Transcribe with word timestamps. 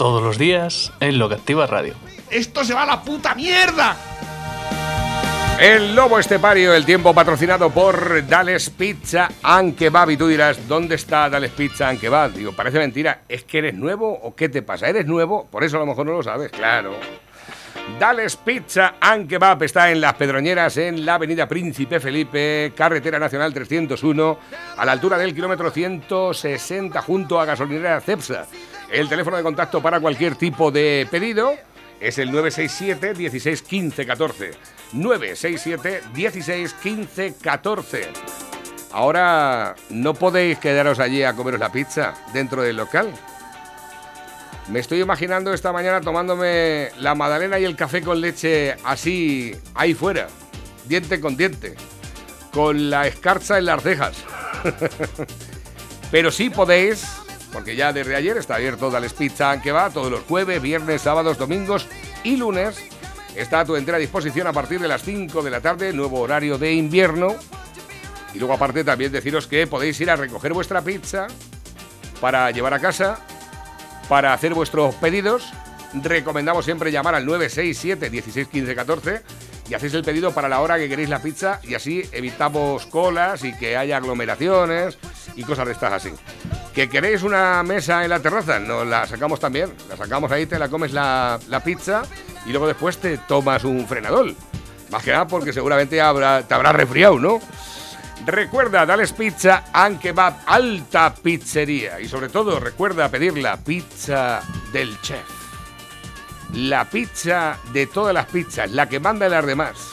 Todos 0.00 0.22
los 0.22 0.38
días 0.38 0.94
en 1.00 1.18
Lo 1.18 1.28
que 1.28 1.34
Activa 1.34 1.66
Radio. 1.66 1.92
¡Esto 2.30 2.64
se 2.64 2.72
va 2.72 2.84
a 2.84 2.86
la 2.86 3.02
puta 3.02 3.34
mierda! 3.34 3.94
El 5.60 5.94
Lobo 5.94 6.18
Estepario, 6.18 6.72
el 6.72 6.86
tiempo 6.86 7.12
patrocinado 7.12 7.68
por 7.68 8.26
Dales 8.26 8.70
Pizza 8.70 9.28
and 9.42 9.76
Kebab. 9.76 10.08
Y 10.08 10.16
tú 10.16 10.26
dirás, 10.26 10.66
¿dónde 10.66 10.94
está 10.94 11.28
Dales 11.28 11.50
Pizza 11.50 11.90
and 11.90 12.00
Kebab? 12.00 12.32
Digo, 12.32 12.52
parece 12.52 12.78
mentira. 12.78 13.24
¿Es 13.28 13.44
que 13.44 13.58
eres 13.58 13.74
nuevo 13.74 14.10
o 14.10 14.34
qué 14.34 14.48
te 14.48 14.62
pasa? 14.62 14.88
¿Eres 14.88 15.04
nuevo? 15.04 15.46
Por 15.50 15.64
eso 15.64 15.76
a 15.76 15.80
lo 15.80 15.86
mejor 15.86 16.06
no 16.06 16.12
lo 16.12 16.22
sabes, 16.22 16.50
claro. 16.50 16.94
Dales 17.98 18.36
Pizza 18.36 18.94
and 18.98 19.28
Kebab 19.28 19.62
está 19.64 19.90
en 19.90 20.00
Las 20.00 20.14
Pedroñeras, 20.14 20.78
en 20.78 21.04
la 21.04 21.16
avenida 21.16 21.46
Príncipe 21.46 22.00
Felipe, 22.00 22.72
carretera 22.74 23.18
nacional 23.18 23.52
301, 23.52 24.38
a 24.78 24.84
la 24.86 24.92
altura 24.92 25.18
del 25.18 25.34
kilómetro 25.34 25.70
160, 25.70 27.02
junto 27.02 27.38
a 27.38 27.44
gasolinera 27.44 28.00
Cepsa. 28.00 28.46
El 28.90 29.08
teléfono 29.08 29.36
de 29.36 29.42
contacto 29.42 29.80
para 29.80 30.00
cualquier 30.00 30.34
tipo 30.34 30.72
de 30.72 31.06
pedido 31.10 31.54
es 32.00 32.18
el 32.18 32.32
967 32.32 33.14
16 33.14 33.62
15 33.62 34.06
14. 34.06 34.50
967 34.92 36.02
16 36.12 36.74
15 36.74 37.34
14. 37.40 38.08
Ahora 38.92 39.76
no 39.90 40.14
podéis 40.14 40.58
quedaros 40.58 40.98
allí 40.98 41.22
a 41.22 41.34
comeros 41.34 41.60
la 41.60 41.70
pizza 41.70 42.14
dentro 42.32 42.62
del 42.62 42.76
local. 42.76 43.12
Me 44.68 44.80
estoy 44.80 45.00
imaginando 45.00 45.52
esta 45.52 45.72
mañana 45.72 46.00
tomándome 46.00 46.90
la 46.98 47.14
magdalena 47.14 47.58
y 47.58 47.64
el 47.64 47.76
café 47.76 48.02
con 48.02 48.20
leche 48.20 48.76
así 48.84 49.54
ahí 49.74 49.94
fuera, 49.94 50.28
diente 50.86 51.20
con 51.20 51.36
diente, 51.36 51.74
con 52.52 52.90
la 52.90 53.06
escarcha 53.06 53.58
en 53.58 53.66
las 53.66 53.82
cejas. 53.82 54.16
Pero 56.10 56.32
sí 56.32 56.50
podéis, 56.50 57.19
porque 57.52 57.76
ya 57.76 57.92
desde 57.92 58.14
ayer 58.14 58.36
está 58.36 58.56
abierto 58.56 58.90
Dales 58.90 59.12
Pizza 59.12 59.60
que 59.60 59.72
va 59.72 59.90
todos 59.90 60.10
los 60.10 60.22
jueves, 60.22 60.60
viernes, 60.60 61.02
sábados, 61.02 61.38
domingos 61.38 61.86
y 62.24 62.36
lunes. 62.36 62.78
Está 63.34 63.60
a 63.60 63.64
tu 63.64 63.76
entera 63.76 63.98
disposición 63.98 64.46
a 64.46 64.52
partir 64.52 64.80
de 64.80 64.88
las 64.88 65.02
5 65.02 65.42
de 65.42 65.50
la 65.50 65.60
tarde, 65.60 65.92
nuevo 65.92 66.20
horario 66.20 66.58
de 66.58 66.72
invierno. 66.72 67.34
Y 68.34 68.38
luego 68.38 68.54
aparte 68.54 68.84
también 68.84 69.12
deciros 69.12 69.46
que 69.46 69.66
podéis 69.66 70.00
ir 70.00 70.10
a 70.10 70.16
recoger 70.16 70.52
vuestra 70.52 70.82
pizza 70.82 71.26
para 72.20 72.50
llevar 72.50 72.74
a 72.74 72.80
casa, 72.80 73.18
para 74.08 74.32
hacer 74.32 74.54
vuestros 74.54 74.94
pedidos. 74.96 75.52
Recomendamos 75.94 76.64
siempre 76.64 76.92
llamar 76.92 77.14
al 77.14 77.26
967 77.26 78.10
16 78.10 78.48
15 78.48 78.74
14 78.74 79.22
y 79.70 79.74
hacéis 79.74 79.94
el 79.94 80.02
pedido 80.02 80.32
para 80.32 80.48
la 80.48 80.60
hora 80.60 80.78
que 80.78 80.88
queréis 80.88 81.08
la 81.08 81.22
pizza 81.22 81.60
y 81.62 81.74
así 81.74 82.02
evitamos 82.10 82.86
colas 82.86 83.44
y 83.44 83.52
que 83.56 83.76
haya 83.76 83.98
aglomeraciones 83.98 84.98
y 85.36 85.44
cosas 85.44 85.66
de 85.66 85.72
estas 85.72 85.92
así. 85.92 86.10
¿Que 86.74 86.88
queréis 86.88 87.22
una 87.22 87.62
mesa 87.62 88.02
en 88.02 88.10
la 88.10 88.18
terraza? 88.18 88.58
Nos 88.58 88.84
la 88.84 89.06
sacamos 89.06 89.38
también. 89.38 89.72
La 89.88 89.96
sacamos 89.96 90.32
ahí, 90.32 90.46
te 90.46 90.58
la 90.58 90.68
comes 90.68 90.92
la, 90.92 91.38
la 91.48 91.62
pizza 91.62 92.02
y 92.46 92.50
luego 92.50 92.66
después 92.66 92.98
te 92.98 93.16
tomas 93.18 93.62
un 93.62 93.86
frenador. 93.86 94.34
Más 94.90 95.04
que 95.04 95.12
nada 95.12 95.28
porque 95.28 95.52
seguramente 95.52 96.00
habrá, 96.00 96.42
te 96.42 96.52
habrá 96.52 96.72
resfriado, 96.72 97.20
¿no? 97.20 97.40
Recuerda, 98.26 98.84
Dales 98.84 99.12
Pizza 99.12 99.66
and 99.72 100.00
Kebab, 100.00 100.34
alta 100.46 101.14
pizzería. 101.14 102.00
Y 102.00 102.08
sobre 102.08 102.28
todo, 102.28 102.58
recuerda 102.58 103.08
pedir 103.08 103.38
la 103.38 103.56
pizza 103.56 104.40
del 104.72 105.00
chef. 105.00 105.39
La 106.54 106.84
pizza 106.84 107.58
de 107.72 107.86
todas 107.86 108.12
las 108.12 108.26
pizzas, 108.26 108.70
la 108.70 108.88
que 108.88 109.00
manda 109.00 109.28
las 109.28 109.46
demás. 109.46 109.92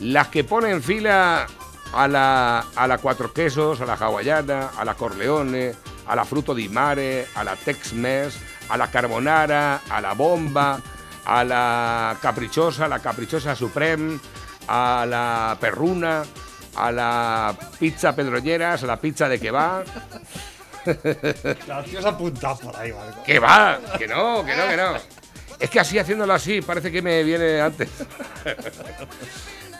Las 0.00 0.28
que 0.28 0.44
pone 0.44 0.70
en 0.70 0.82
fila 0.82 1.46
a 1.92 2.08
la, 2.08 2.64
a 2.74 2.86
la 2.86 2.98
cuatro 2.98 3.32
quesos, 3.32 3.80
a 3.80 3.86
la 3.86 3.94
hawaiana, 3.94 4.70
a 4.76 4.84
la 4.84 4.94
corleone, 4.94 5.74
a 6.06 6.16
la 6.16 6.24
fruto 6.24 6.54
di 6.54 6.68
mare, 6.68 7.26
a 7.34 7.44
la 7.44 7.56
tex-mex, 7.56 8.34
a 8.68 8.76
la 8.76 8.90
carbonara, 8.90 9.82
a 9.88 10.00
la 10.00 10.14
bomba, 10.14 10.80
a 11.24 11.44
la 11.44 12.16
caprichosa, 12.20 12.86
a 12.86 12.88
la 12.88 12.98
caprichosa 13.00 13.54
supreme, 13.54 14.18
a 14.68 15.04
la 15.08 15.56
perruna, 15.60 16.22
a 16.76 16.92
la 16.92 17.56
pizza 17.78 18.14
pedroñeras, 18.14 18.82
a 18.82 18.86
la 18.86 18.96
pizza 18.96 19.28
de 19.28 19.38
que 19.38 19.50
va. 19.50 19.82
La 21.66 21.82
tío 21.84 22.00
se 22.00 22.06
ha 22.06 22.10
apuntado 22.10 22.58
por 22.58 22.76
ahí, 22.76 22.92
Marco. 22.92 23.22
Que 23.22 23.38
va, 23.38 23.78
que 23.98 24.06
no, 24.06 24.44
que 24.44 24.56
no, 24.56 24.68
que 24.68 24.76
no. 24.76 24.94
Es 25.58 25.70
que 25.70 25.80
así 25.80 25.98
haciéndolo 25.98 26.32
así 26.32 26.60
parece 26.60 26.90
que 26.90 27.02
me 27.02 27.22
viene 27.22 27.60
antes. 27.60 27.88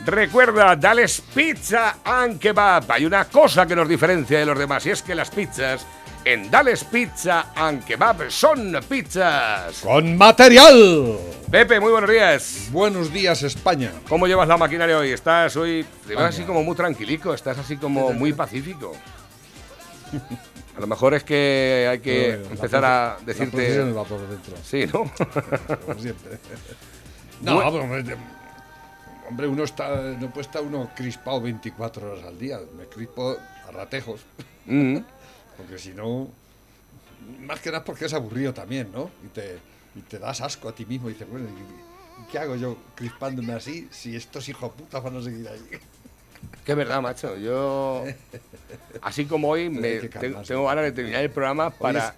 Recuerda, 0.05 0.75
Dales 0.75 1.23
Pizza 1.35 1.99
and 2.05 2.39
Kebab. 2.39 2.91
Hay 2.91 3.07
una 3.07 3.25
cosa 3.27 3.67
que 3.67 3.77
nos 3.77 3.89
diferencia 3.89 4.39
de 4.39 4.47
los 4.47 4.59
demás 4.59 4.85
y 4.87 4.91
es 4.91 5.03
que 5.03 5.15
las 5.15 5.31
pizzas 5.31 5.87
en 6.25 6.51
Dales 6.51 6.85
Pizza 6.85 7.53
and 7.55 7.85
Kebab 7.85 8.31
son 8.31 8.79
pizzas. 8.89 9.81
¡Con 9.81 10.17
material! 10.17 11.19
Pepe, 11.51 11.79
muy 11.81 11.93
buenos 11.93 12.11
días. 12.11 12.69
Buenos 12.71 13.13
días, 13.13 13.43
España. 13.43 13.93
¿Cómo 14.09 14.27
llevas 14.27 14.49
la 14.49 14.57
maquinaria 14.57 14.99
hoy? 14.99 15.13
¿Estás 15.13 15.55
hoy 15.57 15.85
te 16.07 16.17
ves 16.17 16.25
así 16.25 16.43
como 16.45 16.63
muy 16.65 16.75
tranquilico? 16.75 17.35
¿Estás 17.35 17.59
así 17.59 17.77
como 17.77 18.13
muy 18.13 18.33
pacífico? 18.33 18.97
A 20.77 20.81
lo 20.81 20.87
mejor 20.87 21.15
es 21.15 21.23
que 21.25 21.87
hay 21.91 21.99
que 22.01 22.39
No, 22.39 22.45
la 22.45 22.51
empezar 22.53 22.85
a 22.85 23.19
decirte... 23.27 23.57
La 23.57 23.63
procesión 23.63 23.97
va 23.97 24.05
por 24.05 24.29
dentro, 24.29 24.57
Sí, 24.65 24.87
¿no? 24.87 25.11
como 25.87 26.01
siempre. 26.01 26.39
No, 27.43 27.57
Bueno. 27.57 27.81
hombre, 27.83 28.17
hombre, 29.29 29.47
uno 29.49 29.65
está, 29.65 29.97
no 30.19 30.31
puede 30.31 30.47
estar 30.47 30.63
uno 30.63 30.91
crispado 30.97 31.41
24 31.43 32.13
horas 32.13 32.25
al 32.25 32.39
día. 32.39 32.59
Me 32.77 32.85
crispo 32.87 33.37
a 33.69 33.71
ratejos, 33.73 34.21
Mm. 34.67 34.99
porque 35.57 35.79
si 35.79 35.91
no, 35.91 36.29
más 37.41 37.61
que 37.61 37.71
nada 37.71 37.85
porque 37.85 38.07
es 38.07 38.15
aburrido 38.15 38.55
también, 38.55 38.91
¿no? 38.93 39.11
Y 39.25 39.29
te, 39.29 39.59
y 39.97 40.01
te 40.01 40.19
das 40.19 40.41
asco 40.41 40.69
a 40.69 40.75
ti 40.75 40.87
mismo 40.87 41.11
y 41.11 41.13
dices, 41.15 41.29
bueno, 41.29 41.49
¿y, 41.49 42.23
y 42.23 42.27
qué 42.31 42.39
hago 42.39 42.57
yo 42.57 42.77
crispándome 42.95 43.53
así 43.53 43.89
si 43.91 44.17
estos 44.17 44.49
hijos 44.49 44.73
putas 44.73 45.03
van 45.03 45.17
a 45.17 45.23
seguir 45.23 45.47
ahí? 45.49 45.61
Que 46.65 46.73
es 46.73 46.79
verdad, 46.79 47.03
macho. 47.03 47.37
Yo, 47.39 48.05
así 49.03 49.25
como 49.27 49.49
hoy, 49.49 49.69
me, 49.69 50.09
calmarse. 50.09 50.53
tengo 50.53 50.65
ganas 50.67 50.85
de 50.85 50.93
terminar 50.93 51.23
el 51.23 51.31
programa 51.31 51.71
para... 51.71 52.15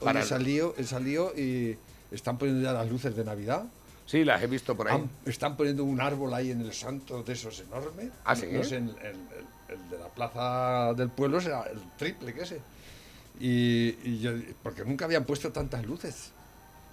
Hoy, 0.00 0.04
para 0.04 0.20
he 0.20 0.24
salido, 0.24 0.74
he 0.76 0.84
salido 0.84 1.32
y 1.36 1.76
están 2.10 2.36
poniendo 2.38 2.62
ya 2.64 2.72
las 2.72 2.88
luces 2.90 3.14
de 3.16 3.24
Navidad. 3.24 3.64
Sí, 4.06 4.24
las 4.24 4.42
he 4.42 4.46
visto 4.48 4.76
por 4.76 4.88
ahí. 4.88 4.96
Han- 4.96 5.10
están 5.26 5.56
poniendo 5.56 5.84
un 5.84 6.00
árbol 6.00 6.34
ahí 6.34 6.50
en 6.50 6.60
el 6.60 6.72
santo 6.74 7.22
de 7.22 7.32
esos 7.32 7.60
enormes. 7.60 8.08
¿Ah, 8.24 8.34
sí? 8.36 8.46
No 8.52 8.62
sé, 8.64 8.76
el, 8.76 8.90
el- 8.90 8.96
el- 8.98 9.74
el 9.76 9.90
de 9.90 9.98
la 9.98 10.08
plaza 10.08 10.92
del 10.94 11.08
pueblo 11.08 11.40
será 11.40 11.62
el 11.62 11.78
triple 11.96 12.34
que 12.34 12.42
ese. 12.42 12.60
Y, 13.40 13.96
y 14.04 14.18
yo, 14.20 14.32
porque 14.62 14.84
nunca 14.84 15.06
habían 15.06 15.24
puesto 15.24 15.50
tantas 15.52 15.84
luces. 15.86 16.32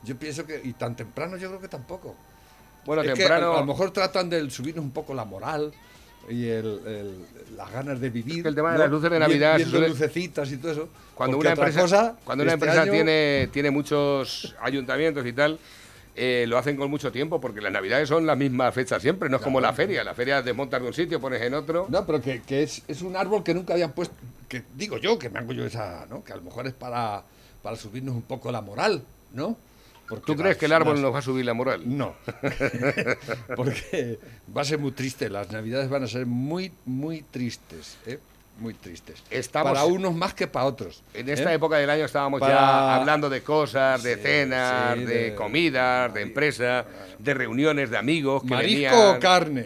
Yo 0.03 0.15
pienso 0.17 0.45
que, 0.45 0.61
y 0.63 0.73
tan 0.73 0.95
temprano 0.95 1.35
yo 1.37 1.49
creo 1.49 1.61
que 1.61 1.67
tampoco. 1.67 2.15
Bueno, 2.85 3.01
Es 3.01 3.09
que 3.09 3.15
temprano... 3.15 3.51
a, 3.53 3.57
a 3.57 3.59
lo 3.59 3.65
mejor 3.65 3.91
tratan 3.91 4.29
de 4.29 4.49
subirnos 4.49 4.83
un 4.85 4.91
poco 4.91 5.13
la 5.13 5.25
moral 5.25 5.73
y 6.29 6.47
el, 6.47 6.79
el- 6.85 7.25
las 7.57 7.71
ganas 7.71 7.99
de 7.99 8.09
vivir. 8.09 8.43
que 8.43 8.49
el 8.49 8.55
tema 8.55 8.71
de 8.73 8.79
las 8.79 8.89
luces 8.89 9.09
de 9.09 9.17
Vi- 9.17 9.19
Navidad 9.19 9.51
se 9.53 9.57
Viendo 9.59 9.77
suele- 9.77 9.89
lucecitas 9.89 10.51
y 10.51 10.57
todo 10.57 10.71
eso. 10.71 10.89
Cuando 11.15 11.37
una 11.37 11.51
empresa, 11.51 11.81
cosa, 11.81 12.15
cuando 12.23 12.43
una 12.43 12.53
este 12.53 12.65
empresa 12.65 12.81
año- 12.83 12.91
tiene, 12.91 13.49
tiene 13.51 13.71
muchos 13.71 14.55
ayuntamientos 14.61 15.25
y 15.25 15.33
tal, 15.33 15.59
eh, 16.15 16.45
lo 16.47 16.57
hacen 16.57 16.75
con 16.77 16.89
mucho 16.89 17.11
tiempo, 17.11 17.39
porque 17.39 17.61
las 17.61 17.71
navidades 17.71 18.09
son 18.09 18.25
las 18.25 18.37
mismas 18.37 18.73
fechas 18.73 19.01
siempre, 19.01 19.29
no 19.29 19.37
es 19.37 19.43
como 19.43 19.61
la 19.61 19.73
feria. 19.73 20.03
La 20.03 20.13
feria 20.13 20.41
desmontas 20.41 20.81
de 20.81 20.87
un 20.87 20.93
sitio, 20.93 21.19
pones 21.21 21.41
en 21.41 21.53
otro. 21.53 21.85
No, 21.89 22.05
pero 22.05 22.21
que, 22.21 22.41
que 22.41 22.63
es, 22.63 22.81
es 22.87 23.01
un 23.01 23.15
árbol 23.15 23.43
que 23.43 23.53
nunca 23.53 23.73
habían 23.73 23.91
puesto, 23.93 24.15
que 24.47 24.63
digo 24.75 24.97
yo, 24.97 25.17
que 25.19 25.29
me 25.29 25.39
hago 25.39 25.53
yo 25.53 25.65
esa, 25.65 26.05
¿no? 26.09 26.23
Que 26.23 26.33
a 26.33 26.35
lo 26.37 26.41
mejor 26.41 26.67
es 26.67 26.73
para, 26.73 27.23
para 27.61 27.75
subirnos 27.75 28.15
un 28.15 28.23
poco 28.23 28.51
la 28.51 28.61
moral, 28.61 29.03
¿no? 29.33 29.55
Porque 30.11 30.25
¿Tú 30.27 30.33
crees 30.35 30.49
las- 30.49 30.57
que 30.57 30.65
el 30.67 30.73
árbol 30.73 30.93
las- 30.95 31.01
nos 31.01 31.13
va 31.15 31.19
a 31.19 31.21
subir 31.23 31.45
la 31.45 31.53
moral? 31.55 31.81
No, 31.85 32.13
porque 33.55 34.19
va 34.55 34.61
a 34.61 34.65
ser 34.65 34.77
muy 34.79 34.91
triste, 34.91 35.29
las 35.29 35.51
navidades 35.51 35.89
van 35.89 36.03
a 36.03 36.07
ser 36.07 36.25
muy, 36.25 36.71
muy 36.85 37.21
tristes, 37.23 37.97
¿eh? 38.05 38.19
Muy 38.59 38.73
tristes. 38.75 39.23
Estamos- 39.31 39.71
Para 39.71 39.85
unos 39.85 40.13
más 40.13 40.33
que 40.35 40.45
para 40.45 40.65
otros. 40.65 41.01
En 41.13 41.29
esta 41.29 41.51
¿eh? 41.51 41.55
época 41.55 41.77
del 41.77 41.89
año 41.89 42.05
estábamos 42.05 42.41
ya 42.41 42.95
hablando 42.95 43.29
de 43.29 43.41
cosas, 43.41 44.03
de 44.03 44.15
Sí, 44.15 44.21
cenas, 44.21 44.93
sí, 44.97 45.05
de, 45.05 45.13
de- 45.31 45.35
comidas, 45.35 46.13
de 46.13 46.21
empresas, 46.21 46.85
de 47.17 47.33
reuniones 47.33 47.89
de 47.89 47.97
amigos 47.97 48.43
que 48.43 48.49
Marisco 48.49 48.95
venían. 48.95 49.15
o 49.15 49.19
carne. 49.19 49.65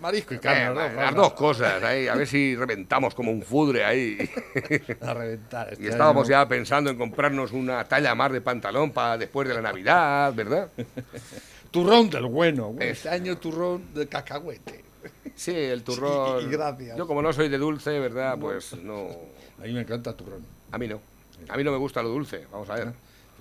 Marisco 0.00 0.34
y 0.34 0.38
carne. 0.38 0.86
Eh, 0.86 0.94
las 0.96 1.14
dos, 1.14 1.32
cosas, 1.34 1.82
ahí, 1.82 2.06
a 2.08 2.14
ver 2.14 2.26
si 2.26 2.54
reventamos 2.56 3.14
como 3.14 3.30
un 3.32 3.42
fudre 3.42 3.84
ahí. 3.84 4.18
A 5.00 5.14
reventar. 5.14 5.72
este 5.72 5.84
Y 5.84 5.88
estábamos 5.88 6.26
año. 6.28 6.30
ya 6.42 6.48
pensando 6.48 6.90
en 6.90 6.96
comprarnos 6.98 7.52
una 7.52 7.84
talla 7.84 8.14
más 8.14 8.32
de 8.32 8.40
pantalón 8.40 8.92
para 8.92 9.16
después 9.18 9.48
de 9.48 9.54
la 9.54 9.62
Navidad, 9.62 10.32
¿verdad? 10.34 10.68
Turrón 11.70 12.08
del 12.10 12.26
bueno. 12.26 12.68
Bueno, 12.68 12.82
Es- 12.82 12.98
Este 12.98 13.08
año 13.10 13.36
turrón 13.38 13.82
de 13.94 14.06
cacahuete. 14.06 14.84
Sí, 15.34 15.54
el 15.54 15.82
turrón. 15.84 16.44
y 16.46 16.50
gracias. 16.52 16.96
Yo 16.96 17.06
como 17.06 17.20
no 17.22 17.32
soy 17.32 17.48
de 17.48 17.58
dulce, 17.58 17.98
¿verdad? 17.98 18.36
Pues 18.40 18.74
no. 18.74 19.08
A 19.60 19.62
mí 19.64 19.72
me 19.72 19.80
encanta 19.82 20.10
el 20.10 20.16
turrón. 20.16 20.44
A 20.72 20.78
mí 20.78 20.88
no. 20.88 21.00
A 21.48 21.56
mí 21.56 21.64
no 21.64 21.70
me 21.72 21.78
gusta 21.78 22.02
lo 22.02 22.08
dulce. 22.08 22.46
Vamos 22.50 22.68
a 22.70 22.74
ver. 22.74 22.88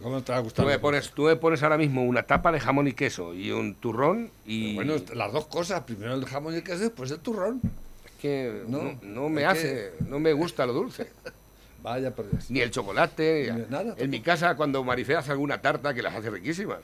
¿Cómo 0.01 0.21
te 0.21 0.31
va 0.31 0.38
a 0.38 0.41
Tú 0.41 0.45
gustar? 0.45 0.65
me 0.65 0.77
pones, 0.79 1.11
tú 1.11 1.23
me 1.23 1.35
pones 1.35 1.63
ahora 1.63 1.77
mismo 1.77 2.03
una 2.03 2.23
tapa 2.23 2.51
de 2.51 2.59
jamón 2.59 2.88
y 2.88 2.94
queso 2.94 3.33
y 3.33 3.51
un 3.51 3.75
turrón 3.75 4.29
y 4.45 4.75
Bueno, 4.75 4.95
las 5.13 5.33
dos 5.33 5.47
cosas. 5.47 5.81
Primero 5.83 6.13
el 6.13 6.25
jamón 6.25 6.53
y 6.53 6.57
el 6.57 6.63
queso, 6.63 6.79
después 6.79 7.09
el 7.11 7.19
turrón. 7.19 7.59
es 8.05 8.11
que 8.21 8.63
no, 8.67 8.83
no, 8.83 8.99
no 9.01 9.29
me 9.29 9.45
hace, 9.45 9.94
no 10.07 10.19
me 10.19 10.33
gusta 10.33 10.65
lo 10.65 10.73
dulce. 10.73 11.09
Vaya 11.83 12.13
por 12.13 12.29
Dios. 12.29 12.49
Ni 12.51 12.59
el 12.61 12.71
chocolate. 12.71 13.51
Ni 13.53 13.65
nada, 13.69 13.95
en 13.97 14.09
mi 14.09 14.19
casa, 14.21 14.55
cuando 14.55 14.83
Marifé 14.83 15.15
hace 15.15 15.31
alguna 15.31 15.61
tarta, 15.61 15.94
que 15.94 16.01
las 16.01 16.15
hace 16.15 16.29
riquísimas. 16.29 16.79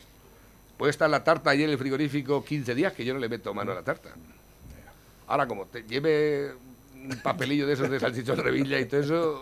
Puede 0.77 0.92
estar 0.92 1.10
la 1.10 1.24
tarta 1.24 1.51
ahí 1.51 1.63
en 1.63 1.69
el 1.69 1.77
frigorífico 1.77 2.44
15 2.44 2.74
días 2.75 2.94
que 2.94 3.06
yo 3.06 3.13
no 3.13 3.19
le 3.19 3.30
meto 3.30 3.54
mano 3.54 3.71
a 3.71 3.75
la 3.75 3.83
tarta. 3.83 4.10
Ahora, 5.27 5.48
como 5.48 5.65
te 5.65 5.83
lleve 5.83 6.51
un 6.95 7.19
papelillo 7.24 7.68
de 7.68 7.74
esos 7.74 7.89
de 7.89 8.00
salchichón 8.00 8.38
revilla 8.38 8.80
y 8.80 8.86
todo 8.86 9.01
eso. 9.01 9.42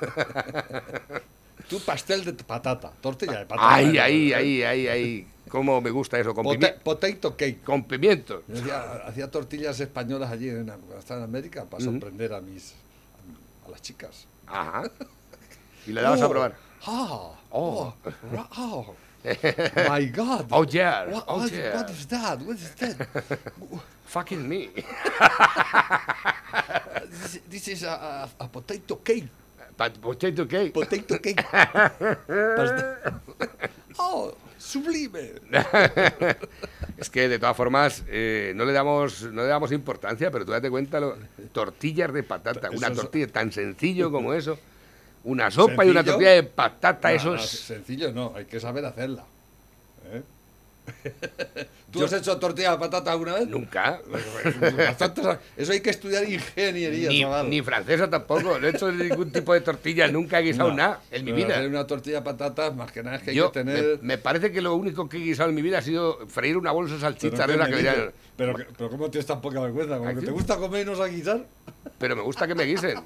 Tu 1.70 1.78
pastel 1.80 2.24
de 2.24 2.32
patata, 2.34 2.92
tortilla 3.00 3.38
de 3.38 3.46
patata. 3.46 3.74
Ay, 3.74 3.96
¿eh? 3.96 4.00
ahí, 4.00 4.32
ahí, 4.32 4.62
ahí, 4.64 4.88
ahí. 4.88 5.26
¿Cómo 5.48 5.80
me 5.80 5.90
gusta 5.90 6.18
eso? 6.18 6.34
Con, 6.34 6.44
pimi- 6.44 6.78
potato 6.80 7.36
cake. 7.36 7.62
con 7.62 7.84
pimientos. 7.84 8.42
Yo 8.48 8.56
hacía, 8.60 8.80
hacía 9.06 9.30
tortillas 9.30 9.78
españolas 9.80 10.30
allí 10.30 10.48
en, 10.48 10.66
cuando 10.66 10.98
estaba 10.98 11.20
en 11.20 11.24
América 11.24 11.64
para 11.64 11.82
sorprender 11.82 12.32
a 12.34 12.40
mis 12.40 12.74
a 13.66 13.70
las 13.70 13.80
chicas. 13.82 14.26
Ajá. 14.46 14.82
Y 15.86 15.92
le 15.92 16.02
dabas 16.02 16.20
a 16.20 16.26
Oh, 16.26 16.30
probar. 16.30 16.54
Ah, 16.84 17.30
Oh. 17.50 17.94
oh, 18.12 18.48
oh. 18.58 18.94
My 19.90 20.06
God. 20.10 20.46
Oh, 20.50 20.64
yeah. 20.64 21.06
What, 21.08 21.24
Oh, 21.26 21.38
what- 21.38 21.50
yeah. 21.52 21.74
what 21.74 21.90
is 21.90 22.06
that? 22.08 22.38
What 22.42 22.56
is 22.58 22.74
that? 22.76 22.96
Fucking 24.06 24.46
me. 24.48 24.68
this, 27.10 27.40
this 27.48 27.68
is 27.68 27.82
a, 27.84 28.28
a, 28.38 28.44
a 28.44 28.48
potato 28.48 28.96
cake. 28.96 29.28
Potato 30.00 30.46
cake. 30.46 30.72
Potato 30.72 31.18
cake. 31.20 31.44
Oh, 34.02 34.32
sublime. 34.56 35.32
Es 36.96 37.10
que 37.10 37.28
de 37.28 37.38
todas 37.38 37.54
formas 37.56 38.02
eh, 38.08 38.52
no 38.56 38.64
le 38.64 38.72
damos 38.72 39.22
no 39.24 39.42
le 39.42 39.48
damos 39.48 39.72
importancia, 39.72 40.30
pero 40.30 40.46
tú 40.46 40.52
date 40.52 40.70
cuenta 40.70 41.00
lo, 41.00 41.16
tortillas 41.52 42.10
de 42.12 42.22
patata, 42.22 42.70
una 42.70 42.86
es- 42.88 42.94
tortilla 42.94 43.26
tan 43.26 43.52
sencillo 43.52 44.10
como 44.12 44.32
eso, 44.32 44.58
una 45.24 45.50
sopa 45.50 45.84
y 45.84 45.90
una 45.90 46.02
tortilla 46.04 46.30
de 46.30 46.44
patata, 46.44 47.10
No, 47.10 47.14
eso 47.16 47.28
no, 47.34 47.36
es 47.36 47.50
sencillo 47.50 48.10
no, 48.12 48.32
hay 48.34 48.46
que 48.46 48.58
saber 48.60 48.84
hacerla. 48.86 49.24
¿Tú 51.90 52.04
has 52.04 52.12
hecho 52.12 52.38
tortilla 52.38 52.72
de 52.72 52.78
patata 52.78 53.10
alguna 53.12 53.34
vez? 53.34 53.48
nunca 53.48 54.00
Bastante 54.76 55.22
eso 55.56 55.72
hay 55.72 55.80
que 55.80 55.90
estudiar 55.90 56.22
ingeniería, 56.28 57.08
ni, 57.42 57.48
ni 57.48 57.62
francesa 57.62 58.08
tampoco, 58.08 58.58
no 58.58 58.66
he 58.66 58.70
hecho 58.70 58.90
ningún 58.92 59.30
tipo 59.32 59.52
de 59.54 59.60
tortilla, 59.60 60.06
nunca 60.08 60.38
he 60.40 60.44
guisado 60.44 60.70
No, 60.70 60.76
nada 60.76 61.00
en 61.10 61.24
mi 61.24 61.32
vida. 61.32 61.60
Una 61.66 61.86
tortilla 61.86 62.16
de 62.18 62.22
patatas, 62.22 62.74
más 62.76 62.92
que 62.92 63.02
nada 63.02 63.16
es 63.16 63.22
que 63.22 63.30
hay 63.30 63.36
Yo, 63.36 63.50
que 63.52 63.64
me, 63.64 63.72
tener. 63.74 63.98
me 64.02 64.18
parece 64.18 64.52
que 64.52 64.60
lo 64.60 64.74
único 64.74 65.08
que 65.08 65.16
he 65.16 65.20
guisado 65.20 65.48
en 65.48 65.54
mi 65.56 65.62
vida 65.62 65.78
ha 65.78 65.82
sido 65.82 66.26
freír 66.28 66.56
una 66.56 66.70
bolsa 66.72 66.94
de 66.94 67.00
salchicha 67.00 67.46
¿qué 67.46 67.52
de 67.52 67.58
la 67.58 67.64
me 67.64 67.70
que 67.70 67.76
venía- 67.76 68.12
pero, 68.36 68.54
que- 68.56 68.66
pero 68.76 68.90
¿cómo 68.90 69.10
tienes 69.10 69.26
tan 69.26 69.40
poca 69.40 69.60
vergüenza? 69.60 70.00
Que 70.00 70.06
Aquí. 70.08 70.24
te 70.24 70.30
gusta 70.30 70.56
comer 70.56 70.82
y 70.82 70.90
no 70.90 70.96
sabes 70.96 71.12
guisar. 71.14 71.44
pero 71.98 72.14
me 72.16 72.22
gusta 72.22 72.46
que 72.46 72.54
me 72.54 72.64
guisen. 72.64 72.98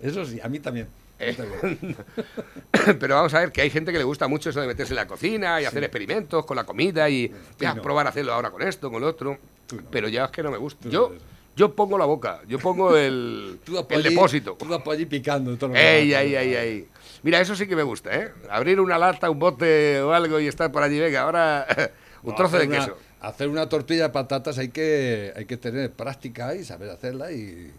Eso 0.00 0.24
sí, 0.24 0.38
a 0.42 0.48
mí 0.48 0.58
también. 0.60 0.86
Eh. 1.30 1.36
Pero 3.00 3.14
vamos 3.14 3.32
a 3.34 3.40
ver 3.40 3.52
que 3.52 3.60
hay 3.62 3.70
gente 3.70 3.92
que 3.92 3.98
le 3.98 4.04
gusta 4.04 4.28
mucho 4.28 4.50
eso 4.50 4.60
de 4.60 4.66
meterse 4.66 4.92
en 4.92 4.96
la 4.96 5.06
cocina 5.06 5.60
y 5.60 5.64
hacer 5.64 5.82
experimentos 5.84 6.44
con 6.44 6.56
la 6.56 6.64
comida 6.64 7.08
y 7.08 7.32
no. 7.60 7.82
probar 7.82 8.06
a 8.06 8.10
hacerlo 8.10 8.32
ahora 8.34 8.50
con 8.50 8.62
esto, 8.62 8.90
con 8.90 9.00
lo 9.00 9.08
otro. 9.08 9.38
No. 9.72 9.82
Pero 9.90 10.08
ya 10.08 10.26
es 10.26 10.30
que 10.30 10.42
no 10.42 10.50
me 10.50 10.58
gusta. 10.58 10.82
Tú 10.84 10.90
Yo, 10.90 11.10
no 11.14 11.34
yo 11.56 11.72
pongo 11.74 11.96
la 11.96 12.04
boca, 12.04 12.40
yo 12.48 12.58
pongo 12.58 12.96
el, 12.96 13.60
Tú 13.64 13.78
el 13.78 13.84
allí- 14.00 14.08
depósito. 14.10 14.56
Tú 14.58 14.66
vas 14.66 14.82
por 14.82 14.94
allí 14.94 15.06
picando 15.06 15.56
todo 15.56 15.70
lo 15.70 15.76
Ey. 15.76 16.88
Mira, 17.22 17.40
eso 17.40 17.54
sí 17.54 17.66
que 17.66 17.76
me 17.76 17.82
gusta, 17.84 18.14
¿eh? 18.14 18.32
Abrir 18.50 18.80
una 18.80 18.98
lata, 18.98 19.30
un 19.30 19.38
bote 19.38 20.00
o 20.02 20.12
algo 20.12 20.38
y 20.40 20.46
estar 20.48 20.70
por 20.72 20.82
allí, 20.82 20.98
venga, 20.98 21.22
ahora 21.22 21.66
un 22.22 22.30
No, 22.30 22.36
trozo 22.36 22.58
de 22.58 22.66
una- 22.66 22.78
queso. 22.80 22.98
hacer 23.20 23.48
una 23.48 23.68
tortilla 23.68 24.04
de 24.04 24.08
patatas 24.10 24.58
hay 24.58 24.68
que, 24.68 25.32
hay 25.34 25.46
que 25.46 25.56
tener 25.56 25.90
práctica 25.92 26.54
y 26.54 26.64
saber 26.64 26.90
hacerla 26.90 27.30
y. 27.32 27.70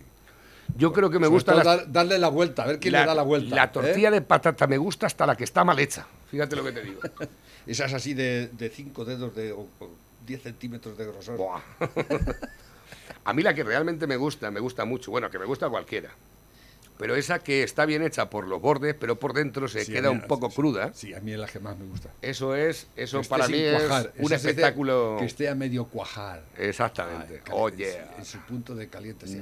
Yo 0.78 0.92
creo 0.94 1.10
que 1.10 1.20
me 1.20 1.26
sobre 1.28 1.36
gusta 1.36 1.56
la, 1.56 1.64
dar- 1.64 1.92
darle 1.92 2.20
la 2.20 2.28
vuelta, 2.30 2.64
a 2.64 2.68
ver 2.68 2.80
quién 2.80 2.92
le 2.94 3.06
da 3.06 3.16
la 3.16 3.24
vuelta. 3.24 3.56
la 3.56 3.64
¿eh? 3.64 3.70
tortilla 3.72 4.12
de 4.12 4.22
patata 4.22 4.68
me 4.68 4.78
gusta 4.78 5.08
hasta 5.08 5.26
la 5.26 5.36
que 5.36 5.44
está 5.46 5.64
mal 5.64 5.80
hecha. 5.80 6.06
Fíjate 6.30 6.56
lo 6.56 6.64
que 6.64 6.72
te 6.74 6.82
digo. 6.84 7.00
Esas 7.68 7.94
así 7.94 8.14
de 8.14 8.72
5 8.74 9.06
dedos 9.06 9.36
de, 9.36 9.52
o 9.54 9.68
10 10.28 10.42
centímetros 10.44 10.98
de 10.98 11.06
grosor. 11.06 11.38
Buah. 11.38 11.62
A 13.24 13.34
mí 13.34 13.42
la 13.42 13.54
que 13.56 13.64
realmente 13.64 14.06
me 14.06 14.18
gusta, 14.18 14.52
me 14.52 14.60
gusta 14.60 14.86
mucho, 14.86 15.10
bueno, 15.12 15.32
que 15.32 15.40
me 15.40 15.46
gusta 15.46 15.68
cualquiera. 15.70 16.10
Pero 16.98 17.16
esa 17.16 17.40
que 17.40 17.64
está 17.64 17.86
bien 17.86 18.04
hecha 18.04 18.30
por 18.30 18.48
los 18.48 18.62
bordes, 18.62 18.96
pero 18.98 19.18
por 19.18 19.34
dentro 19.34 19.68
se 19.68 19.84
Sí, 19.84 19.92
queda 19.92 20.10
mí- 20.12 20.16
un 20.16 20.22
poco 20.28 20.50
sí, 20.50 20.56
cruda. 20.56 20.92
Sí, 20.94 21.14
a 21.14 21.20
mí 21.20 21.34
es 21.34 21.40
la 21.40 21.48
que 21.48 21.60
más 21.60 21.78
me 21.78 21.86
gusta. 21.86 22.10
Eso 22.22 22.56
es, 22.56 22.88
eso 22.96 23.18
Que 23.18 23.22
esté 23.24 23.30
para 23.30 23.48
mí 23.48 23.58
es 23.60 23.82
cuajar. 23.84 24.14
un 24.18 24.26
Esa 24.26 24.28
se 24.28 24.36
dice 24.36 24.36
espectáculo. 24.50 25.16
Que 25.20 25.26
esté 25.26 25.50
a 25.50 25.56
medio 25.56 25.86
cuajar. 25.86 26.44
Exactamente. 26.58 27.42
Ay, 27.46 27.52
Oh, 27.52 27.70
yeah. 27.70 28.14
En 28.18 28.24
su 28.26 28.38
punto 28.40 28.76
de 28.76 28.88
caliente. 28.88 29.28
sí. 29.28 29.42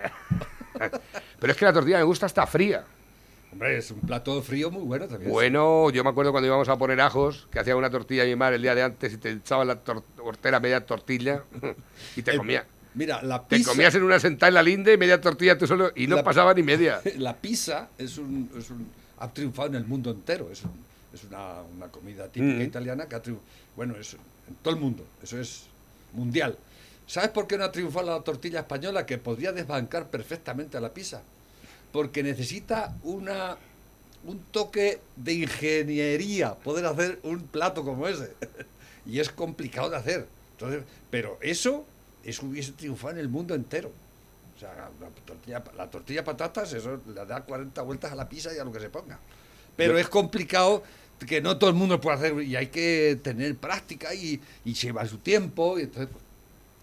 Pero 1.40 1.52
es 1.52 1.58
que 1.58 1.64
la 1.64 1.72
tortilla 1.72 1.98
me 1.98 2.04
gusta 2.04 2.26
hasta 2.26 2.46
fría. 2.46 2.84
Hombre, 3.52 3.78
es 3.78 3.90
un 3.90 4.00
plato 4.00 4.40
frío 4.42 4.70
muy 4.70 4.82
bueno 4.82 5.06
también. 5.08 5.30
Bueno, 5.30 5.90
yo 5.90 6.04
me 6.04 6.10
acuerdo 6.10 6.30
cuando 6.30 6.46
íbamos 6.46 6.68
a 6.68 6.76
poner 6.78 7.00
ajos, 7.00 7.48
que 7.50 7.58
hacía 7.58 7.74
una 7.74 7.90
tortilla 7.90 8.24
mi 8.24 8.36
madre 8.36 8.56
el 8.56 8.62
día 8.62 8.74
de 8.76 8.82
antes 8.84 9.12
y 9.12 9.16
te 9.16 9.30
echaba 9.32 9.64
la 9.64 9.82
tor- 9.82 10.04
hortera 10.22 10.60
media 10.60 10.84
tortilla 10.86 11.42
y 12.16 12.22
te 12.22 12.30
El- 12.32 12.38
comía. 12.38 12.64
Mira, 12.94 13.22
la 13.22 13.42
Te 13.46 13.56
pizza, 13.56 13.70
comías 13.70 13.94
en 13.94 14.02
una 14.02 14.18
sentada 14.18 14.48
en 14.48 14.54
la 14.54 14.62
linde, 14.64 14.96
media 14.98 15.20
tortilla 15.20 15.56
tú 15.56 15.66
solo 15.66 15.92
y 15.94 16.06
no 16.08 16.16
La- 16.16 16.24
pasaba 16.24 16.54
ni 16.54 16.62
media. 16.62 17.00
la 17.18 17.36
pizza 17.36 17.88
es 17.98 18.18
un, 18.18 18.50
es 18.56 18.70
un- 18.70 18.88
ha 19.18 19.28
triunfado 19.28 19.68
en 19.68 19.74
el 19.76 19.84
mundo 19.84 20.10
entero. 20.12 20.48
Es, 20.50 20.62
un- 20.64 20.70
es 21.12 21.24
una, 21.24 21.54
una 21.76 21.88
comida 21.88 22.28
típica 22.28 22.54
Mm. 22.58 22.62
italiana 22.62 23.06
que 23.06 23.16
ha 23.16 23.20
triunfado. 23.22 23.48
Bueno, 23.76 23.94
es 23.96 24.14
en 24.14 24.54
todo 24.62 24.74
el 24.74 24.80
mundo. 24.80 25.04
Eso 25.22 25.38
es 25.40 25.64
mundial. 26.12 26.56
¿Sabes 27.10 27.30
por 27.30 27.48
qué 27.48 27.58
no 27.58 27.64
ha 27.64 27.72
triunfado 27.72 28.06
la 28.06 28.22
tortilla 28.22 28.60
española? 28.60 29.04
Que 29.04 29.18
podría 29.18 29.50
desbancar 29.50 30.08
perfectamente 30.10 30.76
a 30.76 30.80
la 30.80 30.94
pizza. 30.94 31.22
Porque 31.90 32.22
necesita 32.22 32.94
una, 33.02 33.56
un 34.24 34.38
toque 34.52 35.00
de 35.16 35.32
ingeniería 35.32 36.54
poder 36.54 36.86
hacer 36.86 37.18
un 37.24 37.40
plato 37.48 37.82
como 37.84 38.06
ese. 38.06 38.30
y 39.06 39.18
es 39.18 39.28
complicado 39.28 39.90
de 39.90 39.96
hacer. 39.96 40.28
Entonces, 40.52 40.84
pero 41.10 41.36
eso, 41.40 41.84
eso 42.22 42.46
hubiese 42.46 42.70
triunfado 42.70 43.14
en 43.14 43.18
el 43.18 43.28
mundo 43.28 43.56
entero. 43.56 43.90
O 44.56 44.60
sea, 44.60 44.72
la 45.00 45.08
tortilla, 45.26 45.64
la 45.76 45.90
tortilla 45.90 46.22
patatas, 46.22 46.72
eso 46.74 47.00
le 47.08 47.24
da 47.26 47.40
40 47.40 47.82
vueltas 47.82 48.12
a 48.12 48.14
la 48.14 48.28
pizza 48.28 48.54
y 48.54 48.58
a 48.58 48.64
lo 48.64 48.70
que 48.70 48.78
se 48.78 48.88
ponga. 48.88 49.18
Pero 49.76 49.94
Yo- 49.94 49.98
es 49.98 50.08
complicado 50.08 50.84
que 51.26 51.40
no 51.40 51.58
todo 51.58 51.70
el 51.70 51.76
mundo 51.76 52.00
puede 52.00 52.18
hacer 52.18 52.40
y 52.40 52.54
hay 52.54 52.68
que 52.68 53.18
tener 53.20 53.56
práctica 53.56 54.14
y, 54.14 54.40
y 54.64 54.74
lleva 54.74 55.04
su 55.06 55.18
tiempo 55.18 55.76
y 55.76 55.82
entonces 55.82 56.08
pues, 56.12 56.29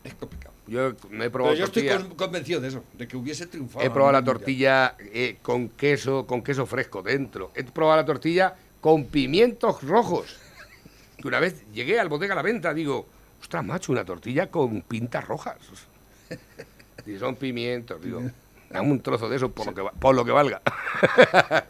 es 0.07 0.15
complicado. 0.15 0.53
Yo 0.67 0.93
me 1.09 1.25
he 1.25 1.29
probado 1.29 1.53
Pero 1.55 1.59
yo 1.59 1.65
estoy 1.65 1.87
con- 1.87 2.15
convencido 2.17 2.59
de 2.59 2.67
eso, 2.67 2.83
de 2.97 3.07
que 3.07 3.15
hubiese 3.15 3.47
triunfado. 3.47 3.85
He 3.85 3.89
probado 3.89 4.13
la 4.13 4.23
tortilla 4.23 4.95
eh, 4.99 5.37
con 5.41 5.69
queso, 5.69 6.25
con 6.25 6.41
queso 6.43 6.65
fresco 6.65 7.01
dentro. 7.01 7.51
He 7.55 7.63
probado 7.63 7.97
la 8.01 8.05
tortilla 8.05 8.53
con 8.81 9.05
pimientos 9.05 9.81
rojos. 9.83 10.35
Que 11.17 11.27
una 11.27 11.39
vez 11.39 11.63
llegué 11.73 11.99
al 11.99 12.09
bodega 12.09 12.33
a 12.33 12.35
la 12.35 12.41
venta, 12.41 12.73
digo, 12.73 13.05
ostras, 13.41 13.63
macho, 13.63 13.91
una 13.91 14.03
tortilla 14.05 14.47
con 14.51 14.81
pintas 14.81 15.25
rojas. 15.27 15.57
Y 17.05 17.17
son 17.17 17.35
pimientos, 17.37 18.01
digo, 18.01 18.21
dame 18.69 18.91
un 18.91 18.99
trozo 18.99 19.29
de 19.29 19.37
eso 19.37 19.49
por, 19.49 19.67
lo, 19.67 19.73
que, 19.73 19.97
por 19.97 20.13
lo 20.15 20.25
que 20.25 20.31
valga. 20.31 20.61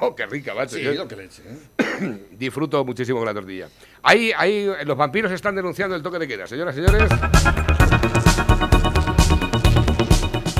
oh, 0.00 0.14
qué 0.14 0.26
rica, 0.26 0.54
macho. 0.54 0.76
Sí, 0.76 0.82
Yo 0.82 0.92
lo 0.94 1.08
que 1.08 1.16
le 1.16 1.24
eche. 1.24 1.42
¿eh? 1.46 2.18
disfruto 2.32 2.84
muchísimo 2.84 3.18
con 3.18 3.26
la 3.26 3.34
tortilla. 3.34 3.68
Ahí, 4.02 4.32
ahí, 4.36 4.68
los 4.84 4.96
vampiros 4.96 5.32
están 5.32 5.54
denunciando 5.54 5.96
el 5.96 6.02
toque 6.02 6.18
de 6.18 6.28
queda. 6.28 6.46
Señoras 6.46 6.76
y 6.76 6.84
señores, 6.84 7.10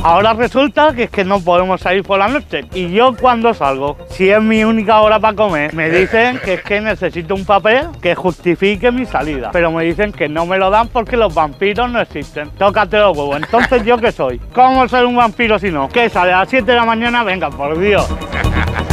Ahora 0.02 0.32
resulta 0.32 0.94
que 0.94 1.04
es 1.04 1.10
que 1.10 1.24
no 1.24 1.40
podemos 1.40 1.80
salir 1.80 2.04
por 2.04 2.20
la 2.20 2.28
noche. 2.28 2.64
Y 2.72 2.90
yo 2.92 3.16
cuando 3.20 3.52
salgo, 3.52 3.96
si 4.10 4.30
es 4.30 4.40
mi 4.40 4.62
única 4.62 5.00
hora 5.00 5.18
para 5.18 5.36
comer, 5.36 5.74
me 5.74 5.90
dicen 5.90 6.38
que 6.38 6.54
es 6.54 6.62
que 6.62 6.80
necesito 6.80 7.34
un 7.34 7.44
papel 7.44 7.88
que 8.00 8.14
justifique 8.14 8.92
mi 8.92 9.06
salida. 9.06 9.50
Pero 9.52 9.72
me 9.72 9.84
dicen 9.84 10.12
que 10.12 10.28
no 10.28 10.46
me 10.46 10.56
lo 10.56 10.70
dan 10.70 10.88
porque 10.88 11.16
los 11.16 11.34
vampiros 11.34 11.90
no 11.90 12.00
existen. 12.00 12.50
Tócate 12.50 12.96
los 12.96 13.16
huevos. 13.16 13.36
Entonces, 13.36 13.84
¿yo 13.84 13.98
qué 13.98 14.12
soy? 14.12 14.38
¿Cómo 14.54 14.86
ser 14.88 15.04
un 15.04 15.16
vampiro 15.16 15.58
si 15.58 15.70
no? 15.70 15.88
¿Qué 15.88 16.08
sale 16.08 16.32
a 16.32 16.40
las 16.40 16.48
7 16.48 16.64
de 16.64 16.76
la 16.76 16.84
mañana? 16.84 17.24
Venga, 17.24 17.50
por 17.50 17.78
Dios. 17.78 18.08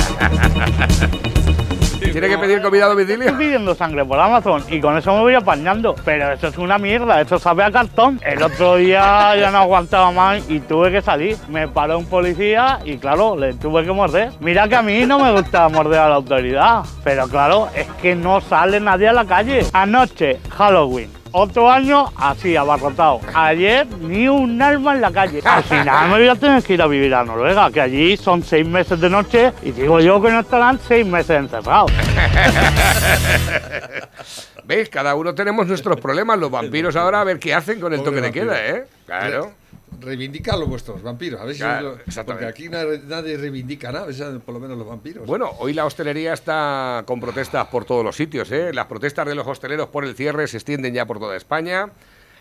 ¿Tiene 2.00 2.30
que 2.30 2.38
pedir 2.38 2.62
comida 2.62 2.86
a 2.86 2.90
domicilio? 2.90 3.26
Estoy 3.26 3.46
pidiendo 3.46 3.76
sangre 3.76 4.06
por 4.06 4.18
Amazon 4.20 4.64
y 4.70 4.80
con 4.80 4.98
eso 4.98 5.14
me 5.14 5.20
voy 5.20 5.34
apañando. 5.34 5.96
Pero 6.06 6.32
eso 6.32 6.48
es 6.48 6.58
una 6.58 6.78
mierda, 6.78 7.20
eso 7.20 7.40
sabe 7.40 7.64
a 7.64 7.72
cartón. 7.72 8.22
El 8.24 8.42
otro 8.42 8.78
día 8.78 9.36
ya 9.40 9.52
no 9.52 9.58
aguantaba 9.58 10.12
más 10.12 10.50
y 10.50 10.62
tuve 10.62 10.92
que 10.92 11.02
salir. 11.02 11.38
Me 11.50 11.68
paró 11.68 11.98
un 11.98 12.06
policía 12.06 12.80
y 12.86 12.98
claro, 12.98 13.36
le 13.36 13.54
tuve 13.54 13.84
que 13.84 13.92
morder. 13.92 14.32
Mira 14.40 14.68
que 14.70 14.76
a 14.76 14.82
mí 14.82 15.06
no 15.06 15.20
me 15.20 15.32
gusta 15.34 15.68
morder 15.68 16.00
a 16.00 16.10
la 16.10 16.16
autoridad. 16.16 16.86
Pero 17.04 17.28
claro, 17.28 17.70
es 17.76 17.88
que 18.02 18.16
no 18.16 18.40
sale 18.40 18.80
nadie 18.80 19.10
a 19.10 19.14
la 19.14 19.26
calle. 19.26 19.66
Anoche, 19.74 20.40
Halloween. 20.52 21.25
Otro 21.38 21.70
año 21.70 22.14
así, 22.16 22.56
abarrotado. 22.56 23.20
Ayer 23.34 23.86
ni 24.00 24.30
un 24.30 24.62
alma 24.62 24.96
en 24.96 25.02
la 25.02 25.12
calle. 25.12 25.42
Al 25.44 25.66
final 25.66 26.10
me 26.10 26.20
voy 26.20 26.30
a 26.30 26.36
tener 26.36 26.64
que 26.64 26.76
ir 26.76 26.82
a 26.82 26.88
vivir 26.88 27.14
a 27.14 27.26
Noruega, 27.26 27.70
que 27.72 27.82
allí 27.82 28.16
son 28.16 28.42
seis 28.42 28.66
meses 28.66 29.02
de 29.02 29.10
noche 29.10 29.52
y 29.62 29.72
digo 29.72 30.00
yo 30.00 30.22
que 30.22 30.32
no 30.32 30.40
estarán 30.40 30.80
seis 30.80 31.06
meses 31.06 31.32
encerrados. 31.32 31.92
¿Ves? 34.64 34.88
Cada 34.88 35.14
uno 35.16 35.36
tenemos 35.36 35.68
nuestros 35.68 36.00
problemas. 36.00 36.40
Los 36.40 36.50
vampiros 36.50 36.96
ahora 36.96 37.20
a 37.20 37.26
ver 37.26 37.38
qué 37.38 37.54
hacen 37.54 37.82
con 37.82 37.92
el 37.92 38.02
toque 38.02 38.22
de 38.22 38.32
queda, 38.32 38.66
¿eh? 38.66 38.86
Claro. 39.06 39.52
Reivindicarlo 40.06 40.68
vuestros 40.68 41.02
vampiros. 41.02 41.42
A 41.42 41.46
ver 41.46 41.56
si 41.56 41.62
Claro, 41.62 41.82
lo- 41.90 41.94
exactamente. 42.06 42.32
porque 42.32 42.46
aquí 42.46 42.70
nadie, 42.70 43.02
nadie 43.08 43.38
reivindica 43.38 43.92
nada, 43.92 44.06
por 44.46 44.54
lo 44.54 44.60
menos 44.60 44.78
los 44.78 44.88
vampiros. 44.88 45.26
Bueno, 45.26 45.52
hoy 45.60 45.74
la 45.74 45.86
hostelería 45.86 46.34
está 46.34 47.04
con 47.08 47.20
protestas 47.20 47.68
por 47.68 47.86
todos 47.86 48.04
los 48.06 48.16
sitios. 48.16 48.52
¿eh? 48.52 48.72
Las 48.74 48.86
protestas 48.86 49.26
de 49.28 49.36
los 49.36 49.48
hosteleros 49.48 49.90
por 49.90 50.06
el 50.06 50.16
cierre 50.16 50.48
se 50.48 50.58
extienden 50.58 50.94
ya 50.94 51.06
por 51.06 51.18
toda 51.20 51.36
España. 51.36 51.90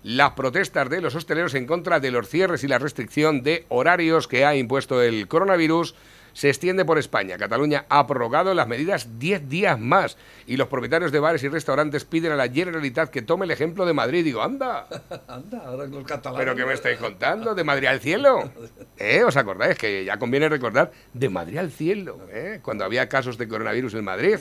Las 0.03 0.33
protestas 0.33 0.91
de 0.91 1.01
los 1.01 1.15
hosteleros 1.15 1.55
en 1.55 1.67
contra 1.67 1.99
de 1.99 2.11
los 2.11 2.29
cierres 2.29 2.63
y 2.63 2.69
la 2.69 2.79
restricción 2.79 3.43
de 3.43 3.65
horarios 3.71 4.29
que 4.29 4.45
ha 4.45 4.55
impuesto 4.55 5.01
el 5.01 5.27
coronavirus 5.29 5.95
se 6.35 6.51
extiende 6.51 6.85
por 6.85 6.99
España. 6.99 7.39
Cataluña 7.39 7.87
ha 7.89 8.07
prorrogado 8.07 8.53
las 8.53 8.69
medidas 8.69 9.19
10 9.19 9.49
días 9.49 9.81
más 9.81 10.19
y 10.47 10.59
los 10.59 10.69
propietarios 10.69 11.11
de 11.13 11.21
bares 11.21 11.43
y 11.45 11.49
restaurantes 11.49 12.05
piden 12.05 12.33
a 12.33 12.37
la 12.37 12.49
Generalitat 12.49 13.09
que 13.09 13.23
tome 13.23 13.47
el 13.47 13.51
ejemplo 13.53 13.87
de 13.87 13.95
Madrid. 13.95 14.23
Digo, 14.25 14.43
anda, 14.43 14.87
Anda, 15.29 15.63
ahora 15.65 15.87
los 15.87 16.05
catalanes. 16.05 16.45
¿pero 16.45 16.55
qué 16.55 16.67
me 16.67 16.75
estáis 16.75 16.99
contando? 16.99 17.55
¿De 17.55 17.65
Madrid 17.65 17.87
al 17.87 18.01
cielo? 18.01 18.51
¿Eh? 18.99 19.23
¿Os 19.25 19.37
acordáis? 19.39 19.79
Que 19.79 20.05
ya 20.05 20.19
conviene 20.19 20.49
recordar 20.51 20.93
de 21.15 21.29
Madrid 21.31 21.57
al 21.59 21.71
cielo. 21.71 22.19
¿eh? 22.31 22.59
Cuando 22.63 22.85
había 22.85 23.09
casos 23.09 23.39
de 23.39 23.49
coronavirus 23.49 23.95
en 23.95 24.05
Madrid 24.05 24.37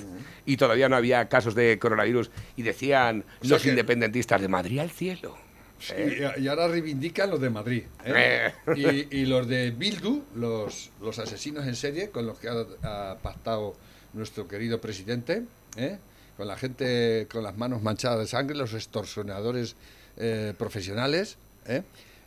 y 0.46 0.58
todavía 0.58 0.90
no 0.90 0.96
había 0.96 1.30
casos 1.30 1.56
de 1.56 1.80
coronavirus 1.80 2.30
y 2.58 2.64
decían 2.64 3.24
O 3.42 3.46
sea 3.46 3.50
los 3.52 3.62
que- 3.64 3.70
independentistas 3.70 4.42
de 4.42 4.48
Madrid 4.48 4.80
al 4.80 4.90
cielo. 4.90 5.38
Sí, 5.80 5.94
y, 5.98 6.42
y 6.44 6.48
ahora 6.48 6.68
reivindican 6.68 7.30
los 7.30 7.42
de 7.42 7.50
Madrid. 7.50 7.84
¿eh? 8.06 8.53
Eh. 8.75 9.08
Y, 9.12 9.18
y 9.20 9.25
los 9.25 9.48
de 9.48 9.72
Bildu, 9.72 10.24
los, 10.36 10.92
los 11.01 11.20
asesinos 11.20 11.65
en 11.68 11.75
serie 11.75 12.10
con 12.10 12.25
los 12.25 12.39
que 12.39 12.48
ha, 12.50 12.65
ha 12.84 13.18
pactado 13.22 13.75
nuestro 14.13 14.48
querido 14.48 14.80
presidente, 14.80 15.44
¿eh? 15.75 15.98
con 16.38 16.48
la 16.48 16.56
gente 16.58 17.27
con 17.32 17.44
las 17.44 17.58
manos 17.58 17.82
manchadas 17.82 18.20
de 18.20 18.27
sangre, 18.27 18.56
los 18.56 18.74
extorsionadores 18.74 19.75
profesionales, 20.58 21.38
¿eh? 21.68 21.84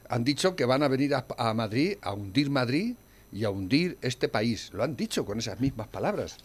han 0.09 0.25
dicho 0.25 0.55
que 0.57 0.65
van 0.65 0.83
a 0.83 0.89
venir 0.89 1.15
a, 1.15 1.25
a 1.39 1.55
Madrid 1.55 1.97
a 2.03 2.13
hundir 2.13 2.51
Madrid 2.51 2.95
y 3.33 3.45
a 3.45 3.51
hundir 3.51 3.97
este 4.03 4.29
país. 4.29 4.71
Lo 4.73 4.83
han 4.85 4.97
dicho 4.97 5.25
con 5.25 5.39
esas 5.39 5.61
mismas 5.61 5.89
palabras, 5.89 6.37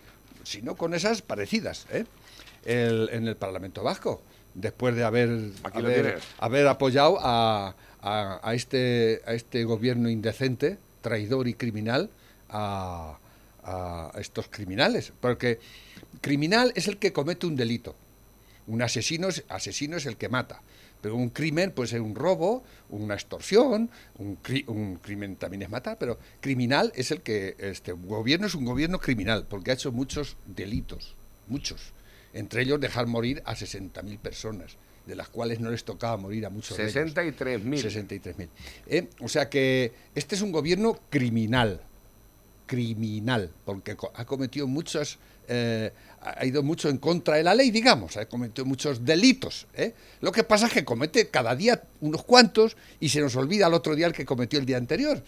si 0.43 0.61
no 0.61 0.75
con 0.75 0.93
esas 0.93 1.21
parecidas, 1.21 1.87
¿eh? 1.91 2.05
El- 2.65 3.09
en 3.11 3.27
el 3.27 3.35
Parlamento 3.35 3.83
Vasco. 3.83 4.21
Después 4.53 4.95
de 4.95 5.03
haber, 5.03 5.51
haber 6.39 6.67
apoyado 6.67 7.17
a, 7.21 7.75
a- 8.01 8.39
a 8.43 8.53
este, 8.53 9.21
a 9.25 9.33
este 9.33 9.63
gobierno 9.63 10.09
indecente, 10.09 10.77
traidor 11.01 11.47
y 11.47 11.53
criminal, 11.53 12.09
a, 12.49 13.17
a 13.63 14.11
estos 14.19 14.47
criminales. 14.49 15.13
Porque 15.21 15.59
criminal 16.19 16.73
es 16.75 16.87
el 16.87 16.97
que 16.97 17.13
comete 17.13 17.47
un 17.47 17.55
delito. 17.55 17.95
Un 18.67 18.81
asesino 18.81 19.29
es, 19.29 19.43
asesino 19.49 19.97
es 19.97 20.05
el 20.05 20.17
que 20.17 20.29
mata. 20.29 20.61
Pero 21.01 21.15
un 21.15 21.29
crimen 21.29 21.71
puede 21.71 21.87
ser 21.89 22.01
un 22.01 22.13
robo, 22.13 22.63
una 22.89 23.15
extorsión, 23.15 23.89
un, 24.19 24.37
cri- 24.43 24.67
un 24.67 24.97
crimen 24.97 25.35
también 25.35 25.63
es 25.63 25.69
matar, 25.69 25.97
pero 25.99 26.19
criminal 26.41 26.91
es 26.95 27.09
el 27.09 27.21
que, 27.21 27.55
este 27.57 27.91
gobierno 27.93 28.45
es 28.45 28.53
un 28.53 28.65
gobierno 28.65 28.99
criminal, 28.99 29.47
porque 29.49 29.71
ha 29.71 29.73
hecho 29.73 29.91
muchos 29.91 30.35
delitos, 30.45 31.15
muchos. 31.47 31.81
Entre 32.33 32.61
ellos 32.61 32.79
dejar 32.79 33.07
morir 33.07 33.41
a 33.45 33.55
60.000 33.55 34.17
personas, 34.19 34.77
de 35.05 35.15
las 35.15 35.29
cuales 35.29 35.59
no 35.59 35.69
les 35.71 35.83
tocaba 35.83 36.17
morir 36.17 36.45
a 36.45 36.49
muchos 36.49 36.77
de 36.77 36.83
ellos. 36.83 37.13
63.000. 37.13 37.61
63.000. 37.63 38.47
¿eh? 38.87 39.07
O 39.19 39.27
sea 39.27 39.49
que 39.49 39.93
este 40.15 40.35
es 40.35 40.41
un 40.41 40.51
gobierno 40.51 40.99
criminal, 41.09 41.81
criminal, 42.67 43.51
porque 43.65 43.97
ha 44.13 44.25
cometido 44.25 44.67
muchos, 44.67 45.17
eh, 45.53 45.91
ha 46.21 46.45
ido 46.45 46.63
mucho 46.63 46.87
en 46.87 46.97
contra 46.97 47.35
de 47.35 47.43
la 47.43 47.53
ley, 47.55 47.71
digamos, 47.71 48.15
ha 48.15 48.25
cometido 48.27 48.63
muchos 48.65 49.03
delitos. 49.03 49.67
¿eh? 49.73 49.93
Lo 50.21 50.31
que 50.31 50.43
pasa 50.43 50.67
es 50.67 50.73
que 50.73 50.85
comete 50.85 51.27
cada 51.29 51.55
día 51.55 51.81
unos 51.99 52.23
cuantos 52.23 52.77
y 52.99 53.09
se 53.09 53.19
nos 53.19 53.35
olvida 53.35 53.67
el 53.67 53.73
otro 53.73 53.95
día 53.95 54.07
el 54.07 54.13
que 54.13 54.25
cometió 54.25 54.59
el 54.59 54.65
día 54.65 54.77
anterior. 54.77 55.21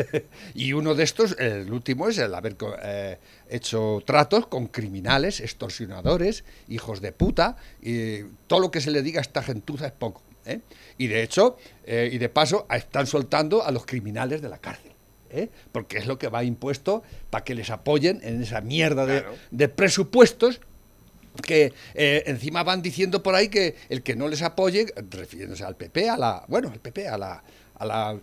y 0.54 0.72
uno 0.72 0.94
de 0.94 1.04
estos, 1.04 1.36
el 1.38 1.70
último, 1.70 2.08
es 2.08 2.18
el 2.18 2.34
haber 2.34 2.56
eh, 2.82 3.18
hecho 3.50 4.02
tratos 4.04 4.46
con 4.46 4.66
criminales, 4.66 5.40
extorsionadores, 5.40 6.44
hijos 6.68 7.00
de 7.00 7.12
puta, 7.12 7.56
y 7.80 8.22
todo 8.46 8.60
lo 8.60 8.70
que 8.70 8.80
se 8.80 8.90
le 8.90 9.02
diga 9.02 9.20
a 9.20 9.22
esta 9.22 9.42
gentuza 9.42 9.86
es 9.86 9.92
poco. 9.92 10.22
¿eh? 10.48 10.60
Y 10.96 11.06
de 11.06 11.22
hecho, 11.22 11.58
eh, 11.84 12.08
y 12.12 12.18
de 12.18 12.28
paso, 12.28 12.66
están 12.70 13.06
soltando 13.06 13.64
a 13.64 13.70
los 13.70 13.86
criminales 13.86 14.42
de 14.42 14.48
la 14.48 14.58
cárcel. 14.58 14.87
¿Eh? 15.30 15.48
Porque 15.72 15.98
es 15.98 16.06
lo 16.06 16.18
que 16.18 16.28
va 16.28 16.44
impuesto 16.44 17.02
para 17.30 17.44
que 17.44 17.54
les 17.54 17.70
apoyen 17.70 18.20
en 18.22 18.42
esa 18.42 18.60
mierda 18.60 19.06
de, 19.06 19.20
Claro. 19.20 19.36
de 19.50 19.68
presupuestos 19.68 20.60
que 21.42 21.72
eh, 21.94 22.24
encima 22.26 22.64
van 22.64 22.82
diciendo 22.82 23.22
por 23.22 23.34
ahí 23.34 23.48
que 23.48 23.76
el 23.88 24.02
que 24.02 24.16
no 24.16 24.26
les 24.28 24.42
apoye, 24.42 24.86
refiriéndose 25.10 25.62
al 25.64 25.76
PP, 25.76 26.08
a 26.10 26.16
la, 26.16 26.44
bueno, 26.48 26.68
al 26.72 26.80
PP, 26.80 27.06
a 27.08 27.16
la, 27.16 27.42
a 27.78 27.86
la, 27.86 28.18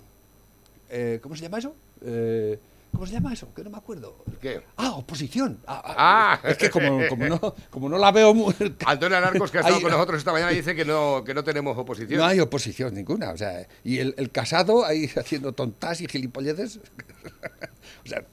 eh, 0.90 1.20
¿cómo 1.22 1.36
se 1.36 1.44
llama 1.44 1.60
eso? 1.60 1.74
Eh, 2.06 2.60
¿Cómo 2.96 3.06
se 3.06 3.14
llama 3.14 3.34
eso? 3.34 3.54
Que 3.54 3.62
no 3.64 3.70
me 3.70 3.78
acuerdo. 3.78 4.24
¿Qué? 4.42 4.62
Ah, 4.78 4.92
oposición. 4.96 5.60
Ah, 5.68 5.82
ah, 5.86 6.40
Ah. 6.44 6.50
Es 6.50 6.58
que 6.58 6.70
como, 6.70 7.00
como 7.10 7.26
no, 7.28 7.40
como 7.70 7.90
no 7.90 7.98
la 7.98 8.12
veo 8.12 8.34
muy... 8.34 8.54
Antonio 8.86 9.18
Alarcos, 9.18 9.52
que 9.52 9.58
ha 9.58 9.62
estado 9.62 9.76
Hay- 9.78 9.82
con 9.84 9.92
nosotros 9.92 10.18
esta 10.20 10.32
mañana, 10.32 10.52
dice 10.52 10.74
que 10.76 10.86
no, 10.86 11.22
que 11.26 11.34
no 11.34 11.44
tenemos 11.44 11.78
oposición. 11.78 12.20
No 12.20 12.26
hay 12.26 12.40
oposición 12.40 12.94
ninguna. 12.96 13.32
O 13.32 13.38
sea, 13.38 13.68
y 13.84 14.00
el, 14.00 14.16
el 14.18 14.32
casado 14.32 14.86
ahí 14.86 15.10
haciendo 15.18 15.52
tontas 15.54 16.00
y 16.02 16.08
gilipolleces. 16.08 16.80
o 18.06 18.08
sea, 18.08 18.24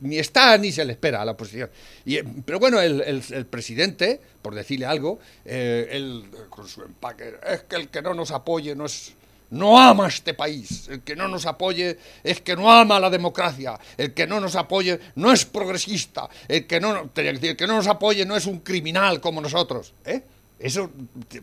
ni 0.00 0.18
está 0.18 0.56
ni 0.58 0.70
se 0.70 0.84
le 0.84 0.92
espera 0.92 1.22
a 1.22 1.24
la 1.24 1.32
oposición. 1.32 1.68
Y, 2.04 2.22
pero 2.22 2.60
bueno, 2.60 2.80
el, 2.80 3.00
el- 3.00 3.24
el 3.30 3.46
presidente, 3.46 4.20
por 4.42 4.54
decirle 4.54 4.86
algo, 4.86 5.18
eh, 5.44 5.88
él 5.90 6.24
con 6.50 6.68
su 6.68 6.82
empaque, 6.82 7.34
es 7.50 7.62
que 7.62 7.74
el 7.76 7.88
que 7.88 8.00
no 8.02 8.14
nos 8.14 8.30
apoye 8.30 8.76
no 8.76 8.84
es. 8.86 9.14
No 9.50 9.78
ama 9.78 10.08
este 10.08 10.34
país. 10.34 10.88
El 10.88 11.02
que 11.02 11.14
no 11.14 11.28
nos 11.28 11.46
apoye 11.46 11.98
es 12.24 12.40
que 12.40 12.56
no 12.56 12.70
ama 12.72 12.98
la 12.98 13.10
democracia. 13.10 13.78
El 13.96 14.12
que 14.12 14.26
no 14.26 14.40
nos 14.40 14.56
apoye 14.56 14.98
no 15.14 15.32
es 15.32 15.44
progresista. 15.44 16.28
El 16.48 16.66
que 16.66 16.80
no, 16.80 17.10
el 17.14 17.56
que 17.56 17.66
no 17.66 17.76
nos 17.76 17.86
apoye 17.86 18.24
no 18.26 18.36
es 18.36 18.46
un 18.46 18.58
criminal 18.60 19.20
como 19.20 19.40
nosotros. 19.40 19.94
¿eh? 20.04 20.22
Eso 20.58 20.90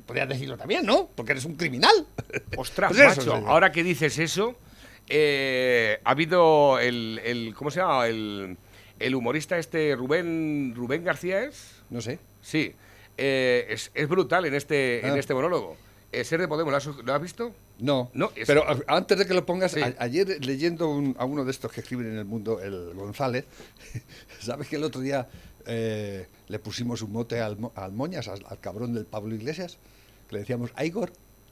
podrías 0.06 0.28
decirlo 0.28 0.58
también, 0.58 0.86
¿no? 0.86 1.08
Porque 1.16 1.32
eres 1.34 1.46
un 1.46 1.56
criminal. 1.56 2.06
Ostras, 2.58 2.92
Pues 2.94 3.18
eso, 3.18 3.36
macho, 3.36 3.48
ahora 3.48 3.72
que 3.72 3.84
dices 3.84 4.18
eso, 4.20 4.56
eh, 5.08 6.00
ha 6.04 6.12
habido 6.12 6.80
el, 6.80 7.22
el- 7.24 7.54
¿cómo 7.56 7.72
se 7.72 7.80
llama? 7.80 8.08
El, 8.08 8.58
el 9.00 9.16
humorista 9.16 9.58
este, 9.58 9.96
Rubén, 9.96 10.74
Rubén 10.76 11.04
García 11.04 11.44
es, 11.44 11.72
No 11.90 12.02
sé. 12.02 12.20
sí, 12.42 12.74
eh, 13.18 13.68
es, 13.70 13.92
es 13.94 14.08
brutal 14.08 14.46
en 14.46 14.56
este, 14.56 15.06
en 15.06 15.14
Ah. 15.14 15.20
este 15.20 15.34
monólogo. 15.34 15.78
Eh, 16.14 16.24
Ser 16.24 16.40
de 16.42 16.48
Podemos, 16.48 16.72
¿lo 17.04 17.14
has, 17.14 17.22
visto? 17.22 17.52
No, 17.80 18.12
No, 18.14 18.32
es- 18.36 18.46
pero 18.48 18.64
a- 18.70 18.78
antes 18.96 19.18
de 19.18 19.26
que 19.26 19.34
lo 19.34 19.46
pongas, 19.46 19.72
Sí. 19.72 19.82
a- 19.82 19.96
ayer 20.00 20.46
leyendo 20.46 20.88
un- 20.90 21.16
a 21.18 21.26
uno 21.26 21.44
de 21.44 21.52
estos 21.52 21.72
que 21.72 21.82
escriben 21.82 22.08
en 22.08 22.18
el 22.20 22.26
mundo, 22.26 22.62
el 22.62 22.94
González, 22.94 23.46
¿sabes 24.40 24.68
que 24.68 24.76
el 24.76 24.84
otro 24.84 25.02
día 25.02 25.28
eh, 25.66 26.28
le 26.50 26.60
pusimos 26.60 27.02
un 27.02 27.12
mote 27.14 27.40
al, 27.40 27.58
al 27.76 27.92
Moñas, 27.94 28.28
al, 28.28 28.44
al 28.50 28.60
cabrón 28.60 28.94
del 28.94 29.06
Pablo 29.06 29.34
Iglesias, 29.34 29.78
que 30.30 30.36
le 30.36 30.40
decíamos 30.42 30.72
Igor? 30.84 31.12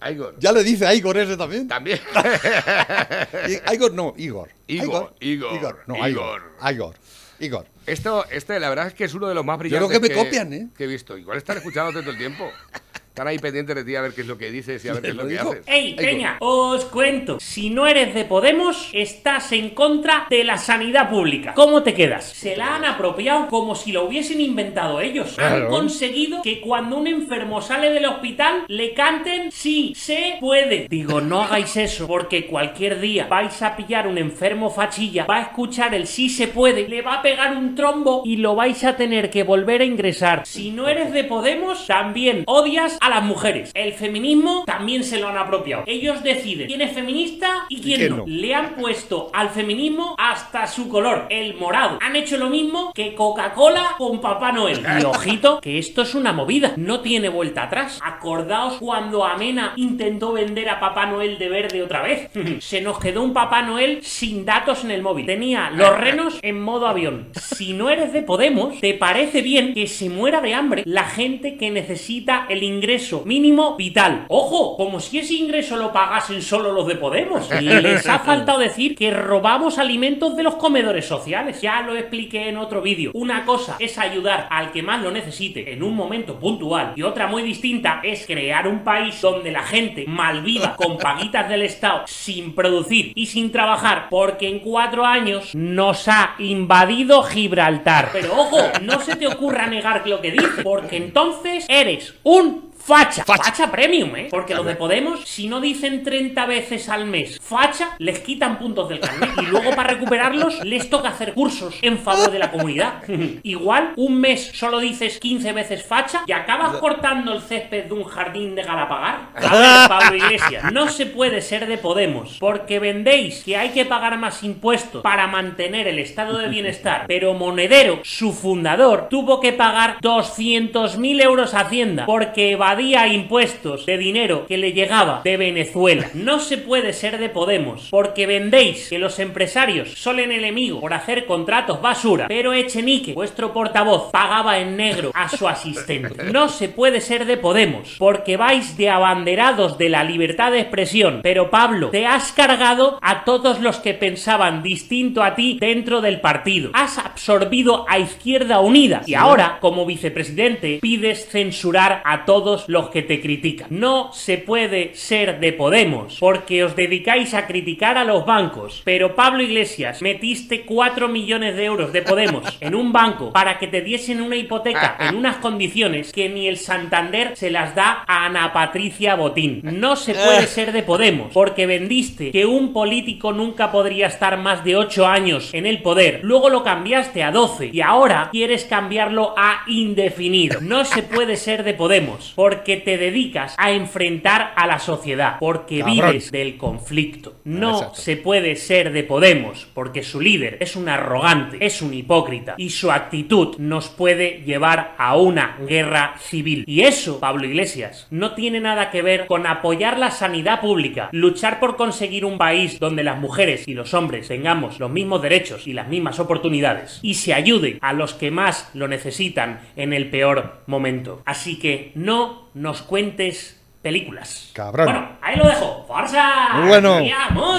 Igor. 0.09 0.35
Ya 0.39 0.51
le 0.51 0.63
dice 0.63 0.93
Igor 0.95 1.15
ese 1.17 1.37
también. 1.37 1.67
También. 1.67 1.99
I- 3.47 3.73
Igor 3.73 3.93
no, 3.93 4.13
Igor. 4.17 4.49
Igor, 4.67 5.13
Igor, 5.19 5.79
no, 5.87 5.95
Igor. 5.95 6.09
Igor. 6.09 6.41
Igor. 6.71 6.95
Igor. 7.39 7.65
Esto, 7.87 8.25
este, 8.29 8.59
la 8.59 8.69
verdad 8.69 8.87
es 8.87 8.93
que 8.93 9.03
es 9.05 9.13
uno 9.13 9.27
de 9.27 9.33
los 9.35 9.43
más 9.45 9.57
brillantes 9.57 9.87
creo 9.89 10.01
que 10.01 10.09
me 10.09 10.13
copian, 10.15 10.53
¿eh? 10.53 10.67
que 10.77 10.83
he 10.83 10.87
visto. 10.87 11.17
Igual 11.17 11.37
están 11.37 11.57
escuchándote 11.57 12.01
todo 12.01 12.11
el 12.11 12.17
tiempo. 12.17 12.49
Están 13.11 13.27
ahí 13.27 13.39
pendientes 13.39 13.75
de 13.75 13.83
ti 13.83 13.93
a 13.93 14.01
ver 14.01 14.13
qué 14.13 14.21
es 14.21 14.27
lo 14.27 14.37
que 14.37 14.49
dices 14.49 14.85
y 14.85 14.87
a 14.87 14.93
ver 14.93 15.01
qué 15.01 15.09
es 15.09 15.15
lo 15.17 15.23
¿Lo 15.23 15.29
que 15.29 15.37
haces. 15.37 15.63
¡Ey, 15.67 15.95
Peña! 15.95 16.37
Os 16.39 16.85
cuento. 16.85 17.41
Si 17.41 17.69
no 17.69 17.85
eres 17.85 18.13
de 18.13 18.23
Podemos, 18.23 18.89
estás 18.93 19.51
en 19.51 19.71
contra 19.71 20.27
de 20.29 20.45
la 20.45 20.57
sanidad 20.57 21.09
pública. 21.09 21.53
¿Cómo 21.53 21.83
te 21.83 21.93
quedas? 21.93 22.23
Se 22.23 22.55
la 22.55 22.77
han 22.77 22.85
apropiado 22.85 23.47
como 23.47 23.75
si 23.75 23.91
lo 23.91 24.05
hubiesen 24.05 24.39
inventado 24.39 25.01
ellos. 25.01 25.37
Han 25.39 25.67
conseguido 25.67 26.41
que 26.41 26.61
cuando 26.61 26.95
un 26.95 27.05
enfermo 27.05 27.61
sale 27.61 27.89
del 27.89 28.05
hospital 28.05 28.63
le 28.69 28.93
canten 28.93 29.51
sí, 29.51 29.93
se 29.93 30.37
puede. 30.39 30.87
Digo, 30.87 31.19
no 31.19 31.41
hagáis 31.41 31.75
eso, 31.75 32.07
porque 32.07 32.47
cualquier 32.47 33.01
día 33.01 33.27
vais 33.27 33.61
a 33.61 33.75
pillar 33.75 34.07
un 34.07 34.19
enfermo 34.19 34.69
fachilla, 34.69 35.25
va 35.25 35.35
a 35.35 35.41
escuchar 35.41 35.93
el 35.93 36.07
sí 36.07 36.29
se 36.29 36.47
puede, 36.47 36.87
le 36.87 37.01
va 37.01 37.15
a 37.15 37.21
pegar 37.21 37.57
un 37.57 37.75
trombo 37.75 38.23
y 38.23 38.37
lo 38.37 38.55
vais 38.55 38.85
a 38.85 38.95
tener 38.95 39.29
que 39.29 39.43
volver 39.43 39.81
a 39.81 39.85
ingresar. 39.85 40.43
Si 40.45 40.71
no 40.71 40.87
eres 40.87 41.11
de 41.11 41.25
Podemos, 41.25 41.87
también 41.87 42.43
odias 42.47 43.00
a 43.01 43.09
las 43.09 43.23
mujeres. 43.23 43.71
El 43.73 43.93
feminismo 43.93 44.63
también 44.65 45.03
se 45.03 45.19
lo 45.19 45.27
han 45.27 45.37
apropiado. 45.37 45.83
Ellos 45.87 46.23
deciden 46.23 46.67
quién 46.67 46.81
es 46.81 46.93
feminista 46.93 47.65
y 47.67 47.81
quién, 47.81 47.97
quién 47.97 48.09
no. 48.11 48.17
no? 48.17 48.23
Le 48.27 48.53
han 48.53 48.75
puesto 48.75 49.29
al 49.33 49.49
feminismo 49.49 50.15
hasta 50.17 50.67
su 50.67 50.87
color, 50.87 51.25
el 51.29 51.55
morado. 51.55 51.97
Han 52.01 52.15
hecho 52.15 52.37
lo 52.37 52.49
mismo 52.49 52.93
que 52.93 53.15
Coca-Cola 53.15 53.95
con 53.97 54.21
Papá 54.21 54.51
Noel. 54.51 54.85
Y 55.01 55.05
ojito, 55.05 55.61
que 55.61 55.79
esto 55.79 56.03
es 56.03 56.13
una 56.13 56.31
movida, 56.31 56.73
no 56.75 56.99
tiene 56.99 57.29
vuelta 57.29 57.63
atrás. 57.63 57.99
Acordaos 58.03 58.75
cuando 58.77 59.25
Amena 59.25 59.73
intentó 59.77 60.33
vender 60.33 60.69
a 60.69 60.79
Papá 60.79 61.07
Noel 61.07 61.39
de 61.39 61.49
verde 61.49 61.81
otra 61.81 62.03
vez. 62.03 62.29
Se 62.59 62.81
nos 62.81 62.99
quedó 62.99 63.23
un 63.23 63.33
Papá 63.33 63.63
Noel 63.63 64.03
sin 64.03 64.45
datos 64.45 64.83
en 64.83 64.91
el 64.91 65.01
móvil. 65.01 65.25
Tenía 65.25 65.71
los 65.71 65.97
renos 65.97 66.39
en 66.43 66.61
modo 66.61 66.87
avión. 66.87 67.29
Si 67.33 67.73
no 67.73 67.89
eres 67.89 68.13
de 68.13 68.21
Podemos, 68.21 68.79
¿te 68.79 68.93
parece 68.93 69.41
bien 69.41 69.73
que 69.73 69.87
se 69.87 70.09
muera 70.09 70.41
de 70.41 70.53
hambre 70.53 70.83
la 70.85 71.05
gente 71.05 71.57
que 71.57 71.71
necesita 71.71 72.45
el 72.49 72.61
ingreso 72.61 72.90
mínimo 73.25 73.75
vital? 73.75 74.25
Ojo, 74.27 74.75
como 74.77 74.99
si 74.99 75.19
ese 75.19 75.35
ingreso 75.35 75.77
lo 75.77 75.91
pagasen 75.91 76.41
solo 76.41 76.71
los 76.71 76.87
de 76.87 76.95
Podemos. 76.95 77.49
Les 77.61 78.07
ha 78.07 78.19
faltado 78.19 78.59
decir 78.59 78.95
que 78.95 79.11
robamos 79.11 79.77
alimentos 79.77 80.35
de 80.35 80.43
los 80.43 80.55
comedores 80.55 81.05
sociales. 81.05 81.61
Ya 81.61 81.81
lo 81.81 81.95
expliqué 81.95 82.49
en 82.49 82.57
otro 82.57 82.81
vídeo. 82.81 83.11
Una 83.13 83.45
cosa 83.45 83.77
es 83.79 83.97
ayudar 83.97 84.47
al 84.49 84.71
que 84.71 84.83
más 84.83 85.01
lo 85.01 85.11
necesite 85.11 85.71
en 85.73 85.83
un 85.83 85.95
momento 85.95 86.39
puntual 86.39 86.93
y 86.95 87.03
otra 87.03 87.27
muy 87.27 87.43
distinta 87.43 88.01
es 88.03 88.25
crear 88.25 88.67
un 88.67 88.83
país 88.83 89.19
donde 89.21 89.51
la 89.51 89.63
gente 89.63 90.05
malviva 90.07 90.75
con 90.77 90.97
paguitas 90.97 91.47
del 91.49 91.63
Estado 91.63 92.03
sin 92.07 92.53
producir 92.53 93.13
y 93.15 93.27
sin 93.27 93.51
trabajar 93.51 94.07
porque 94.09 94.47
en 94.47 94.59
cuatro 94.59 95.05
años 95.05 95.55
nos 95.55 96.07
ha 96.07 96.35
invadido 96.39 97.23
Gibraltar. 97.23 98.09
Pero 98.11 98.33
ojo, 98.39 98.57
no 98.81 98.99
se 98.99 99.15
te 99.15 99.27
ocurra 99.27 99.67
negar 99.67 100.01
lo 100.05 100.21
que 100.21 100.31
dice 100.31 100.63
porque 100.63 100.97
entonces 100.97 101.65
eres 101.69 102.15
un 102.23 102.71
Facha. 102.83 103.23
facha, 103.23 103.71
premium, 103.71 104.15
¿eh? 104.15 104.27
Porque 104.29 104.55
los 104.55 104.65
de 104.65 104.75
Podemos, 104.75 105.21
si 105.25 105.47
no 105.47 105.61
dicen 105.61 106.03
30 106.03 106.45
veces 106.45 106.89
al 106.89 107.05
mes 107.05 107.39
facha, 107.41 107.95
les 107.99 108.19
quitan 108.19 108.57
puntos 108.57 108.89
del 108.89 108.99
carnet. 108.99 109.29
Y 109.41 109.45
luego 109.45 109.75
para 109.75 109.93
recuperarlos, 109.93 110.63
les 110.63 110.89
toca 110.89 111.09
hacer 111.09 111.33
cursos 111.33 111.75
en 111.81 111.97
favor 111.99 112.31
de 112.31 112.39
la 112.39 112.51
comunidad. 112.51 113.03
Igual, 113.43 113.93
un 113.95 114.19
mes 114.19 114.51
solo 114.53 114.79
dices 114.79 115.19
15 115.19 115.53
veces 115.53 115.83
facha 115.85 116.23
y 116.25 116.31
acabas 116.31 116.77
cortando 116.77 117.33
el 117.33 117.41
césped 117.41 117.85
de 117.85 117.93
un 117.93 118.03
jardín 118.03 118.55
de 118.55 118.63
Galapagar. 118.63 119.29
Pablo 119.87 120.15
Iglesias, 120.15 120.71
no 120.71 120.87
se 120.89 121.05
puede 121.05 121.41
ser 121.41 121.67
de 121.67 121.77
Podemos, 121.77 122.37
porque 122.39 122.79
vendéis 122.79 123.43
que 123.43 123.57
hay 123.57 123.69
que 123.69 123.85
pagar 123.85 124.17
más 124.17 124.43
impuestos 124.43 125.03
para 125.03 125.27
mantener 125.27 125.87
el 125.87 125.99
estado 125.99 126.37
de 126.37 126.47
bienestar, 126.47 127.05
pero 127.07 127.33
Monedero, 127.33 127.99
su 128.03 128.33
fundador, 128.33 129.07
tuvo 129.09 129.39
que 129.39 129.53
pagar 129.53 129.97
200.000 130.01 131.21
euros 131.23 131.53
a 131.53 131.61
Hacienda 131.61 132.05
porque 132.05 132.55
evadía 132.71 133.05
impuestos 133.07 133.85
de 133.85 133.97
dinero 133.97 134.45
que 134.47 134.57
le 134.57 134.71
llegaba 134.71 135.19
de 135.25 135.35
Venezuela. 135.35 136.09
No 136.13 136.39
se 136.39 136.57
puede 136.57 136.93
ser 136.93 137.17
de 137.17 137.27
Podemos, 137.27 137.89
porque 137.89 138.25
vendéis 138.25 138.87
que 138.87 138.97
los 138.97 139.19
empresarios 139.19 139.93
son 139.95 140.19
el 140.19 140.31
enemigo 140.31 140.79
por 140.79 140.93
hacer 140.93 141.25
contratos 141.25 141.81
basura, 141.81 142.27
pero 142.29 142.53
Echenique, 142.53 143.13
vuestro 143.13 143.51
portavoz, 143.51 144.09
pagaba 144.11 144.59
en 144.59 144.77
negro 144.77 145.11
a 145.13 145.27
su 145.27 145.49
asistente. 145.49 146.31
No 146.31 146.47
se 146.47 146.69
puede 146.69 147.01
ser 147.01 147.25
de 147.25 147.35
Podemos, 147.35 147.95
porque 147.97 148.37
vais 148.37 148.77
de 148.77 148.89
abanderados 148.89 149.77
de 149.77 149.89
la 149.89 150.05
libertad 150.05 150.53
de 150.53 150.61
expresión, 150.61 151.19
pero 151.23 151.49
Pablo, 151.49 151.89
te 151.89 152.05
has 152.05 152.31
cargado 152.31 152.99
a 153.01 153.25
todos 153.25 153.59
los 153.59 153.79
que 153.79 153.93
pensaban 153.93 154.63
distinto 154.63 155.23
a 155.23 155.35
ti 155.35 155.57
dentro 155.59 155.99
del 155.99 156.21
partido. 156.21 156.71
Has 156.73 156.97
absorbido 156.97 157.85
a 157.89 157.99
Izquierda 157.99 158.61
Unida 158.61 159.01
y 159.05 159.15
ahora, 159.15 159.57
como 159.59 159.85
vicepresidente, 159.85 160.79
pides 160.81 161.27
censurar 161.27 162.01
a 162.05 162.23
todos 162.23 162.60
los 162.67 162.89
que 162.89 163.01
te 163.01 163.21
critican. 163.21 163.67
No 163.69 164.11
se 164.13 164.37
puede 164.37 164.95
ser 164.95 165.39
de 165.39 165.53
Podemos, 165.53 166.17
porque 166.19 166.63
os 166.63 166.75
dedicáis 166.75 167.33
a 167.33 167.47
criticar 167.47 167.97
a 167.97 168.03
los 168.03 168.25
bancos. 168.25 168.81
Pero 168.83 169.15
Pablo 169.15 169.43
Iglesias, 169.43 170.01
metiste 170.01 170.61
4 170.61 171.07
millones 171.07 171.55
de 171.55 171.65
euros 171.65 171.93
de 171.93 172.01
Podemos 172.01 172.57
en 172.61 172.75
un 172.75 172.91
banco 172.91 173.31
para 173.31 173.59
que 173.59 173.67
te 173.67 173.81
diesen 173.81 174.21
una 174.21 174.35
hipoteca 174.35 174.97
en 174.99 175.15
unas 175.15 175.37
condiciones 175.37 176.11
que 176.11 176.29
ni 176.29 176.47
el 176.47 176.57
Santander 176.57 177.35
se 177.35 177.49
las 177.49 177.75
da 177.75 178.03
a 178.07 178.25
Ana 178.25 178.53
Patricia 178.53 179.15
Botín. 179.15 179.61
No 179.63 179.95
se 179.95 180.13
puede 180.13 180.47
ser 180.47 180.71
de 180.71 180.83
Podemos, 180.83 181.31
porque 181.33 181.65
vendiste 181.65 182.31
que 182.31 182.45
un 182.45 182.73
político 182.73 183.33
nunca 183.33 183.71
podría 183.71 184.07
estar 184.07 184.37
más 184.37 184.63
de 184.63 184.75
8 184.75 185.07
años 185.07 185.53
en 185.53 185.65
el 185.65 185.81
poder. 185.81 186.21
Luego 186.23 186.49
lo 186.49 186.63
cambiaste 186.63 187.23
a 187.23 187.31
12 187.31 187.69
y 187.73 187.81
ahora 187.81 188.29
quieres 188.31 188.65
cambiarlo 188.65 189.33
a 189.37 189.63
indefinido. 189.67 190.59
No 190.61 190.85
se 190.85 191.03
puede 191.03 191.35
ser 191.35 191.63
de 191.63 191.73
Podemos, 191.73 192.33
porque 192.35 192.50
te 192.55 192.97
dedicas 192.97 193.55
a 193.57 193.71
enfrentar 193.71 194.53
a 194.55 194.67
la 194.67 194.79
sociedad, 194.79 195.37
porque 195.39 195.79
Cabrón. 195.79 195.95
vives 195.95 196.31
del 196.31 196.57
conflicto. 196.57 197.35
No 197.43 197.73
Exacto. 197.73 198.01
se 198.01 198.17
puede 198.17 198.55
ser 198.55 198.91
de 198.91 199.03
Podemos, 199.03 199.67
porque 199.73 200.03
su 200.03 200.21
líder 200.21 200.57
es 200.59 200.75
un 200.75 200.87
arrogante, 200.87 201.57
es 201.59 201.81
un 201.81 201.93
hipócrita, 201.93 202.55
y 202.57 202.69
su 202.69 202.91
actitud 202.91 203.57
nos 203.57 203.89
puede 203.89 204.43
llevar 204.45 204.95
a 204.97 205.17
una 205.17 205.57
guerra 205.67 206.15
civil. 206.19 206.63
Y 206.67 206.81
eso, 206.81 207.19
Pablo 207.19 207.45
Iglesias, 207.45 208.07
no 208.09 208.33
tiene 208.33 208.59
nada 208.59 208.89
que 208.89 209.01
ver 209.01 209.25
con 209.27 209.47
apoyar 209.47 209.99
la 209.99 210.11
sanidad 210.11 210.61
pública, 210.61 211.09
luchar 211.11 211.59
por 211.59 211.75
conseguir 211.75 212.25
un 212.25 212.37
país 212.37 212.79
donde 212.79 213.03
las 213.03 213.19
mujeres 213.19 213.67
y 213.67 213.73
los 213.73 213.93
hombres 213.93 214.27
tengamos 214.27 214.79
los 214.79 214.91
mismos 214.91 215.21
derechos 215.21 215.67
y 215.67 215.73
las 215.73 215.87
mismas 215.87 216.19
oportunidades, 216.19 216.99
y 217.01 217.15
se 217.15 217.33
ayude 217.33 217.77
a 217.81 217.93
los 217.93 218.13
que 218.13 218.31
más 218.31 218.69
lo 218.73 218.87
necesitan 218.87 219.61
en 219.75 219.93
el 219.93 220.09
peor 220.09 220.63
momento. 220.67 221.21
Así 221.25 221.59
que 221.59 221.91
no 221.95 222.40
nos 222.53 222.81
cuentes 222.81 223.57
películas. 223.81 224.51
Cabrón. 224.53 224.85
Bueno, 224.85 225.17
ahí 225.21 225.37
lo 225.37 225.47
dejo. 225.47 225.85
¡Forza! 225.87 226.53
Muy 226.55 226.67
bueno. 226.67 226.97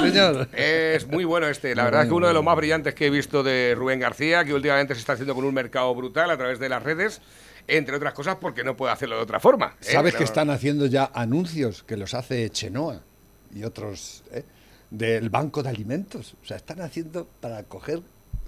Señor. 0.00 0.48
Es 0.52 1.06
muy 1.08 1.24
bueno 1.24 1.48
este, 1.48 1.74
la 1.74 1.84
verdad 1.84 2.02
es 2.02 2.08
que 2.08 2.14
uno 2.14 2.28
de 2.28 2.34
los 2.34 2.44
más 2.44 2.56
brillantes 2.56 2.94
que 2.94 3.06
he 3.06 3.10
visto 3.10 3.42
de 3.42 3.74
Rubén 3.76 4.00
García, 4.00 4.44
que 4.44 4.54
últimamente 4.54 4.94
se 4.94 5.00
está 5.00 5.14
haciendo 5.14 5.34
con 5.34 5.44
un 5.44 5.54
mercado 5.54 5.94
brutal 5.94 6.30
a 6.30 6.36
través 6.36 6.58
de 6.58 6.68
las 6.68 6.82
redes, 6.82 7.20
entre 7.66 7.96
otras 7.96 8.14
cosas 8.14 8.36
porque 8.40 8.64
no 8.64 8.76
puede 8.76 8.92
hacerlo 8.92 9.16
de 9.16 9.22
otra 9.22 9.40
forma. 9.40 9.76
¿eh? 9.80 9.84
¿Sabes 9.92 10.14
que 10.14 10.24
están 10.24 10.50
haciendo 10.50 10.86
ya 10.86 11.10
anuncios 11.14 11.82
que 11.82 11.96
los 11.96 12.14
hace 12.14 12.48
Chenoa 12.50 13.00
y 13.54 13.64
otros 13.64 14.22
¿eh? 14.32 14.44
del 14.90 15.28
Banco 15.30 15.62
de 15.62 15.70
Alimentos? 15.70 16.34
O 16.42 16.46
sea, 16.46 16.56
están 16.56 16.80
haciendo 16.82 17.26
para 17.40 17.62
coger 17.64 18.00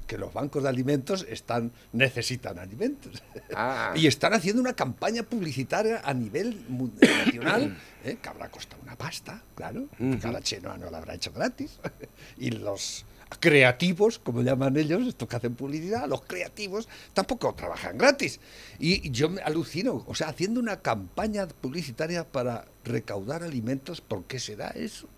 que 0.07 0.19
los 0.19 0.33
bancos 0.33 0.63
de 0.63 0.69
alimentos 0.69 1.27
están 1.29 1.73
necesitan 1.93 2.59
alimentos. 2.59 3.23
Ah. 3.55 3.93
Y 3.97 4.07
están 4.07 4.35
haciendo 4.35 4.61
una 4.61 4.75
campaña 4.75 5.23
publicitaria 5.23 6.01
a 6.05 6.13
nivel 6.15 6.65
mu- 6.69 6.91
nacional 7.01 7.77
¿eh? 8.05 8.19
que 8.21 8.29
habrá 8.29 8.51
costado 8.51 8.83
una 8.83 8.97
pasta, 8.97 9.43
claro. 9.55 9.87
Cada 10.21 10.41
Chenoa 10.41 10.77
no 10.79 10.91
la 10.91 10.99
habrá 10.99 11.15
hecho 11.15 11.33
gratis. 11.33 11.79
y 12.39 12.51
los 12.51 13.05
creativos, 13.41 14.19
como 14.19 14.43
llaman 14.43 14.77
ellos, 14.77 15.07
estos 15.09 15.29
que 15.29 15.37
hacen 15.37 15.55
publicidad, 15.55 16.07
los 16.09 16.23
creativos 16.23 16.89
tampoco 17.15 17.55
trabajan 17.55 17.99
gratis. 17.99 18.39
Y 18.79 19.11
yo 19.11 19.29
me 19.29 19.41
alucino, 19.43 20.05
o 20.07 20.15
sea, 20.15 20.29
haciendo 20.29 20.61
una 20.61 20.81
campaña 20.81 21.47
publicitaria 21.49 22.25
para 22.25 22.65
recaudar 22.85 23.43
alimentos, 23.43 24.01
¿por 24.01 24.25
qué 24.25 24.39
será 24.39 24.69
eso? 24.69 25.09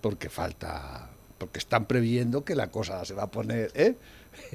Porque 0.00 0.28
falta, 0.28 1.10
porque 1.38 1.58
están 1.58 1.86
previendo 1.86 2.44
que 2.44 2.54
la 2.54 2.70
cosa 2.70 3.04
se 3.04 3.14
va 3.14 3.24
a 3.24 3.30
poner, 3.30 3.70
¿eh? 3.74 3.96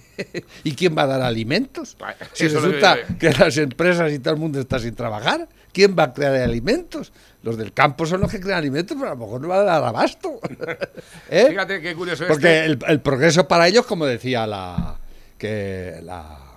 ¿Y 0.63 0.73
quién 0.73 0.97
va 0.97 1.03
a 1.03 1.07
dar 1.07 1.21
alimentos? 1.21 1.95
Si 2.33 2.45
eso 2.45 2.59
resulta 2.59 2.97
que 3.17 3.31
las 3.31 3.57
empresas 3.57 4.11
y 4.11 4.19
todo 4.19 4.33
el 4.33 4.39
mundo 4.39 4.59
está 4.59 4.79
sin 4.79 4.95
trabajar, 4.95 5.47
¿quién 5.71 5.95
va 5.97 6.03
a 6.03 6.13
crear 6.13 6.35
alimentos? 6.35 7.13
Los 7.43 7.57
del 7.57 7.73
campo 7.73 8.05
son 8.05 8.21
los 8.21 8.31
que 8.31 8.39
crean 8.39 8.59
alimentos, 8.59 8.97
pero 8.99 9.11
a 9.11 9.15
lo 9.15 9.21
mejor 9.21 9.41
no 9.41 9.47
va 9.47 9.61
a 9.61 9.63
dar 9.63 9.83
abasto. 9.83 10.39
¿Eh? 11.29 11.45
Fíjate 11.49 11.81
qué 11.81 11.95
curioso 11.95 12.23
es. 12.23 12.29
Porque 12.29 12.65
el, 12.65 12.79
el 12.87 12.99
progreso 12.99 13.47
para 13.47 13.67
ellos, 13.67 13.85
como 13.85 14.05
decía 14.05 14.45
la 14.45 14.99
que 15.37 15.99
la, 16.03 16.48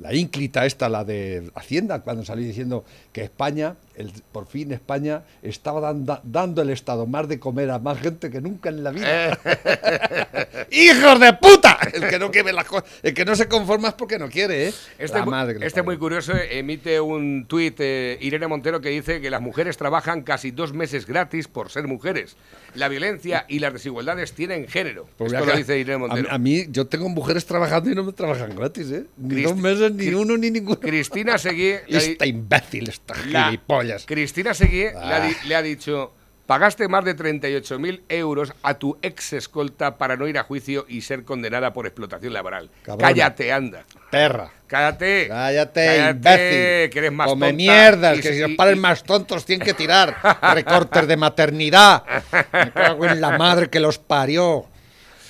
la 0.00 0.14
ínclita 0.14 0.66
esta, 0.66 0.88
la 0.88 1.04
de 1.04 1.50
Hacienda, 1.54 2.00
cuando 2.00 2.24
salió 2.24 2.46
diciendo 2.46 2.84
que 3.12 3.22
España, 3.22 3.76
el- 3.96 4.12
por 4.32 4.46
fin 4.46 4.72
España, 4.72 5.22
estaba 5.42 5.80
dando, 5.80 6.18
dando 6.24 6.62
el 6.62 6.70
Estado 6.70 7.06
más 7.06 7.28
de 7.28 7.38
comer 7.38 7.70
a 7.70 7.78
más 7.78 7.98
gente 7.98 8.30
que 8.30 8.40
nunca 8.40 8.68
en 8.70 8.82
la 8.84 8.90
vida. 8.90 9.38
¡Hijos 10.70 11.18
de 11.20 11.32
puta! 11.34 11.78
El 11.92 12.08
que 12.08 12.18
no 12.18 12.30
quiere 12.30 12.52
las 12.52 12.64
cosas, 12.64 12.88
el 13.02 13.12
que 13.14 13.24
no 13.24 13.34
se 13.34 13.48
conforma 13.48 13.88
es 13.88 13.94
porque 13.94 14.18
no 14.18 14.28
quiere, 14.28 14.68
¿eh? 14.68 14.74
Este, 14.98 15.20
madre 15.24 15.54
que 15.54 15.60
lo 15.60 15.66
este 15.66 15.82
muy 15.82 15.96
curioso 15.98 16.32
emite 16.34 17.00
un 17.00 17.46
tuit 17.48 17.76
eh, 17.80 18.18
Irene 18.20 18.46
Montero 18.46 18.80
que 18.80 18.90
dice 18.90 19.20
que 19.20 19.30
las 19.30 19.40
mujeres 19.40 19.76
trabajan 19.76 20.22
casi 20.22 20.50
dos 20.52 20.72
meses 20.72 21.06
gratis 21.06 21.48
por 21.48 21.70
ser 21.70 21.86
mujeres. 21.88 22.36
La 22.74 22.88
violencia 22.88 23.44
y 23.48 23.58
las 23.58 23.72
desigualdades 23.72 24.32
tienen 24.32 24.68
género. 24.68 25.08
Pues 25.18 25.32
Esto 25.32 25.44
lo 25.44 25.56
dice 25.56 25.78
Irene 25.78 25.98
Montero. 25.98 26.28
A, 26.30 26.38
mí, 26.38 26.66
yo 26.68 26.86
tengo 26.86 27.08
mujeres 27.08 27.44
trabajando 27.46 27.90
y 27.90 27.94
no 27.94 28.04
me 28.04 28.12
trabajan 28.12 28.54
gratis, 28.54 28.90
¿eh? 28.92 29.04
Ni 29.16 29.36
Cristi- 29.36 29.42
dos 29.48 29.56
meses, 29.56 29.92
ni 29.92 30.04
Cri- 30.06 30.14
uno, 30.16 30.36
ni 30.36 30.50
ninguno. 30.50 30.78
Cristina 30.78 31.36
Seguí 31.38 31.72
Esta 31.88 32.26
imbécil, 32.26 32.88
esta 32.88 33.14
la- 33.26 33.46
gilipollas. 33.46 34.06
Cristina 34.06 34.54
Seguí 34.54 34.82
le, 34.84 34.90
ha 34.90 35.24
Ah. 35.24 35.30
le 35.46 35.54
ha 35.56 35.62
dicho 35.62 36.12
pagaste 36.50 36.88
más 36.88 37.04
de 37.04 37.14
38.000 37.16 38.00
euros 38.08 38.52
a 38.64 38.74
tu 38.74 38.98
ex 39.02 39.34
escolta 39.34 39.96
para 39.98 40.16
no 40.16 40.26
ir 40.26 40.36
a 40.36 40.42
juicio 40.42 40.84
y 40.88 41.02
ser 41.02 41.22
condenada 41.22 41.72
por 41.72 41.86
explotación 41.86 42.32
laboral. 42.32 42.68
Cabrona. 42.82 43.06
Cállate, 43.06 43.52
anda. 43.52 43.84
Perra. 44.10 44.50
Cállate. 44.66 45.28
Cállate, 45.28 45.86
Cállate, 45.86 46.10
imbécil. 46.10 46.90
que 46.90 46.98
eres 46.98 47.12
más 47.12 47.28
Come 47.28 47.46
tonta 47.46 47.56
mierdas, 47.56 48.18
y- 48.18 48.20
que 48.22 48.32
si 48.32 48.40
los 48.40 48.50
padres 48.56 48.76
y- 48.78 48.80
más 48.80 49.04
tontos 49.04 49.44
tienen 49.44 49.64
que 49.64 49.74
tirar. 49.74 50.16
Recortes 50.52 51.06
de 51.06 51.16
maternidad. 51.16 52.02
Me 52.52 52.72
cago 52.72 53.04
en 53.06 53.20
la 53.20 53.38
madre 53.38 53.70
que 53.70 53.78
los 53.78 53.98
parió. 53.98 54.66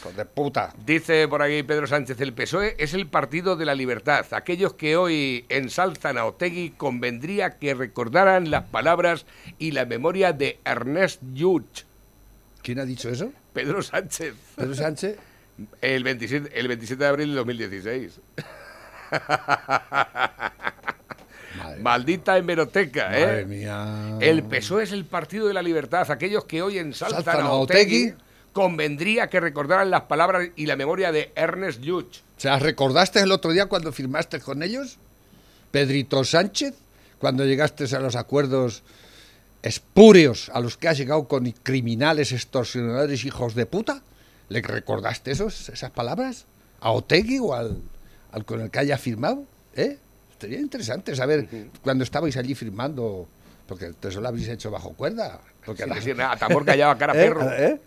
De 0.09 0.25
puta. 0.25 0.73
Dice 0.87 1.29
por 1.29 1.43
aquí 1.43 1.63
Pedro 1.63 1.87
Sánchez, 1.87 2.19
el 2.23 2.33
PSOE 2.33 2.75
es 2.79 2.95
el 2.95 3.07
partido 3.07 3.57
de 3.57 3.67
la 3.67 3.75
libertad. 3.75 4.25
Aquellos 4.33 4.73
que 4.73 4.97
hoy 4.97 5.45
ensalzan 5.51 6.17
a 6.17 6.25
Otegui 6.25 6.71
convendría 6.71 7.59
que 7.59 7.75
recordaran 7.75 8.51
las 8.51 8.65
palabras 8.65 9.27
y 9.59 9.73
la 9.73 9.85
memoria 9.85 10.33
de 10.33 10.59
Ernest 10.65 11.23
Lluch. 11.35 11.85
¿Quién 12.63 12.79
ha 12.79 12.87
dicho 12.87 13.11
eso? 13.11 13.31
Pedro 13.53 13.83
Sánchez, 13.83 14.35
Pedro 14.57 14.75
Sánchez. 14.75 15.19
el 15.83 16.03
27, 16.03 16.59
el 16.59 16.69
27 16.69 17.03
de 17.03 17.09
abril 17.09 17.31
de 17.31 17.37
2016. 17.37 18.21
Madre, 21.59 21.81
Maldita 21.83 22.39
hemeroteca, 22.39 23.07
madre 23.07 23.41
¿eh? 23.41 23.45
mía. 23.45 24.17
El 24.21 24.45
PSOE 24.45 24.85
es 24.85 24.93
el 24.93 25.05
partido 25.05 25.49
de 25.49 25.55
la 25.55 25.63
libertad. 25.63 26.11
Aquellos 26.11 26.45
que 26.45 26.63
hoy 26.63 26.79
ensalzan 26.79 27.25
Saltan 27.25 27.45
a 27.45 27.49
a 27.49 27.53
Otegui. 27.53 28.15
Convendría 28.53 29.29
que 29.29 29.41
recordaran 29.41 29.91
las 29.91 30.03
palabras 30.03 30.49
y 30.57 30.67
la 30.67 30.77
memoria 30.77 31.13
de 31.13 31.33
Ernest 31.35 31.81
Lluch. 31.81 32.19
¿Se 32.37 32.49
las 32.49 32.63
recordaste 32.63 33.21
el 33.21 33.33
otro 33.33 33.53
día 33.53 33.67
cuando 33.67 33.93
firmaste 33.93 34.41
con 34.41 34.63
ellos? 34.63 34.97
Pedrito 35.71 36.25
Sánchez, 36.25 36.75
cuando 37.19 37.45
llegaste 37.45 37.85
a 37.95 38.01
los 38.01 38.17
acuerdos 38.17 38.83
espúreos 39.63 40.51
a 40.55 40.61
los 40.61 40.77
que 40.77 40.89
has 40.89 40.97
llegado 40.99 41.29
con 41.29 41.51
criminales, 41.63 42.33
extorsionadores, 42.33 43.25
hijos 43.25 43.55
de 43.55 43.67
puta. 43.67 44.03
¿Le 44.49 44.63
recordaste 44.63 45.31
esos, 45.31 45.69
esas 45.69 45.91
palabras? 45.91 46.47
¿A 46.81 46.91
Otegui 46.93 47.39
o 47.39 47.55
al, 47.55 47.77
al 48.33 48.45
con 48.45 48.61
el 48.63 48.71
que 48.71 48.79
haya 48.81 48.99
firmado? 48.99 49.45
¿Eh? 49.77 49.99
Sería 50.41 50.59
interesante 50.59 51.15
saber 51.15 51.47
cuando 51.83 52.03
estabais 52.03 52.37
allí 52.39 52.55
firmando, 52.55 53.29
porque 53.69 53.93
eso 54.03 54.21
lo 54.21 54.29
habéis 54.29 54.49
hecho 54.49 54.71
bajo 54.71 54.95
cuerda. 54.95 55.41
Porque 55.65 55.85
Sin 56.01 56.17
la- 56.17 56.25
nada, 56.25 56.37
tambor 56.37 56.65
callaba 56.65 56.97
cara 56.97 57.13
¿Eh? 57.13 57.17
perro. 57.17 57.51
¿Eh? 57.53 57.81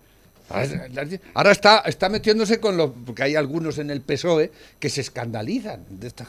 Ahora 1.33 1.51
está, 1.51 1.79
está 1.79 2.09
metiéndose 2.09 2.59
con 2.59 2.77
los. 2.77 2.91
Porque 3.05 3.23
hay 3.23 3.35
algunos 3.35 3.77
en 3.77 3.89
el 3.89 4.01
PSOE 4.01 4.51
que 4.79 4.89
se 4.89 5.01
escandalizan. 5.01 5.83
De 5.89 6.07
esta- 6.07 6.27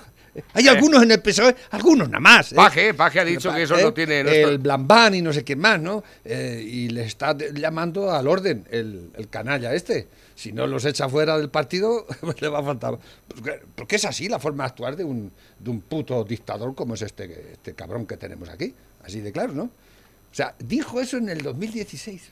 hay 0.52 0.66
algunos 0.66 1.02
en 1.04 1.12
el 1.12 1.22
PSOE, 1.22 1.54
algunos 1.70 2.08
nada 2.08 2.20
más. 2.20 2.50
¿eh? 2.52 2.56
Paje, 2.56 2.92
Paje 2.94 3.20
ha 3.20 3.24
dicho 3.24 3.52
que 3.54 3.62
eso 3.62 3.78
¿Eh? 3.78 3.82
no 3.82 3.94
tiene... 3.94 4.20
El 4.20 4.58
Blambán 4.58 5.14
y 5.14 5.22
no 5.22 5.32
sé 5.32 5.44
qué 5.44 5.54
más, 5.54 5.80
¿no? 5.80 6.02
Eh, 6.24 6.60
y 6.66 6.88
le 6.88 7.04
está 7.04 7.36
llamando 7.54 8.12
al 8.12 8.26
orden 8.26 8.64
el, 8.70 9.10
el 9.14 9.28
canalla 9.28 9.72
este. 9.74 10.08
Si 10.34 10.52
no 10.52 10.66
los 10.66 10.84
echa 10.86 11.08
fuera 11.08 11.38
del 11.38 11.50
partido, 11.50 12.04
pues 12.20 12.42
le 12.42 12.48
va 12.48 12.58
a 12.58 12.62
faltar. 12.64 12.98
Porque, 13.28 13.60
porque 13.76 13.94
es 13.96 14.04
así 14.04 14.28
la 14.28 14.40
forma 14.40 14.64
de 14.64 14.68
actuar 14.70 14.96
de 14.96 15.04
un, 15.04 15.30
de 15.60 15.70
un 15.70 15.80
puto 15.82 16.24
dictador 16.24 16.74
como 16.74 16.94
es 16.94 17.02
este, 17.02 17.52
este 17.52 17.74
cabrón 17.74 18.04
que 18.04 18.16
tenemos 18.16 18.48
aquí. 18.48 18.74
Así 19.04 19.20
de 19.20 19.30
claro, 19.30 19.52
¿no? 19.52 19.64
O 19.64 20.34
sea, 20.36 20.56
dijo 20.58 21.00
eso 21.00 21.16
en 21.16 21.28
el 21.28 21.42
2016 21.42 22.22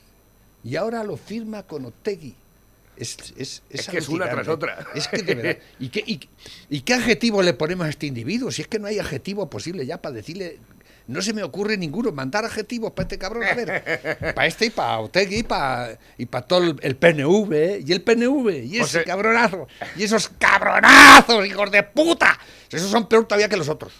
y 0.65 0.77
ahora 0.77 1.03
lo 1.05 1.17
firma 1.17 1.63
con 1.65 1.85
Otegui. 1.85 2.35
Es, 2.97 3.17
es, 3.37 3.63
Es 3.71 3.89
que 3.89 3.99
es 3.99 4.09
una 4.09 4.31
tras 4.31 4.49
otra. 4.49 4.87
Es 4.95 5.09
que 5.09 5.23
de 5.23 5.35
verdad. 5.35 5.57
¿Y 5.81 5.89
qué, 5.89 6.05
y, 6.07 6.21
y 6.69 6.81
qué 6.83 6.95
adjetivo 6.95 7.43
le 7.43 7.55
ponemos 7.55 7.87
a 7.87 7.91
este 7.91 8.07
individuo? 8.07 8.51
Si 8.51 8.63
es 8.63 8.69
que 8.69 8.79
no 8.79 8.87
hay 8.87 8.99
adjetivo 8.99 9.49
posible 9.49 9.87
ya 9.87 10.01
para 10.01 10.15
decirle. 10.15 10.59
No 11.09 11.21
se 11.21 11.33
me 11.33 11.43
ocurre 11.43 11.77
ninguno. 11.77 12.13
Mandar 12.13 12.45
adjetivos 12.45 12.93
para 12.93 13.05
este 13.05 13.19
cabrón. 13.19 13.43
A 13.45 13.55
ver. 13.55 14.15
Para 14.35 14.47
este 14.47 14.67
y 14.67 14.71
para 14.71 15.01
Otegui 15.01 15.39
y 15.39 15.43
para 15.43 15.99
y 16.17 16.27
para 16.27 16.47
todo 16.47 16.77
el, 16.81 16.97
PNV. 16.97 17.53
¿eh? 17.53 17.83
Y 17.85 17.93
el 17.93 18.03
PNV. 18.03 18.65
Y 18.65 18.79
ese 18.79 19.03
cabronazo. 19.03 19.67
Y 19.97 20.05
esos 20.05 20.29
cabronazos, 20.39 21.45
hijos 21.45 21.73
de 21.73 21.83
puta. 21.83 22.39
Esos 22.71 22.89
son 22.89 23.09
peor 23.09 23.25
todavía 23.27 23.49
que 23.49 23.57
los 23.57 23.69
otros. 23.69 23.93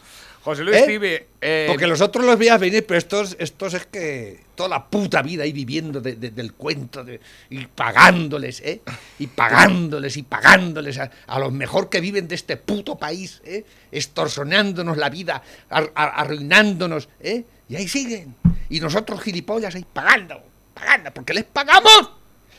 José 0.45 0.65
Luis 0.65 0.77
¿Eh? 0.77 0.85
Tibe, 0.87 1.27
eh, 1.41 1.67
Porque 1.69 1.87
los 1.87 2.01
otros 2.01 2.25
los 2.25 2.37
veías 2.37 2.59
venir, 2.59 2.85
pero 2.85 2.99
estos, 2.99 3.37
estos 3.39 3.75
es 3.75 3.87
que 3.87 4.41
toda 4.63 4.77
la 4.79 4.85
puta 4.87 5.23
vida 5.23 5.43
ahí 5.43 5.53
viviendo 5.53 6.01
de- 6.01 6.15
de- 6.15 6.31
del 6.31 6.53
cuento 6.53 7.03
de- 7.03 7.19
y 7.51 7.67
pagándoles, 7.67 8.61
¿eh? 8.61 8.81
Y 9.19 9.27
pagándoles 9.27 10.17
y 10.17 10.23
pagándoles 10.23 10.99
a, 10.99 11.11
a 11.27 11.39
los 11.41 11.51
mejor 11.53 11.89
que 11.89 12.01
viven 12.01 12.29
de 12.29 12.37
este 12.37 12.57
puto 12.57 12.97
país, 12.97 13.43
¿eh? 13.45 13.65
Extorsionándonos 13.91 14.97
la 14.97 15.11
vida, 15.11 15.43
ar- 15.69 15.91
ar- 15.97 16.13
arruinándonos, 16.15 17.09
¿eh? 17.21 17.43
Y 17.69 17.75
ahí 17.75 17.89
siguen. 17.89 18.37
Y 18.69 18.79
nosotros 18.79 19.21
gilipollas 19.21 19.75
ahí 19.75 19.85
pagando, 19.93 20.41
pagando, 20.75 21.11
porque 21.13 21.35
les 21.35 21.45
pagamos. 21.45 22.11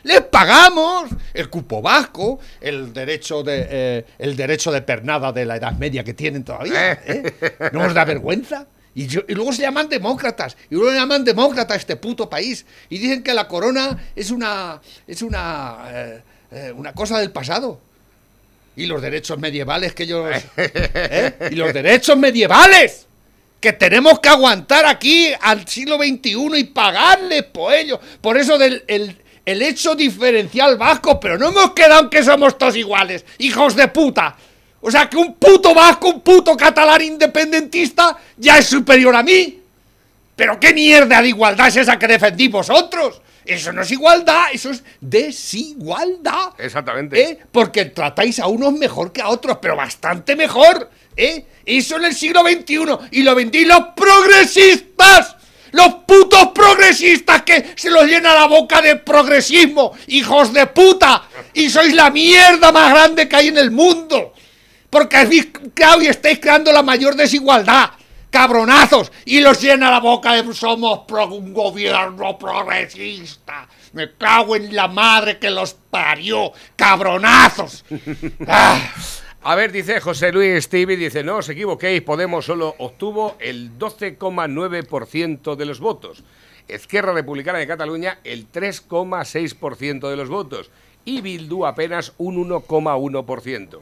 Les 0.04 0.20
pagamos 0.24 1.10
el 1.34 1.50
cupo 1.50 1.82
vasco, 1.82 2.38
el 2.60 2.92
derecho 2.92 3.44
de 3.44 3.68
eh, 3.70 4.06
el 4.20 4.36
derecho 4.36 4.70
de 4.74 4.82
pernada 4.82 5.32
de 5.32 5.46
la 5.46 5.56
Edad 5.56 5.72
Media 5.78 6.04
que 6.04 6.14
tienen 6.14 6.44
todavía. 6.44 6.92
¿eh? 7.06 7.34
¿No 7.72 7.84
os 7.86 7.94
da 7.94 8.04
vergüenza? 8.04 8.68
Y, 8.96 9.08
yo- 9.08 9.22
y 9.28 9.34
luego 9.34 9.52
se 9.54 9.62
llaman 9.64 9.90
demócratas, 9.90 10.56
y 10.70 10.76
luego 10.76 10.92
llaman 10.92 11.24
demócrata 11.24 11.74
a 11.74 11.78
este 11.78 11.96
puto 11.96 12.30
país. 12.30 12.66
Y 12.90 12.98
dicen 13.00 13.24
que 13.24 13.34
la 13.34 13.48
corona 13.48 13.98
es 14.16 14.30
una 14.32 14.80
es 15.08 15.22
una 15.22 15.78
eh, 15.90 16.22
eh, 16.52 16.74
una 16.76 16.94
cosa 16.94 17.20
del 17.20 17.32
pasado. 17.32 17.80
Y 18.76 18.86
los 18.88 19.02
derechos 19.02 19.38
medievales 19.40 19.94
que 19.94 20.04
ellos. 20.04 20.32
¿eh? 20.58 21.50
Y 21.52 21.56
los 21.56 21.74
derechos 21.74 22.18
medievales 22.18 23.08
que 23.60 23.74
tenemos 23.74 24.20
que 24.20 24.30
aguantar 24.30 24.86
aquí 24.86 25.32
al 25.40 25.68
siglo 25.68 25.98
XXI 25.98 26.36
y 26.58 26.64
pagarles 26.66 27.44
por 27.44 27.74
ello. 27.74 28.00
Por 28.20 28.38
eso 28.38 28.58
del 28.58 28.84
el, 28.88 29.16
el 29.46 29.62
hecho 29.62 29.96
diferencial 29.96 30.78
vasco, 30.78 31.20
pero 31.20 31.38
no 31.38 31.50
hemos 31.50 31.72
quedado 31.74 32.04
en 32.04 32.10
que 32.10 32.24
somos 32.24 32.58
todos 32.58 32.76
iguales, 32.76 33.24
hijos 33.40 33.76
de 33.76 33.88
puta. 33.88 34.36
O 34.86 34.92
sea, 34.92 35.10
que 35.10 35.16
un 35.16 35.36
puto 35.36 35.74
vasco, 35.74 36.10
un 36.10 36.20
puto 36.20 36.58
catalán 36.58 37.02
independentista 37.02 38.18
ya 38.36 38.58
es 38.58 38.66
superior 38.66 39.16
a 39.16 39.24
mí. 39.24 39.62
Pero 40.36 40.60
qué 40.60 40.74
mierda 40.74 41.22
de 41.22 41.30
igualdad 41.30 41.70
es 41.70 41.78
esa 41.78 41.98
que 41.98 42.06
defendís 42.06 42.52
vosotros. 42.52 43.22
Eso 43.46 43.72
no 43.72 43.82
es 43.82 43.92
igualdad, 43.92 44.48
eso 44.52 44.72
es 44.72 44.84
desigualdad. 45.00 46.50
Exactamente. 46.58 47.22
¿Eh? 47.22 47.40
Porque 47.50 47.86
tratáis 47.86 48.40
a 48.40 48.48
unos 48.48 48.74
mejor 48.74 49.14
que 49.14 49.22
a 49.22 49.30
otros, 49.30 49.58
pero 49.62 49.78
bastante 49.78 50.36
mejor. 50.36 50.90
¿eh? 51.16 51.46
Eso 51.66 51.96
en 51.96 52.04
el 52.04 52.14
siglo 52.14 52.42
XXI. 52.42 53.10
Y 53.12 53.24
lo 53.24 53.36
vendí 53.36 53.64
los 53.64 53.88
progresistas. 53.96 55.38
Los 55.72 55.94
putos 56.06 56.50
progresistas 56.54 57.44
que 57.44 57.74
se 57.78 57.90
los 57.90 58.06
llena 58.06 58.36
la 58.36 58.48
boca 58.48 58.82
de 58.82 58.98
progresismo. 58.98 59.94
Hijos 60.08 60.52
de 60.52 60.68
puta. 60.68 61.24
Y 61.54 61.70
sois 61.70 61.94
la 61.94 62.10
mierda 62.10 62.74
más 62.74 62.92
grande 62.92 63.30
que 63.30 63.36
hay 63.38 63.48
en 63.48 63.58
el 63.58 63.72
mundo. 63.72 64.34
Porque 64.94 65.18
habéis 65.18 65.48
creado 65.74 66.04
y 66.04 66.08
estáis 66.08 66.38
creando 66.40 66.72
la 66.72 66.84
mayor 66.84 67.16
desigualdad. 67.16 67.90
Cabronazos. 68.30 69.12
Y 69.26 69.42
los 69.42 69.60
llena 69.60 69.90
la 69.90 70.00
boca 70.00 70.34
de 70.34 70.54
somos 70.54 71.00
pro- 71.08 71.34
un 71.34 71.52
gobierno 71.52 72.38
progresista. 72.38 73.68
Me 73.94 74.12
cago 74.14 74.56
en 74.56 74.76
la 74.76 74.88
madre 74.88 75.40
que 75.40 75.50
los 75.50 75.74
parió. 75.74 76.52
Cabronazos. 76.76 77.84
Ah. 78.48 78.80
A 79.46 79.56
ver, 79.56 79.72
dice 79.72 80.00
José 80.00 80.32
Luis 80.32 80.70
Tibi, 80.70 80.96
dice, 80.96 81.22
no 81.24 81.38
os 81.38 81.50
equivoquéis, 81.50 82.02
Podemos 82.04 82.46
solo 82.46 82.76
obtuvo 82.78 83.36
el 83.40 83.78
12,9% 83.78 85.56
de 85.56 85.66
los 85.66 85.80
votos. 85.80 86.24
Esquerra 86.68 87.12
Republicana 87.14 87.58
de 87.60 87.68
Cataluña 87.68 88.20
el 88.24 88.50
3,6% 88.52 90.10
de 90.10 90.16
los 90.16 90.30
votos. 90.30 90.70
Y 91.04 91.20
Bildu 91.22 91.66
apenas 91.66 92.14
un 92.18 92.48
1,1%. 92.50 93.80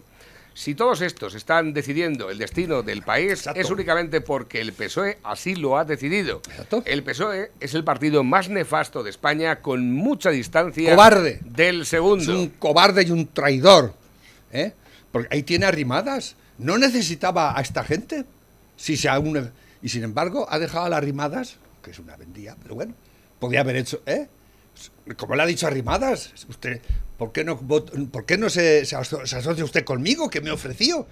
Si 0.53 0.75
todos 0.75 1.01
estos 1.01 1.33
están 1.33 1.73
decidiendo 1.73 2.29
el 2.29 2.37
destino 2.37 2.83
del 2.83 3.03
país, 3.03 3.31
Exacto. 3.31 3.61
es 3.61 3.69
únicamente 3.71 4.19
porque 4.19 4.59
el 4.59 4.73
PSOE 4.73 5.17
así 5.23 5.55
lo 5.55 5.77
ha 5.77 5.85
decidido. 5.85 6.41
Exacto. 6.49 6.83
El 6.85 7.03
PSOE 7.03 7.51
es 7.59 7.73
el 7.73 7.83
partido 7.85 8.23
más 8.23 8.49
nefasto 8.49 9.01
de 9.01 9.09
España 9.11 9.61
con 9.61 9.91
mucha 9.93 10.29
distancia 10.29 10.91
Cobarde. 10.91 11.39
del 11.45 11.81
Es 11.83 11.87
segundo. 11.87 12.37
un 12.37 12.49
cobarde 12.49 13.03
y 13.03 13.11
un 13.11 13.27
traidor. 13.27 13.93
¿eh? 14.51 14.73
Porque 15.11 15.29
ahí 15.31 15.43
tiene 15.43 15.65
arrimadas. 15.65 16.35
No 16.57 16.77
necesitaba 16.77 17.57
a 17.57 17.61
esta 17.61 17.83
gente. 17.85 18.25
Si 18.75 18.97
se 18.97 19.07
aúne- 19.09 19.51
y 19.81 19.89
sin 19.89 20.03
embargo 20.03 20.47
ha 20.49 20.59
dejado 20.59 20.85
a 20.85 20.89
las 20.89 20.97
arrimadas, 20.97 21.55
que 21.81 21.91
es 21.91 21.99
una 21.99 22.17
vendía, 22.17 22.55
pero 22.61 22.75
bueno, 22.75 22.93
podía 23.39 23.61
haber 23.61 23.77
hecho, 23.77 24.01
¿eh? 24.05 24.27
Como 25.17 25.35
le 25.35 25.43
ha 25.43 25.45
dicho 25.45 25.67
Arrimadas, 25.67 26.31
usted, 26.47 26.81
¿por 27.17 27.31
qué 27.31 27.43
no, 27.43 27.59
por 27.59 28.25
qué 28.25 28.37
no 28.37 28.49
se, 28.49 28.85
se 28.85 28.95
aso- 28.95 29.25
se 29.25 29.35
asocia 29.35 29.63
usted 29.63 29.83
conmigo, 29.83 30.29
que 30.29 30.41
me 30.41 30.51
ofreció? 30.51 31.07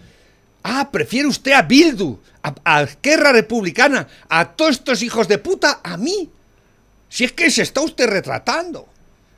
Ah, 0.64 0.90
prefiere 0.92 1.28
usted 1.28 1.54
a 1.54 1.62
Bildu, 1.62 2.20
a, 2.44 2.54
a 2.64 2.82
Esquerra 2.84 3.32
Republicana, 3.32 4.08
a 4.28 4.50
todos 4.54 4.72
estos 4.72 5.02
hijos 5.04 5.28
de 5.28 5.38
puta, 5.38 5.80
a 5.84 5.98
mí. 5.98 6.30
Si 7.08 7.24
es 7.24 7.32
que 7.32 7.50
se 7.50 7.62
está 7.64 7.82
usted 7.82 8.08
retratando. 8.08 8.88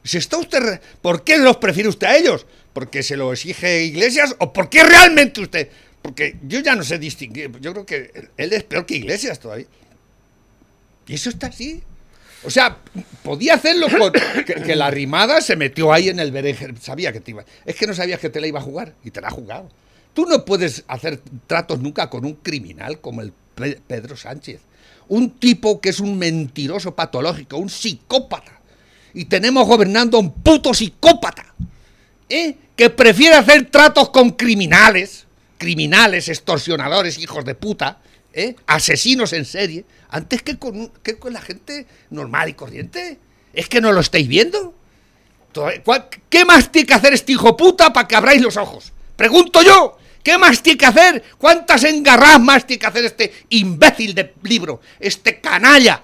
Se 0.03 0.17
está 0.17 0.37
usted... 0.37 0.81
¿Por 1.01 1.23
qué 1.23 1.37
los 1.37 1.57
prefiere 1.57 1.87
usted 1.87 2.07
a 2.07 2.17
ellos? 2.17 2.45
¿Porque 2.73 3.03
se 3.03 3.15
lo 3.15 3.31
exige 3.31 3.83
Iglesias 3.83 4.35
o 4.39 4.51
porque 4.51 4.83
realmente 4.83 5.41
usted... 5.41 5.69
Porque 6.01 6.37
yo 6.47 6.59
ya 6.61 6.75
no 6.75 6.83
sé 6.83 6.97
distinguir. 6.97 7.51
Yo 7.59 7.71
creo 7.73 7.85
que 7.85 8.29
él 8.35 8.51
es 8.51 8.63
peor 8.63 8.87
que 8.87 8.95
Iglesias 8.95 9.39
todavía. 9.39 9.67
Y 11.05 11.13
eso 11.13 11.29
está 11.29 11.47
así. 11.47 11.83
O 12.43 12.49
sea, 12.49 12.77
podía 13.23 13.55
hacerlo 13.55 13.87
con... 13.89 14.11
Que, 14.45 14.75
la 14.75 14.89
rimada 14.89 15.41
se 15.41 15.55
metió 15.55 15.93
ahí 15.93 16.09
en 16.09 16.19
el 16.19 16.31
berenjen. 16.31 16.79
Sabía 16.81 17.11
que 17.13 17.19
te 17.19 17.31
iba... 17.31 17.45
Es 17.65 17.75
que 17.75 17.87
no 17.87 17.93
sabías 17.93 18.19
que 18.19 18.29
te 18.29 18.41
la 18.41 18.47
iba 18.47 18.59
a 18.59 18.63
jugar. 18.63 18.93
Y 19.03 19.11
te 19.11 19.21
la 19.21 19.27
ha 19.27 19.31
jugado. 19.31 19.69
Tú 20.13 20.25
no 20.25 20.43
puedes 20.43 20.83
hacer 20.87 21.21
tratos 21.47 21.79
nunca 21.79 22.09
con 22.09 22.25
un 22.25 22.33
criminal 22.35 22.99
como 22.99 23.21
el 23.21 23.31
Pe- 23.55 23.79
Pedro 23.87 24.15
Sánchez. 24.17 24.59
Un 25.07 25.31
tipo 25.39 25.79
que 25.81 25.89
es 25.89 25.99
un 25.99 26.17
mentiroso 26.17 26.95
patológico, 26.95 27.57
un 27.57 27.69
psicópata. 27.69 28.59
Y 29.13 29.25
tenemos 29.25 29.67
gobernando 29.67 30.17
a 30.17 30.21
un 30.21 30.31
puto 30.33 30.73
psicópata. 30.73 31.45
¿eh? 32.29 32.55
Que 32.75 32.89
prefiere 32.89 33.35
hacer 33.35 33.69
tratos 33.69 34.09
con 34.09 34.31
criminales, 34.31 35.25
criminales, 35.57 36.27
extorsionadores, 36.29 37.17
hijos 37.19 37.45
de 37.45 37.55
puta, 37.55 37.99
¿eh? 38.33 38.55
asesinos 38.67 39.33
en 39.33 39.45
serie, 39.45 39.85
antes 40.09 40.41
que 40.41 40.57
con, 40.57 40.89
que 41.03 41.17
con 41.17 41.33
la 41.33 41.41
gente 41.41 41.85
normal 42.09 42.49
y 42.49 42.53
corriente. 42.53 43.17
¿Es 43.53 43.67
que 43.67 43.81
no 43.81 43.91
lo 43.91 43.99
estáis 43.99 44.27
viendo? 44.27 44.73
Toda- 45.51 45.81
¿cuál- 45.83 46.07
¿Qué 46.29 46.45
más 46.45 46.71
tiene 46.71 46.87
que 46.87 46.93
hacer 46.93 47.13
este 47.13 47.33
hijo 47.33 47.57
puta 47.57 47.91
para 47.91 48.07
que 48.07 48.15
abráis 48.15 48.41
los 48.41 48.55
ojos? 48.57 48.93
Pregunto 49.15 49.61
yo. 49.61 49.97
¿Qué 50.23 50.37
más 50.37 50.61
tiene 50.61 50.77
que 50.77 50.85
hacer? 50.85 51.23
¿Cuántas 51.37 51.83
engarras 51.83 52.39
más 52.39 52.65
tiene 52.67 52.79
que 52.79 52.85
hacer 52.85 53.05
este 53.05 53.33
imbécil 53.49 54.13
de 54.13 54.33
libro? 54.43 54.79
Este 54.99 55.41
canalla. 55.41 56.03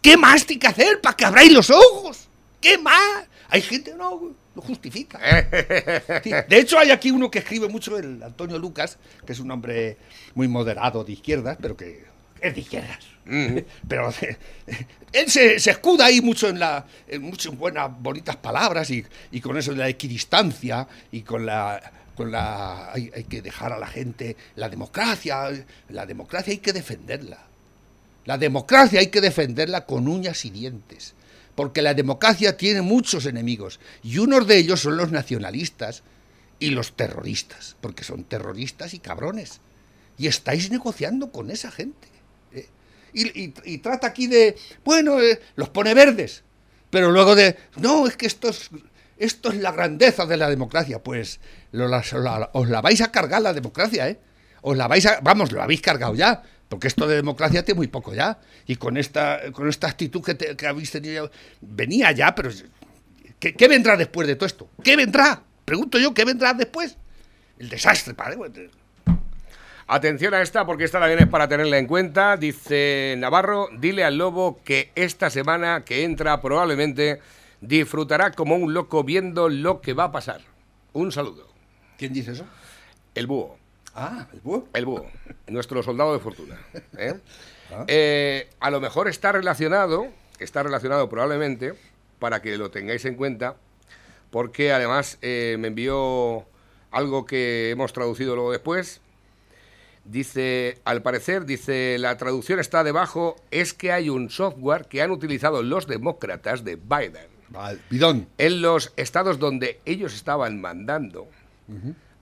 ¿Qué, 0.00 0.16
más 0.16 0.46
tiene 0.46 0.60
que 0.60 0.66
hacer 0.68 1.00
para 1.00 1.16
que 1.16 1.24
abráis 1.24 1.52
los 1.52 1.70
ojos? 1.70 2.28
¿Qué 2.60 2.78
más? 2.78 3.24
Hay 3.48 3.62
gente 3.62 3.94
no 3.94 4.32
lo 4.54 4.62
justifica. 4.62 5.18
De 6.48 6.58
hecho, 6.58 6.78
hay 6.78 6.90
aquí 6.90 7.10
uno 7.10 7.30
que 7.30 7.40
escribe 7.40 7.68
mucho, 7.68 7.96
el 7.98 8.22
Antonio 8.22 8.58
Lucas, 8.58 8.98
que 9.24 9.32
es 9.32 9.40
un 9.40 9.50
hombre 9.50 9.96
muy 10.34 10.48
moderado 10.48 11.04
de 11.04 11.12
izquierdas, 11.12 11.56
pero 11.60 11.76
que 11.76 12.04
es 12.40 12.54
de 12.54 12.60
izquierdas. 12.60 12.98
Pero 13.88 14.10
eh, 14.22 14.36
él 15.12 15.30
se, 15.30 15.60
se 15.60 15.70
escuda 15.70 16.06
ahí 16.06 16.20
mucho 16.20 16.48
en, 16.48 16.58
la, 16.58 16.84
en 17.06 17.22
mucho 17.22 17.50
en 17.50 17.58
buenas, 17.58 17.90
bonitas 18.00 18.34
palabras 18.36 18.90
y, 18.90 19.04
y 19.30 19.40
con 19.40 19.56
eso 19.56 19.70
de 19.72 19.78
la 19.78 19.88
equidistancia 19.88 20.86
y 21.12 21.22
con 21.22 21.46
la... 21.46 21.92
Con 22.16 22.32
la 22.32 22.92
hay, 22.92 23.10
hay 23.14 23.24
que 23.24 23.40
dejar 23.40 23.72
a 23.72 23.78
la 23.78 23.86
gente 23.86 24.36
la 24.56 24.68
democracia. 24.68 25.48
La 25.88 26.04
democracia 26.04 26.50
hay 26.52 26.58
que 26.58 26.72
defenderla. 26.72 27.38
La 28.26 28.36
democracia 28.36 29.00
hay 29.00 29.06
que 29.06 29.22
defenderla 29.22 29.86
con 29.86 30.06
uñas 30.06 30.44
y 30.44 30.50
dientes, 30.50 31.14
porque 31.54 31.82
la 31.82 31.94
democracia 31.94 32.56
tiene 32.56 32.82
muchos 32.82 33.26
enemigos, 33.26 33.80
y 34.02 34.18
unos 34.18 34.46
de 34.46 34.56
ellos 34.58 34.80
son 34.80 34.96
los 34.96 35.10
nacionalistas 35.12 36.02
y 36.58 36.70
los 36.70 36.92
terroristas, 36.96 37.76
porque 37.80 38.04
son 38.04 38.24
terroristas 38.24 38.94
y 38.94 38.98
cabrones. 38.98 39.60
Y 40.18 40.26
estáis 40.26 40.70
negociando 40.70 41.32
con 41.32 41.50
esa 41.50 41.70
gente. 41.70 42.08
¿eh? 42.52 42.68
Y, 43.14 43.78
trata 43.78 44.08
aquí 44.08 44.26
de, 44.26 44.56
bueno, 44.84 45.20
eh, 45.20 45.40
los 45.56 45.70
pone 45.70 45.94
verdes, 45.94 46.42
pero 46.90 47.10
luego 47.10 47.34
de, 47.34 47.56
no, 47.76 48.06
es 48.06 48.16
que 48.16 48.26
esto 48.26 48.50
es, 48.50 48.68
esto 49.16 49.50
es 49.50 49.56
la 49.56 49.72
grandeza 49.72 50.26
de 50.26 50.36
la 50.36 50.50
democracia. 50.50 51.02
Pues 51.02 51.40
lo- 51.72 51.88
os 52.52 52.68
la 52.68 52.80
vais 52.82 53.00
a 53.00 53.10
cargar 53.10 53.40
la 53.42 53.54
democracia, 53.54 54.08
¿eh? 54.08 54.18
Os 54.62 54.76
la 54.76 54.88
vais 54.88 55.06
a, 55.06 55.20
vamos, 55.20 55.52
lo 55.52 55.62
habéis 55.62 55.80
cargado 55.80 56.14
ya, 56.14 56.42
porque 56.70 56.88
esto 56.88 57.06
de 57.06 57.16
democracia 57.16 57.62
tiene 57.62 57.76
muy 57.76 57.88
poco 57.88 58.14
ya. 58.14 58.38
Y 58.66 58.76
con 58.76 58.96
esta, 58.96 59.52
con 59.52 59.68
esta 59.68 59.88
actitud 59.88 60.22
que, 60.24 60.34
te- 60.34 60.56
que 60.56 60.66
habéis 60.66 60.90
tenido, 60.90 61.30
venía 61.60 62.10
ya, 62.12 62.34
pero 62.34 62.48
¿qué, 63.38 63.52
qué 63.54 63.68
vendrá 63.68 63.98
después 63.98 64.26
de 64.26 64.36
todo 64.36 64.46
esto? 64.46 64.70
¿Qué 64.82 64.96
vendrá? 64.96 65.42
Pregunto 65.66 65.98
yo, 65.98 66.14
¿qué 66.14 66.24
vendrá 66.24 66.54
después? 66.54 66.96
El 67.58 67.68
desastre, 67.68 68.14
padre. 68.14 68.70
Atención 69.86 70.32
a 70.34 70.40
esta 70.42 70.64
porque 70.64 70.84
esta 70.84 71.00
también 71.00 71.18
es 71.18 71.26
para 71.28 71.48
tenerla 71.48 71.76
en 71.78 71.86
cuenta. 71.86 72.36
Dice 72.36 73.16
Navarro, 73.18 73.68
dile 73.76 74.04
al 74.04 74.16
lobo 74.16 74.60
que 74.64 74.92
esta 74.94 75.28
semana 75.30 75.84
que 75.84 76.04
entra 76.04 76.40
probablemente 76.40 77.20
disfrutará 77.60 78.30
como 78.30 78.54
un 78.54 78.72
loco 78.72 79.02
viendo 79.02 79.48
lo 79.48 79.80
que 79.80 79.92
va 79.92 80.04
a 80.04 80.12
pasar. 80.12 80.40
Un 80.92 81.10
saludo. 81.10 81.48
¿Quién 81.98 82.12
dice 82.12 82.32
eso? 82.32 82.46
El 83.14 83.26
búho. 83.26 83.58
Ah, 83.94 84.26
el 84.32 84.40
búho. 84.40 84.68
El 84.72 84.86
búho, 84.86 85.06
nuestro 85.48 85.82
soldado 85.82 86.12
de 86.12 86.20
fortuna. 86.20 86.58
¿eh? 86.96 87.14
Ah. 87.72 87.84
Eh, 87.86 88.50
a 88.58 88.68
lo 88.72 88.80
mejor 88.80 89.06
está 89.06 89.30
relacionado, 89.30 90.08
está 90.40 90.64
relacionado 90.64 91.08
probablemente, 91.08 91.74
para 92.18 92.42
que 92.42 92.58
lo 92.58 92.72
tengáis 92.72 93.04
en 93.04 93.14
cuenta, 93.14 93.54
porque 94.32 94.72
además 94.72 95.18
eh, 95.22 95.54
me 95.56 95.68
envió 95.68 96.46
algo 96.90 97.26
que 97.26 97.70
hemos 97.70 97.92
traducido 97.92 98.34
luego 98.34 98.50
después. 98.50 99.00
Dice, 100.04 100.78
al 100.84 101.02
parecer, 101.02 101.44
dice, 101.44 101.96
la 102.00 102.16
traducción 102.16 102.58
está 102.58 102.82
debajo, 102.82 103.36
es 103.52 103.72
que 103.72 103.92
hay 103.92 104.08
un 104.10 104.30
software 104.30 104.86
que 104.86 105.02
han 105.02 105.12
utilizado 105.12 105.62
los 105.62 105.86
demócratas 105.86 106.64
de 106.64 106.74
Biden 106.74 107.28
Vale, 107.50 107.78
bidón. 107.88 108.26
en 108.38 108.62
los 108.62 108.92
estados 108.96 109.38
donde 109.38 109.78
ellos 109.84 110.12
estaban 110.14 110.60
mandando 110.60 111.28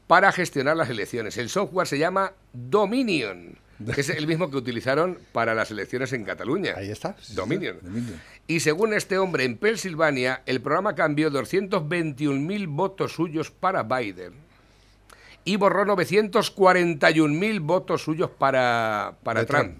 para 0.09 0.33
gestionar 0.33 0.77
las 0.77 0.90
elecciones. 0.90 1.37
El 1.37 1.51
software 1.51 1.87
se 1.87 1.99
llama 1.99 2.33
Dominion, 2.53 3.57
que 3.94 4.01
es 4.01 4.09
el 4.09 4.27
mismo 4.27 4.51
que 4.51 4.57
utilizaron 4.57 5.18
para 5.33 5.55
las 5.55 5.71
elecciones 5.71 6.12
en 6.14 6.25
Cataluña. 6.25 6.75
Ahí 6.77 6.90
está. 6.90 7.14
Sí, 7.21 7.27
sí, 7.27 7.35
Dominion. 7.35 7.77
Y 8.49 8.61
según 8.61 8.94
este 8.94 9.18
hombre, 9.18 9.44
en 9.44 9.59
Pensilvania, 9.59 10.42
el 10.47 10.61
programa 10.62 10.94
cambió 10.94 11.31
221.000 11.31 12.66
votos 12.68 13.12
suyos 13.12 13.51
para 13.51 13.83
Biden 13.85 14.33
y 15.44 15.57
borró 15.57 15.85
941.000 15.85 17.61
votos 17.61 18.03
suyos 18.03 18.31
para, 18.31 19.14
para 19.23 19.44
Trump. 19.44 19.77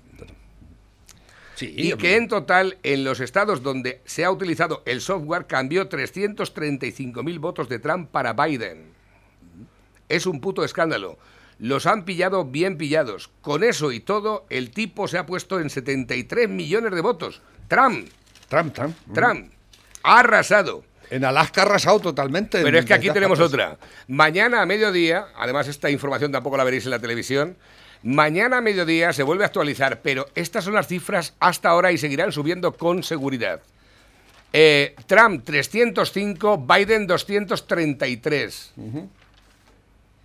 Sí, 1.55 1.75
Y 1.77 1.95
que 1.95 2.17
en 2.17 2.29
total, 2.29 2.79
en 2.83 3.03
los 3.03 3.19
estados 3.19 3.63
donde 3.63 4.01
se 4.05 4.25
ha 4.25 4.31
utilizado 4.31 4.83
el 4.85 5.01
software, 5.01 5.47
cambió 5.47 5.89
335.000 5.89 7.41
votos 7.41 7.69
de 7.69 7.79
Trump 7.81 8.11
para 8.11 8.35
Biden. 8.35 8.98
Es 10.09 10.27
un 10.27 10.41
puto 10.41 10.65
escándalo. 10.65 11.19
Los 11.59 11.87
han 11.87 12.05
pillado 12.05 12.45
bien 12.45 12.79
pillados. 12.79 13.31
Con 13.43 13.65
eso 13.65 13.91
y 13.93 14.01
todo, 14.01 14.47
el 14.49 14.71
tipo 14.71 15.09
se 15.09 15.19
ha 15.19 15.27
puesto 15.27 15.59
en 15.61 15.71
73 15.71 16.49
millones 16.49 16.93
de 16.93 17.01
votos. 17.01 17.43
Trump, 17.69 18.09
Trump, 18.49 18.73
Trump. 18.75 18.97
Trump, 19.13 19.53
ha 20.05 20.21
arrasado. 20.21 20.85
En 21.11 21.25
Alaska 21.25 21.63
ha 21.63 21.65
arrasado 21.65 21.99
totalmente. 22.01 22.63
Pero 22.63 22.79
es 22.79 22.85
que 22.85 22.95
aquí 22.95 23.09
en- 23.09 23.15
tenemos 23.15 23.41
otra. 23.41 23.77
Mañana 24.07 24.63
a 24.63 24.67
mediodía, 24.67 25.27
además 25.37 25.67
esta 25.67 25.91
información 25.91 26.31
tampoco 26.33 26.57
la 26.57 26.65
veréis 26.65 26.85
en 26.85 26.91
la 26.91 26.99
televisión, 26.99 27.57
mañana 28.03 28.59
a 28.59 28.61
mediodía 28.61 29.13
se 29.13 29.23
vuelve 29.23 29.43
a 29.45 29.47
actualizar, 29.49 30.01
pero 30.03 30.27
estas 30.35 30.65
son 30.65 30.75
las 30.75 30.87
cifras 30.87 31.35
hasta 31.41 31.71
ahora 31.71 31.91
y 31.93 31.99
seguirán 31.99 32.31
subiendo 32.31 32.73
con 32.75 33.03
seguridad. 33.03 33.63
Eh, 34.53 34.95
Trump 35.07 35.45
305, 35.45 36.59
Biden 36.59 37.07
233. 37.07 38.73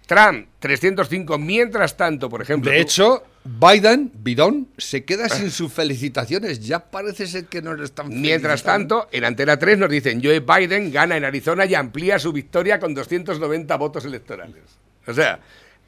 Trump 0.06 0.48
305. 0.60 1.38
Mientras 1.38 1.96
tanto, 1.98 2.30
por 2.30 2.42
ejemplo... 2.42 2.70
De 2.72 2.78
tú- 2.78 2.82
hecho, 2.84 3.24
Biden, 3.46 4.12
bidón, 4.14 4.68
se 4.78 5.04
queda 5.04 5.28
sin 5.30 5.52
sus 5.52 5.72
felicitaciones. 5.74 6.60
Ya 6.66 6.80
parece 6.80 7.28
ser 7.28 7.46
que 7.46 7.62
no 7.62 7.74
le 7.74 7.86
están 7.86 8.10
Mientras 8.10 8.64
tanto, 8.64 9.08
en 9.12 9.26
Antena 9.26 9.58
3 9.58 9.78
nos 9.80 9.90
dicen, 9.90 10.22
Joe 10.24 10.40
Biden 10.40 10.92
gana 10.92 11.18
en 11.18 11.26
Arizona 11.26 11.66
y 11.66 11.76
amplía 11.76 12.20
su 12.20 12.32
victoria 12.32 12.80
con 12.80 12.94
290 12.94 13.76
votos 13.78 14.06
electorales. 14.06 14.64
O 15.08 15.14
sea, 15.14 15.40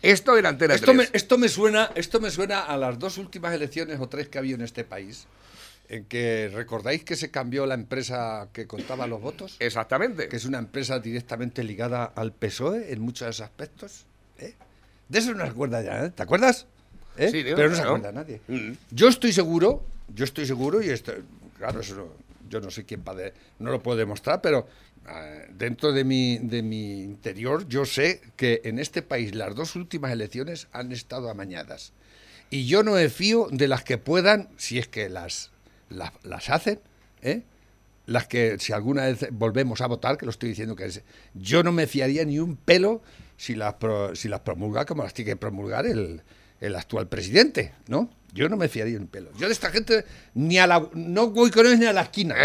esto 0.01 0.37
en 0.37 0.45
Antena 0.45 0.75
Esto 0.75 0.87
3. 0.87 0.97
me, 0.97 1.07
esto, 1.13 1.37
me 1.37 1.47
suena, 1.49 1.91
esto 1.95 2.19
me 2.19 2.29
suena 2.29 2.61
a 2.61 2.75
las 2.77 2.99
dos 2.99 3.17
últimas 3.17 3.53
elecciones 3.53 3.99
o 3.99 4.07
tres 4.09 4.27
que 4.27 4.37
ha 4.37 4.41
habido 4.41 4.55
en 4.55 4.61
este 4.63 4.83
país, 4.83 5.25
en 5.89 6.05
que 6.05 6.49
recordáis 6.53 7.03
que 7.03 7.15
se 7.15 7.31
cambió 7.31 7.65
la 7.65 7.75
empresa 7.75 8.49
que 8.53 8.67
contaba 8.67 9.07
los 9.07 9.21
votos, 9.21 9.55
Exactamente. 9.59 10.27
que 10.27 10.35
es 10.37 10.45
una 10.45 10.57
empresa 10.59 10.99
directamente 10.99 11.63
ligada 11.63 12.05
al 12.05 12.31
PSOE 12.33 12.91
en 12.93 13.01
muchos 13.01 13.39
aspectos. 13.41 14.05
¿eh? 14.39 14.53
De 15.09 15.19
eso 15.19 15.33
no 15.33 15.43
se 15.45 15.51
acuerda 15.51 15.81
ya, 15.81 16.05
¿eh? 16.05 16.09
¿te 16.09 16.23
acuerdas? 16.23 16.65
¿Eh? 17.17 17.29
Sí, 17.31 17.43
¿no? 17.49 17.55
Pero 17.55 17.69
no 17.69 17.75
se 17.75 17.81
acuerda 17.81 18.11
nadie. 18.11 18.41
Mm. 18.47 18.71
Yo 18.91 19.07
estoy 19.07 19.31
seguro, 19.33 19.83
yo 20.13 20.25
estoy 20.25 20.45
seguro, 20.45 20.81
y 20.81 20.89
esto, 20.89 21.13
claro, 21.57 21.79
eso 21.81 21.95
no- 21.95 22.25
yo 22.49 22.61
no 22.61 22.69
sé 22.71 22.83
quién 22.85 23.03
va 23.07 23.13
de- 23.15 23.33
no 23.59 23.71
lo 23.71 23.81
puedo 23.81 23.97
demostrar, 23.97 24.41
pero 24.41 24.67
eh, 25.07 25.47
dentro 25.55 25.91
de 25.93 26.03
mi, 26.03 26.39
de 26.39 26.63
mi 26.63 27.01
interior 27.03 27.67
yo 27.67 27.85
sé 27.85 28.21
que 28.35 28.61
en 28.63 28.79
este 28.79 29.01
país 29.03 29.35
las 29.35 29.53
dos 29.55 29.75
últimas 29.75 30.11
elecciones 30.11 30.67
han 30.71 30.91
estado 30.91 31.29
amañadas. 31.29 31.93
Y 32.49 32.65
yo 32.67 32.83
no 32.83 32.93
me 32.93 33.09
fío 33.09 33.47
de 33.51 33.67
las 33.67 33.83
que 33.83 33.97
puedan, 33.97 34.49
si 34.57 34.77
es 34.79 34.87
que 34.87 35.09
las, 35.09 35.51
las, 35.89 36.49
hacen, 36.49 36.79
¿eh? 37.21 37.41
las 38.05 38.27
que 38.27 38.57
si 38.59 38.73
alguna 38.73 39.03
vez 39.05 39.27
volvemos 39.31 39.81
a 39.81 39.87
votar, 39.87 40.17
que 40.17 40.25
lo 40.25 40.31
estoy 40.31 40.49
diciendo 40.49 40.75
que 40.75 40.85
es, 40.85 41.01
yo 41.33 41.63
no 41.63 41.71
me 41.71 41.87
fiaría 41.87 42.23
ni 42.25 42.39
un 42.39 42.55
pelo 42.55 43.01
si 43.37 43.55
las, 43.55 43.73
pro- 43.75 44.15
si 44.15 44.27
las 44.29 44.41
promulga 44.41 44.85
como 44.85 45.03
las 45.03 45.13
tiene 45.13 45.31
que 45.31 45.35
promulgar 45.37 45.85
el, 45.85 46.21
el 46.61 46.75
actual 46.75 47.07
presidente, 47.07 47.73
¿no? 47.87 48.09
Yo 48.33 48.49
no 48.49 48.57
me 48.57 48.67
fiaría 48.67 48.97
un 48.99 49.07
pelo. 49.07 49.31
Yo 49.37 49.47
de 49.47 49.53
esta 49.53 49.69
gente 49.71 50.03
ni 50.33 50.57
a 50.57 50.67
la, 50.67 50.87
no 50.93 51.29
voy 51.29 51.51
con 51.51 51.65
ellos 51.65 51.79
ni 51.79 51.85
a 51.85 51.93
la 51.93 52.01
esquina, 52.01 52.35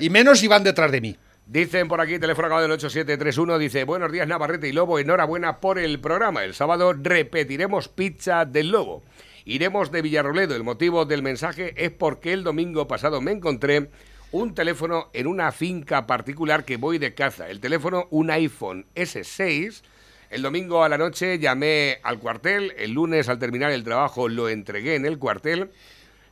y 0.00 0.08
menos 0.10 0.38
si 0.40 0.48
van 0.48 0.64
detrás 0.64 0.90
de 0.90 1.00
mí. 1.00 1.16
Dicen 1.46 1.88
por 1.88 2.00
aquí, 2.00 2.18
teléfono 2.18 2.46
acabado 2.46 2.62
del 2.62 2.72
8731, 2.72 3.58
dice, 3.58 3.84
buenos 3.84 4.10
días 4.10 4.26
Navarrete 4.26 4.66
y 4.66 4.72
Lobo, 4.72 4.98
enhorabuena 4.98 5.60
por 5.60 5.78
el 5.78 6.00
programa. 6.00 6.42
El 6.42 6.54
sábado 6.54 6.94
repetiremos 6.94 7.88
pizza 7.88 8.46
del 8.46 8.70
Lobo. 8.70 9.02
Iremos 9.46 9.92
de 9.92 10.00
Villarroledo. 10.00 10.56
El 10.56 10.64
motivo 10.64 11.04
del 11.04 11.22
mensaje 11.22 11.74
es 11.76 11.90
porque 11.90 12.32
el 12.32 12.44
domingo 12.44 12.88
pasado 12.88 13.20
me 13.20 13.32
encontré 13.32 13.90
un 14.32 14.54
teléfono 14.54 15.10
en 15.12 15.26
una 15.26 15.52
finca 15.52 16.06
particular 16.06 16.64
que 16.64 16.78
voy 16.78 16.96
de 16.96 17.14
caza. 17.14 17.50
El 17.50 17.60
teléfono, 17.60 18.08
un 18.10 18.30
iPhone 18.30 18.86
S6. 18.94 19.82
El 20.30 20.42
domingo 20.42 20.82
a 20.82 20.88
la 20.88 20.96
noche 20.96 21.38
llamé 21.38 21.98
al 22.02 22.18
cuartel, 22.18 22.72
el 22.78 22.92
lunes 22.92 23.28
al 23.28 23.38
terminar 23.38 23.70
el 23.70 23.84
trabajo 23.84 24.28
lo 24.28 24.48
entregué 24.48 24.94
en 24.94 25.04
el 25.04 25.18
cuartel. 25.18 25.70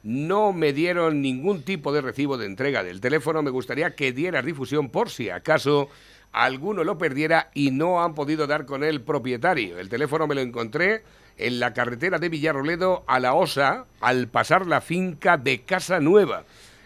No 0.03 0.55
me 0.55 0.72
dieron 0.72 1.20
ningún 1.20 1.62
tipo 1.62 1.92
de 1.92 2.01
recibo 2.01 2.38
de 2.38 2.46
entrega 2.46 2.83
del 2.83 3.03
teléfono. 3.03 3.42
Me 3.42 3.51
gustaría 3.51 3.94
que 3.94 4.12
dieras 4.12 4.44
difusión 4.44 4.88
por 4.88 5.11
si 5.11 5.29
acaso 5.29 5.90
alguno 6.33 6.83
lo 6.83 6.96
perdiera 6.96 7.51
y 7.53 7.72
no 7.72 8.03
han 8.03 8.14
podido 8.14 8.46
dar 8.46 8.64
con 8.64 8.83
el 8.83 9.03
propietario. 9.03 9.79
El 9.79 9.90
teléfono 9.90 10.27
me 10.27 10.35
lo 10.35 10.40
encontré 10.40 11.03
en 11.38 11.61
la 11.61 11.73
carretera 11.75 12.18
de 12.18 12.29
Villarroledo 12.29 13.05
a 13.07 13.18
la 13.21 13.35
Osa 13.35 13.87
al 14.01 14.29
pasar 14.29 14.66
la 14.66 14.81
finca 14.81 15.37
de 15.37 15.62
Casa 15.62 16.01
Nueva. 16.01 16.45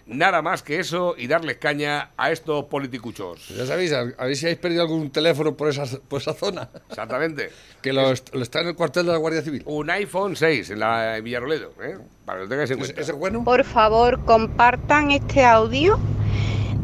Nada 0.09 0.41
más 0.41 0.63
que 0.63 0.79
eso 0.79 1.17
y 1.19 1.27
darles 1.27 1.57
caña 1.57 2.11
a 2.17 2.31
estos 2.31 2.67
politicuchos. 2.67 3.49
Ya 3.49 3.67
sabéis, 3.67 3.93
a, 3.93 4.03
a 4.03 4.25
ver 4.27 4.37
si 4.37 4.47
habéis 4.47 4.61
perdido 4.61 4.83
algún 4.83 5.11
teléfono 5.11 5.57
por 5.57 5.69
esa, 5.69 5.85
por 6.09 6.21
esa 6.21 6.33
zona, 6.33 6.69
Exactamente. 6.89 7.51
que 7.83 7.93
lo, 7.93 8.13
est- 8.13 8.33
lo 8.33 8.41
está 8.43 8.61
en 8.61 8.69
el 8.69 8.77
cuartel 8.77 9.07
de 9.07 9.13
la 9.13 9.19
Guardia 9.19 9.43
Civil. 9.43 9.63
Un 9.67 9.91
iPhone 9.91 10.37
6 10.37 10.71
en 10.71 10.79
la 10.79 11.17
en 11.17 11.25
Villarroledo, 11.25 11.73
¿eh? 11.83 11.99
para 12.25 12.39
que 12.39 12.45
lo 12.45 12.49
tengáis 12.49 12.71
en 12.71 12.79
¿Ese, 12.79 12.85
cuenta. 12.93 13.01
ese 13.03 13.13
es 13.13 13.19
bueno? 13.19 13.43
Por 13.43 13.65
favor, 13.65 14.25
compartan 14.25 15.11
este 15.11 15.45
audio 15.45 15.99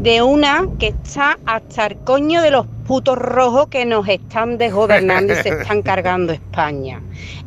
de 0.03 0.21
una 0.21 0.65
que 0.81 0.89
está 0.89 1.39
hasta 1.47 1.87
el 1.87 1.97
coño 1.99 2.43
de 2.43 2.51
los 2.51 2.67
putos 2.89 3.17
rojos 3.17 3.69
que 3.69 3.85
nos 3.85 4.09
están 4.09 4.59
desgobernando 4.59 5.33
y 5.33 5.37
se 5.37 5.49
están 5.61 5.83
cargando 5.83 6.33
España. 6.33 7.01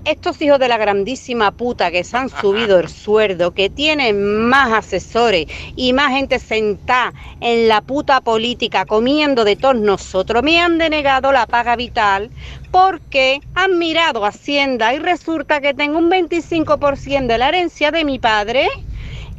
Estos 0.06 0.42
hijos 0.42 0.58
de 0.60 0.70
la 0.70 0.78
grandísima 0.78 1.52
puta 1.52 1.92
que 1.92 2.06
se 2.06 2.16
han 2.16 2.30
subido 2.30 2.80
el 2.80 2.88
sueldo, 2.88 3.54
que 3.54 3.70
tienen 3.70 4.48
más 4.48 4.72
asesores 4.72 5.48
y 5.76 5.92
más 5.92 6.12
gente 6.12 6.40
sentada 6.40 7.14
en 7.42 7.68
la 7.68 7.82
puta 7.82 8.22
política 8.22 8.86
comiendo 8.86 9.44
de 9.44 9.58
todos 9.58 9.76
nosotros, 9.76 10.42
me 10.42 10.62
han 10.62 10.78
denegado 10.78 11.34
la 11.34 11.48
paga 11.48 11.76
vital 11.76 12.32
porque 12.72 13.42
han 13.54 13.78
mirado 13.78 14.26
Hacienda 14.26 14.94
y 14.94 15.00
resulta 15.00 15.60
que 15.60 15.74
tengo 15.74 15.98
un 15.98 16.10
25% 16.10 17.28
de 17.28 17.38
la 17.38 17.50
herencia 17.50 17.92
de 17.92 18.06
mi 18.06 18.18
padre 18.18 18.70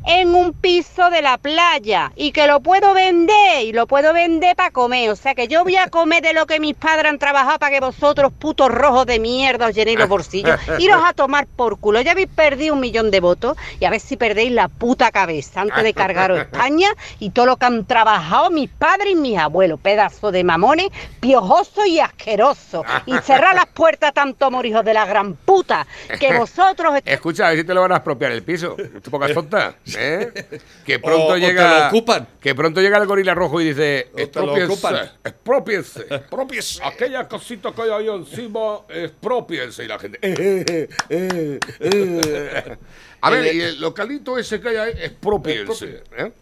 en 0.07 0.35
un 0.35 0.53
piso 0.53 1.11
de 1.11 1.21
la 1.21 1.37
playa 1.37 2.13
y 2.15 2.31
que 2.31 2.47
lo 2.47 2.61
puedo 2.61 2.95
vender 2.95 3.65
y 3.65 3.73
lo 3.73 3.87
puedo 3.87 4.13
vender 4.13 4.55
para 4.55 4.71
comer. 4.71 5.11
O 5.11 5.17
sea 5.17 5.35
que 5.35 5.49
yo 5.49 5.65
voy 5.65 5.77
a 5.77 5.89
comer 5.89 6.23
de 6.23 6.33
lo 6.33 6.47
que 6.47 6.61
mis 6.61 6.75
padres 6.75 7.07
han 7.07 7.19
trabajado 7.19 7.59
para 7.59 7.73
que 7.73 7.81
vosotros, 7.81 8.33
putos 8.39 8.71
rojos 8.71 9.07
de 9.07 9.19
mierda, 9.19 9.67
os 9.67 9.75
llenéis 9.75 9.99
los 9.99 10.09
bolsillos. 10.09 10.59
Iros 10.79 11.03
a 11.05 11.13
tomar 11.13 11.47
por 11.47 11.79
culo. 11.79 12.01
Ya 12.01 12.13
habéis 12.13 12.29
perdido 12.29 12.75
un 12.75 12.81
millón 12.81 13.11
de 13.11 13.21
votos 13.21 13.57
y 13.81 13.85
a 13.85 13.91
ver 13.91 14.01
si 14.01 14.17
perdéis 14.17 14.53
la 14.53 14.69
puta 14.69 15.11
cabeza 15.11 15.63
antes 15.63 15.83
de 15.83 15.93
cargaros 15.93 16.39
España 16.39 16.89
y 17.19 17.31
todo 17.31 17.47
lo 17.47 17.57
que 17.57 17.67
han 17.67 17.85
trabajado 17.85 18.51
mis 18.51 18.71
padres 18.71 19.13
y 19.13 19.17
mis 19.17 19.39
abuelos. 19.39 19.81
Pedazo 19.81 20.31
de 20.31 20.45
mamones, 20.45 20.89
piojoso 21.21 21.85
y 21.85 21.99
asqueroso. 21.99 22.85
Y 23.07 23.17
cerrar 23.19 23.55
las 23.57 23.67
puertas 23.67 24.15
tanto 24.15 24.47
amor, 24.47 24.67
hijos 24.67 24.85
de 24.85 24.95
la 24.95 25.05
gran 25.05 25.35
puta, 25.35 25.87
que 26.21 26.39
vosotros... 26.39 27.01
Escucha, 27.05 27.47
a 27.47 27.51
ver 27.51 27.59
si 27.59 27.65
te 27.65 27.75
lo 27.75 27.81
van 27.83 27.93
a 27.93 27.97
expropiar 27.97 28.33
el 28.33 28.43
piso. 28.43 28.77
Tu 29.03 29.11
poca 29.11 29.33
tonta, 29.33 29.75
¿eh? 29.97 30.61
Que 30.85 30.99
pronto 31.01 31.27
O- 31.29 31.33
o 31.33 31.37
llega. 31.37 31.81
lo 31.81 31.87
ocupan. 31.89 32.29
Que 32.41 32.55
pronto 32.55 32.81
llega 32.81 32.99
el 32.99 33.07
gorila 33.07 33.35
rojo 33.35 33.61
y 33.61 33.65
dice: 33.69 34.09
O 34.37 34.41
ocupan. 34.65 35.11
Expropiense, 35.25 36.07
expropiense. 36.11 36.81
Aquella 36.85 37.27
cosita 37.29 37.73
que 37.73 37.83
hay 37.83 37.91
ahí 37.91 38.09
encima, 38.09 38.81
expropiense. 38.89 39.85
Y 39.85 39.89
la 39.89 39.99
gente. 39.99 40.19
"Eh, 40.23 40.65
eh, 40.69 40.89
eh, 41.09 41.61
eh". 41.81 42.77
A 43.23 43.31
ver, 43.31 43.55
y 43.55 43.61
el 43.61 43.81
localito 43.81 44.39
ese 44.39 44.61
que 44.61 44.69
hay 44.69 44.77
ahí, 44.77 44.93
expropiense. 45.03 46.03
¿eh? 46.17 46.33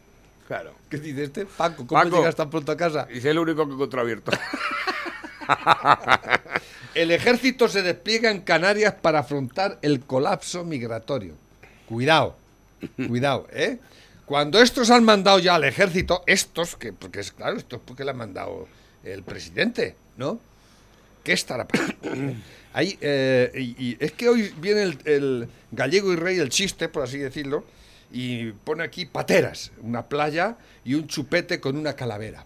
Claro. 0.46 0.74
¿Qué 0.90 0.98
dice 0.98 1.24
este? 1.24 1.46
Paco, 1.46 1.86
¿cómo 1.86 2.02
Paco. 2.02 2.16
llegas 2.18 2.36
tan 2.36 2.50
pronto 2.50 2.70
a 2.72 2.76
casa? 2.76 3.06
Dice 3.10 3.30
el 3.30 3.38
único 3.38 3.66
que 3.66 3.72
encontró 3.72 4.00
abierto. 4.02 4.30
El 6.94 7.10
ejército 7.10 7.68
se 7.68 7.82
despliega 7.82 8.30
en 8.30 8.40
Canarias 8.42 8.94
para 9.00 9.20
afrontar 9.20 9.78
el 9.82 10.00
colapso 10.00 10.64
migratorio. 10.64 11.34
Cuidado, 11.86 12.36
cuidado, 13.08 13.46
¿eh? 13.52 13.78
Cuando 14.26 14.60
estos 14.60 14.90
han 14.90 15.04
mandado 15.04 15.38
ya 15.38 15.54
al 15.54 15.64
ejército, 15.64 16.22
estos, 16.26 16.76
que 16.76 16.92
porque 16.92 17.20
es 17.20 17.32
claro, 17.32 17.56
esto 17.56 17.76
es 17.76 17.82
porque 17.84 18.04
le 18.04 18.10
ha 18.10 18.14
mandado 18.14 18.68
el 19.02 19.22
presidente, 19.22 19.96
¿no? 20.16 20.40
¿Qué 21.22 21.32
estará 21.32 21.66
pasando? 21.66 21.96
Ahí, 22.72 22.98
eh, 23.00 23.52
y, 23.54 23.90
y 23.90 23.96
es 24.00 24.12
que 24.12 24.28
hoy 24.28 24.52
viene 24.58 24.82
el, 24.82 24.98
el 25.04 25.48
gallego 25.70 26.12
y 26.12 26.16
rey, 26.16 26.38
el 26.38 26.48
chiste, 26.48 26.88
por 26.88 27.04
así 27.04 27.18
decirlo, 27.18 27.64
y 28.10 28.52
pone 28.52 28.82
aquí 28.82 29.06
pateras, 29.06 29.72
una 29.80 30.06
playa 30.08 30.56
y 30.84 30.94
un 30.94 31.06
chupete 31.06 31.60
con 31.60 31.76
una 31.76 31.94
calavera. 31.94 32.44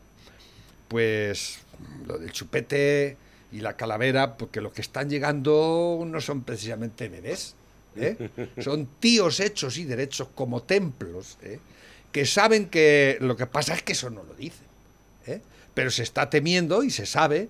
Pues 0.89 1.61
lo 2.07 2.19
del 2.19 2.33
chupete 2.33 3.17
y 3.53 3.61
la 3.61 3.75
calavera, 3.77 4.37
porque 4.37 4.61
los 4.61 4.73
que 4.73 4.83
están 4.83 5.09
llegando 5.09 6.03
no 6.07 6.21
son 6.21 6.43
precisamente 6.43 7.09
bebés, 7.09 7.55
¿eh? 7.97 8.31
son 8.59 8.87
tíos 9.01 9.41
hechos 9.41 9.77
y 9.79 9.85
derechos 9.85 10.29
como 10.35 10.63
templos, 10.63 11.39
¿eh? 11.43 11.59
que 12.13 12.25
saben 12.27 12.69
que 12.69 13.19
lo 13.21 13.37
que 13.37 13.47
pasa 13.47 13.75
es 13.75 13.83
que 13.83 13.93
eso 13.93 14.11
no 14.11 14.23
lo 14.23 14.35
dicen. 14.35 14.67
¿eh? 15.27 15.41
Pero 15.75 15.91
se 15.91 16.03
está 16.03 16.31
temiendo 16.31 16.83
y 16.83 16.91
se 16.91 17.07
sabe 17.07 17.49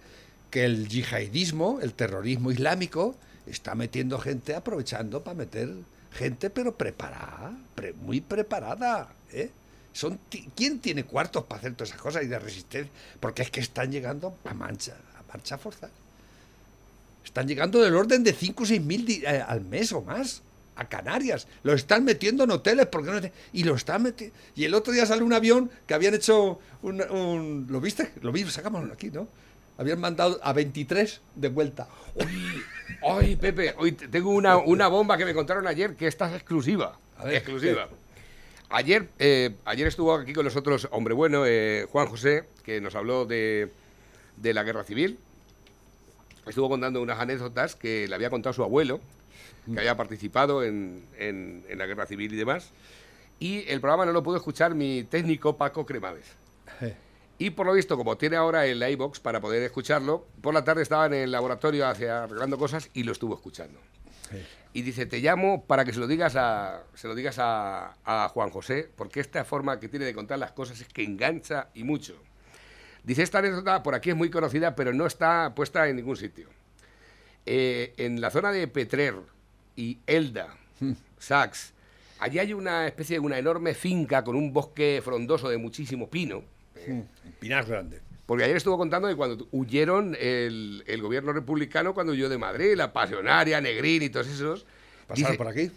que 0.51 0.65
el 0.65 0.89
yihadismo, 0.89 1.79
el 1.83 1.93
terrorismo 1.95 2.51
islámico, 2.51 3.15
está 3.47 3.75
metiendo 3.75 4.19
gente, 4.19 4.55
aprovechando 4.55 5.23
para 5.23 5.37
meter 5.37 5.71
gente, 6.13 6.51
pero 6.51 6.75
preparada, 6.77 7.53
pre- 7.75 7.93
muy 7.93 8.21
preparada. 8.21 9.09
Son 9.93 10.19
¿Quién 10.55 10.79
tiene 10.81 11.05
cuartos 11.05 11.45
para 11.45 11.61
hacer 11.61 11.75
todas 11.75 11.91
esas 11.91 12.01
cosas 12.01 12.23
y 12.25 12.27
de 12.29 12.39
resistencia? 12.39 12.93
Porque 13.21 13.43
es 13.43 13.51
que 13.51 13.61
están 13.61 13.91
llegando 13.91 14.37
a 14.45 14.55
mancha, 14.55 14.95
a 15.19 15.23
marcha 15.33 15.59
forzada. 15.59 15.93
Están 17.29 17.47
llegando 17.47 17.81
del 17.83 17.95
orden 17.95 18.25
de 18.25 18.33
5 18.33 18.63
o 18.63 18.67
6 18.67 18.81
mil 18.83 19.07
eh, 19.23 19.45
al 19.47 19.61
mes 19.61 19.93
o 19.93 20.01
más 20.01 20.43
a 20.77 20.89
Canarias. 20.89 21.47
Lo 21.63 21.75
están 21.75 22.03
metiendo 22.05 22.45
en 22.45 22.51
hoteles 22.51 22.87
porque 22.87 23.11
no 23.11 23.21
y 23.53 23.65
lo 23.65 23.75
están 23.75 24.03
metiendo. 24.03 24.35
Y 24.57 24.65
el 24.65 24.73
otro 24.75 24.95
día 24.95 25.05
salió 25.05 25.27
un 25.27 25.35
avión 25.35 25.71
que 25.87 25.93
habían 25.93 26.15
hecho 26.15 26.59
un, 26.83 27.03
un- 27.03 27.67
¿lo 27.69 27.81
viste? 27.83 28.13
Lo 28.23 28.33
vi, 28.33 28.45
sacámoslo 28.45 28.95
aquí, 28.95 29.11
¿no? 29.11 29.29
Habían 29.77 30.01
mandado 30.01 30.41
a 30.43 30.53
23 30.55 31.21
de 31.37 31.49
vuelta. 31.51 31.87
Ay, 33.07 33.37
Pepe, 33.37 33.75
hoy 33.77 33.93
te- 33.93 34.09
tengo 34.09 34.31
una, 34.31 34.57
una 34.57 34.89
bomba 34.89 35.17
que 35.19 35.25
me 35.27 35.35
contaron 35.35 35.67
ayer 35.67 35.95
que 35.97 36.07
esta 36.07 36.29
es 36.31 36.35
exclusiva. 36.37 36.99
A 37.19 37.25
ver, 37.25 37.35
exclusiva. 37.35 37.89
Ayer, 38.71 39.09
eh, 39.19 39.55
ayer 39.67 39.87
estuvo 39.87 40.15
aquí 40.15 40.33
con 40.33 40.45
nosotros, 40.45 40.89
hombre 40.91 41.13
bueno, 41.15 41.45
eh, 41.47 41.87
Juan 41.93 42.07
José, 42.09 42.45
que 42.65 42.81
nos 42.81 42.95
habló 42.95 43.25
de, 43.27 43.71
de 44.37 44.55
la 44.55 44.63
guerra 44.63 44.85
civil. 44.85 45.19
Estuvo 46.49 46.69
contando 46.69 47.01
unas 47.03 47.19
anécdotas 47.21 47.75
que 47.77 48.07
le 48.09 48.15
había 48.15 48.31
contado 48.31 48.53
su 48.53 48.63
abuelo, 48.63 49.01
que 49.73 49.79
había 49.81 49.97
participado 49.97 50.65
en, 50.65 51.05
en- 51.19 51.65
en 51.69 51.79
la 51.79 51.87
guerra 51.87 52.07
civil 52.07 52.33
y 52.33 52.37
demás. 52.37 52.71
Y 53.39 53.69
el 53.69 53.81
programa 53.81 54.05
no 54.07 54.13
lo 54.13 54.23
pudo 54.23 54.37
escuchar 54.37 54.75
mi 54.75 55.05
técnico 55.05 55.57
Paco 55.57 55.85
Cremades. 55.87 56.25
Y 57.39 57.51
por 57.51 57.67
lo 57.67 57.73
visto, 57.75 57.97
como 57.97 58.17
tiene 58.17 58.35
ahora 58.37 58.67
el 58.67 58.83
iBox 58.83 59.21
para 59.21 59.41
poder 59.41 59.63
escucharlo, 59.63 60.27
por 60.41 60.55
la 60.55 60.65
tarde 60.65 60.83
estaba 60.83 61.07
en 61.07 61.15
el 61.15 61.31
laboratorio 61.31 61.87
hacia, 61.87 62.25
arreglando 62.25 62.59
cosas 62.59 62.91
y 62.95 63.05
lo 63.05 63.13
estuvo 63.13 63.35
escuchando. 63.35 63.79
Y 64.75 64.83
dice, 64.83 65.07
te 65.07 65.21
llamo 65.21 65.65
para 65.65 65.85
que 65.85 65.93
se 65.93 66.01
lo 66.01 66.07
digas 66.09 66.35
a, 66.37 66.83
se 66.95 67.07
lo 67.09 67.15
digas 67.15 67.39
a, 67.39 67.95
a 68.05 68.29
Juan 68.31 68.51
José, 68.51 68.91
porque 68.97 69.21
esta 69.21 69.45
forma 69.45 69.79
que 69.81 69.89
tiene 69.89 70.05
de 70.05 70.15
contar 70.15 70.39
las 70.39 70.53
cosas 70.53 70.81
es 70.81 70.89
que 70.89 71.05
engancha 71.05 71.69
y 71.75 71.85
mucho. 71.85 72.17
Dice, 73.05 73.23
esta 73.23 73.39
anécdota 73.39 73.83
por 73.83 73.95
aquí 73.95 74.11
es 74.11 74.17
muy 74.17 74.31
conocida, 74.31 74.75
pero 74.75 74.93
no 74.93 75.07
está 75.07 75.55
puesta 75.55 75.89
en 75.89 75.97
ningún 75.97 76.17
sitio. 76.17 76.49
Eh, 77.47 77.95
en 77.97 78.21
la 78.21 78.31
zona 78.31 78.53
de 78.53 78.69
Petrer 78.69 79.15
y 79.77 79.99
Elda, 80.07 80.55
Sax, 81.19 81.73
allí 82.19 82.39
hay 82.39 82.53
una 82.53 82.87
especie 82.87 83.17
de 83.17 83.21
una 83.21 83.39
enorme 83.39 83.75
finca 83.75 84.23
con 84.25 84.37
un 84.37 84.53
bosque 84.53 85.01
frondoso 85.03 85.49
de 85.49 85.57
muchísimo 85.57 86.11
pino. 86.11 86.43
Pinar 87.41 87.65
Grande. 87.65 88.01
Porque 88.27 88.45
ayer 88.45 88.57
estuvo 88.59 88.77
contando 88.77 89.09
de 89.09 89.17
cuando 89.17 89.49
huyeron 89.53 90.15
el, 90.21 90.85
el 90.87 91.01
gobierno 91.01 91.33
republicano 91.33 91.95
cuando 91.95 92.13
huyó 92.13 92.29
de 92.29 92.37
Madrid, 92.37 92.75
la 92.77 92.93
Pasionaria, 92.93 93.59
Negrín 93.63 94.03
y 94.03 94.11
todos 94.11 94.29
esos. 94.29 94.67
¿Pasaron 95.07 95.33
Dice- 95.33 95.39
por 95.39 95.49
aquí? 95.49 95.71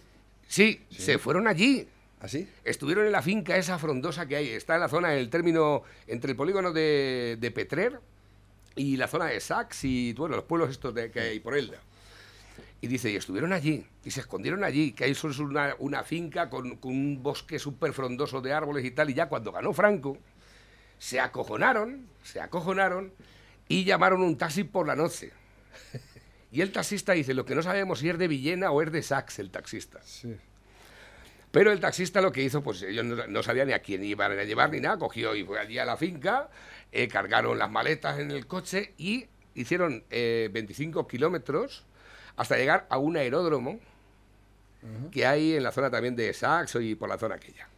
Sí, 0.49 0.81
se 0.89 1.17
fueron 1.17 1.47
allí. 1.47 1.87
¿Así? 2.21 2.47
Estuvieron 2.63 3.05
en 3.07 3.11
la 3.11 3.23
finca 3.23 3.57
esa 3.57 3.79
frondosa 3.79 4.27
que 4.27 4.35
hay. 4.35 4.49
Está 4.49 4.75
en 4.75 4.81
la 4.81 4.89
zona, 4.89 5.13
en 5.13 5.19
el 5.19 5.29
término 5.29 5.83
entre 6.07 6.31
el 6.31 6.37
polígono 6.37 6.71
de, 6.71 7.37
de 7.39 7.51
Petrer 7.51 7.99
y 8.75 8.95
la 8.97 9.07
zona 9.07 9.25
de 9.25 9.39
Sax 9.39 9.83
y 9.85 10.13
bueno, 10.13 10.35
los 10.35 10.45
pueblos 10.45 10.69
estos 10.69 10.93
de, 10.93 11.09
que 11.09 11.19
hay 11.19 11.39
por 11.39 11.57
Elda. 11.57 11.79
Y 12.79 12.87
dice, 12.87 13.11
y 13.11 13.15
estuvieron 13.15 13.53
allí, 13.53 13.85
y 14.03 14.09
se 14.09 14.21
escondieron 14.21 14.63
allí, 14.63 14.93
que 14.93 15.03
ahí 15.03 15.11
es 15.11 15.23
una, 15.23 15.75
una 15.77 16.03
finca 16.03 16.49
con, 16.49 16.77
con 16.77 16.91
un 16.91 17.21
bosque 17.21 17.59
súper 17.59 17.93
frondoso 17.93 18.41
de 18.41 18.53
árboles 18.53 18.83
y 18.85 18.91
tal, 18.91 19.11
y 19.11 19.13
ya 19.13 19.29
cuando 19.29 19.51
ganó 19.51 19.71
Franco, 19.71 20.17
se 20.97 21.19
acojonaron, 21.19 22.07
se 22.23 22.41
acojonaron 22.41 23.13
y 23.67 23.83
llamaron 23.83 24.21
un 24.21 24.37
taxi 24.37 24.63
por 24.63 24.87
la 24.87 24.95
noche. 24.95 25.31
Y 26.53 26.59
el 26.59 26.73
taxista 26.73 27.13
dice, 27.13 27.33
lo 27.33 27.45
que 27.45 27.55
no 27.55 27.63
sabemos 27.63 27.99
si 27.99 28.09
es 28.09 28.17
de 28.17 28.27
Villena 28.27 28.71
o 28.71 28.81
es 28.81 28.91
de 28.91 29.01
Sax 29.01 29.39
el 29.39 29.51
taxista. 29.51 30.01
Sí. 30.03 30.35
Pero 31.51 31.71
el 31.71 31.79
taxista 31.79 32.21
lo 32.21 32.31
que 32.31 32.41
hizo, 32.43 32.61
pues 32.61 32.81
ellos 32.81 33.03
no, 33.03 33.27
no 33.27 33.43
sabían 33.43 33.67
ni 33.67 33.73
a 33.73 33.81
quién 33.81 34.03
iban 34.03 34.31
a 34.31 34.43
llevar 34.43 34.71
ni 34.71 34.79
nada, 34.79 34.97
cogió 34.97 35.35
y 35.35 35.43
fue 35.43 35.59
allí 35.59 35.77
a 35.77 35.85
la 35.85 35.97
finca, 35.97 36.49
eh, 36.91 37.07
cargaron 37.07 37.57
las 37.59 37.69
maletas 37.69 38.19
en 38.19 38.31
el 38.31 38.47
coche 38.47 38.93
y 38.97 39.27
hicieron 39.53 40.03
eh, 40.09 40.49
25 40.51 41.07
kilómetros 41.07 41.83
hasta 42.37 42.57
llegar 42.57 42.87
a 42.89 42.97
un 42.97 43.17
aeródromo 43.17 43.79
que 45.11 45.27
hay 45.27 45.55
en 45.55 45.63
la 45.63 45.71
zona 45.71 45.91
también 45.91 46.15
de 46.15 46.33
Saxo 46.33 46.81
y 46.81 46.95
por 46.95 47.07
la 47.07 47.17
zona 47.17 47.35
aquella. 47.35 47.70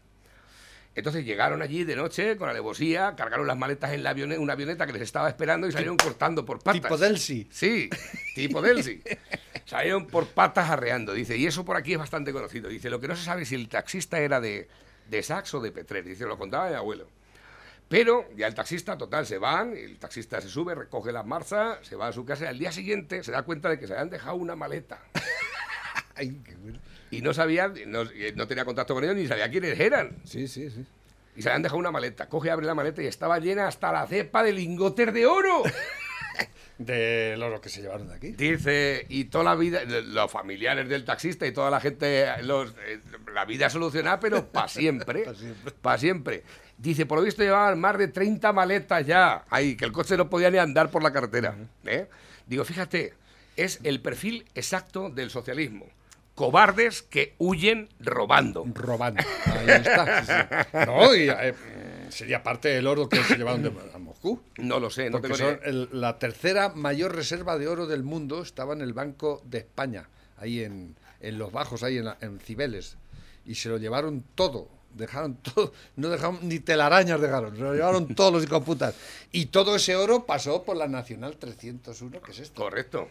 Entonces 0.95 1.25
llegaron 1.25 1.61
allí 1.63 1.83
de 1.83 1.95
noche 1.95 2.37
con 2.37 2.49
alevosía, 2.49 3.15
cargaron 3.15 3.47
las 3.47 3.57
maletas 3.57 3.91
en 3.93 4.03
la 4.03 4.11
avione- 4.13 4.37
una 4.37 4.53
avioneta 4.53 4.85
que 4.85 4.93
les 4.93 5.01
estaba 5.01 5.27
esperando 5.27 5.67
y 5.67 5.71
salieron 5.71 5.97
cortando 5.97 6.45
por 6.45 6.59
patas. 6.59 6.81
Tipo 6.81 6.97
Delsi. 6.97 7.47
Sí, 7.51 7.89
tipo 8.35 8.61
Delsi. 8.61 9.01
Salieron 9.65 10.05
por 10.07 10.27
patas 10.27 10.69
arreando, 10.69 11.13
dice, 11.13 11.37
y 11.37 11.47
eso 11.47 11.63
por 11.65 11.77
aquí 11.77 11.93
es 11.93 11.97
bastante 11.99 12.31
conocido. 12.33 12.69
Dice, 12.69 12.89
lo 12.89 12.99
que 12.99 13.07
no 13.07 13.15
se 13.15 13.23
sabe 13.23 13.43
es 13.43 13.47
si 13.49 13.55
el 13.55 13.69
taxista 13.69 14.19
era 14.19 14.39
de, 14.41 14.67
de 15.09 15.23
Sax 15.23 15.53
o 15.55 15.61
de 15.61 15.71
Petrer. 15.71 16.03
Dice, 16.03 16.25
lo 16.25 16.37
contaba 16.37 16.69
mi 16.69 16.75
abuelo. 16.75 17.07
Pero 17.87 18.27
ya 18.35 18.45
el 18.47 18.53
taxista, 18.53 18.97
total, 18.97 19.25
se 19.25 19.37
van, 19.37 19.75
el 19.75 19.97
taxista 19.97 20.41
se 20.41 20.49
sube, 20.49 20.75
recoge 20.75 21.11
la 21.11 21.23
marcha, 21.23 21.79
se 21.83 21.95
va 21.95 22.07
a 22.07 22.11
su 22.13 22.25
casa 22.25 22.43
y 22.45 22.47
al 22.47 22.59
día 22.59 22.71
siguiente 22.71 23.23
se 23.23 23.31
da 23.31 23.43
cuenta 23.43 23.69
de 23.69 23.79
que 23.79 23.87
se 23.87 23.93
habían 23.93 24.09
dejado 24.09 24.35
una 24.35 24.55
maleta. 24.55 24.99
Ay, 26.15 26.39
qué 26.45 26.55
bueno. 26.55 26.79
Y 27.13 27.21
no 27.21 27.33
sabía, 27.33 27.71
no, 27.87 28.03
no 28.35 28.47
tenía 28.47 28.65
contacto 28.65 28.93
con 28.93 29.03
ellos 29.03 29.15
ni 29.15 29.27
sabía 29.27 29.49
quiénes 29.49 29.79
eran. 29.79 30.17
Sí, 30.23 30.47
sí, 30.47 30.69
sí. 30.69 30.85
Y 31.35 31.41
se 31.41 31.49
habían 31.49 31.63
dejado 31.63 31.79
una 31.79 31.91
maleta. 31.91 32.27
Coge, 32.27 32.51
abre 32.51 32.65
la 32.65 32.75
maleta 32.75 33.01
y 33.01 33.07
estaba 33.07 33.39
llena 33.39 33.67
hasta 33.67 33.91
la 33.91 34.05
cepa 34.07 34.43
de 34.43 34.53
lingotes 34.53 35.13
de 35.13 35.25
oro. 35.25 35.63
De 36.77 37.35
lo 37.37 37.61
que 37.61 37.69
se 37.69 37.81
llevaron 37.81 38.07
de 38.07 38.15
aquí. 38.15 38.31
Dice, 38.31 39.05
y 39.07 39.25
toda 39.25 39.43
la 39.43 39.55
vida, 39.55 39.83
los 39.85 40.31
familiares 40.31 40.89
del 40.89 41.05
taxista 41.05 41.45
y 41.45 41.51
toda 41.51 41.69
la 41.69 41.79
gente, 41.79 42.27
los, 42.41 42.71
eh, 42.87 42.99
la 43.31 43.45
vida 43.45 43.69
solucionada, 43.69 44.19
pero 44.19 44.47
para 44.51 44.67
siempre. 44.67 45.23
Pa' 45.23 45.35
siempre. 45.35 45.73
Para 45.81 45.97
siempre. 45.99 46.43
Dice, 46.77 47.05
por 47.05 47.19
lo 47.19 47.23
visto 47.23 47.43
llevaban 47.43 47.79
más 47.79 47.97
de 47.99 48.07
30 48.07 48.51
maletas 48.53 49.05
ya. 49.05 49.45
Ahí, 49.51 49.77
que 49.77 49.85
el 49.85 49.91
coche 49.91 50.17
no 50.17 50.29
podía 50.29 50.49
ni 50.49 50.57
andar 50.57 50.89
por 50.89 51.03
la 51.03 51.13
carretera. 51.13 51.55
¿eh? 51.85 52.07
Digo, 52.47 52.65
fíjate, 52.65 53.13
es 53.55 53.79
el 53.83 54.01
perfil 54.01 54.45
exacto 54.55 55.11
del 55.11 55.29
socialismo. 55.29 55.85
Cobardes 56.35 57.03
que 57.03 57.35
huyen 57.37 57.89
robando. 57.99 58.65
Robando. 58.73 59.21
Ahí 59.45 59.67
está. 59.69 60.67
No, 60.87 61.15
y 61.15 61.29
eh, 61.29 61.53
sería 62.09 62.41
parte 62.41 62.69
del 62.69 62.87
oro 62.87 63.07
que 63.07 63.23
se 63.23 63.37
llevaron 63.37 63.61
de, 63.63 63.71
a 63.93 63.97
Moscú. 63.99 64.41
No 64.57 64.79
lo 64.79 64.89
sé, 64.89 65.09
no 65.09 65.21
Porque 65.21 65.35
son 65.35 65.59
el- 65.63 65.89
la 65.91 66.17
tercera 66.17 66.69
mayor 66.69 67.15
reserva 67.15 67.57
de 67.57 67.67
oro 67.67 67.85
del 67.85 68.03
mundo 68.03 68.41
estaba 68.41 68.73
en 68.73 68.81
el 68.81 68.93
Banco 68.93 69.41
de 69.45 69.59
España, 69.59 70.09
ahí 70.37 70.63
en, 70.63 70.95
en 71.21 71.37
los 71.37 71.51
bajos, 71.51 71.83
ahí 71.83 71.97
en, 71.99 72.07
en 72.21 72.39
Cibeles. 72.39 72.97
Y 73.45 73.55
se 73.55 73.69
lo 73.69 73.77
llevaron 73.77 74.23
todo. 74.35 74.69
Dejaron 74.95 75.35
todo, 75.37 75.73
no 75.95 76.07
dejaron 76.09 76.37
ni 76.43 76.59
telarañas 76.59 77.19
dejaron, 77.19 77.55
se 77.55 77.61
lo 77.63 77.73
llevaron 77.73 78.13
todos 78.13 78.31
los 78.31 78.43
hijoputas. 78.43 78.93
Y 79.31 79.47
todo 79.47 79.75
ese 79.75 79.95
oro 79.95 80.25
pasó 80.27 80.63
por 80.63 80.77
la 80.77 80.87
Nacional 80.87 81.37
301, 81.37 82.21
que 82.21 82.31
es 82.31 82.37
esto. 82.39 82.61
Correcto. 82.61 83.09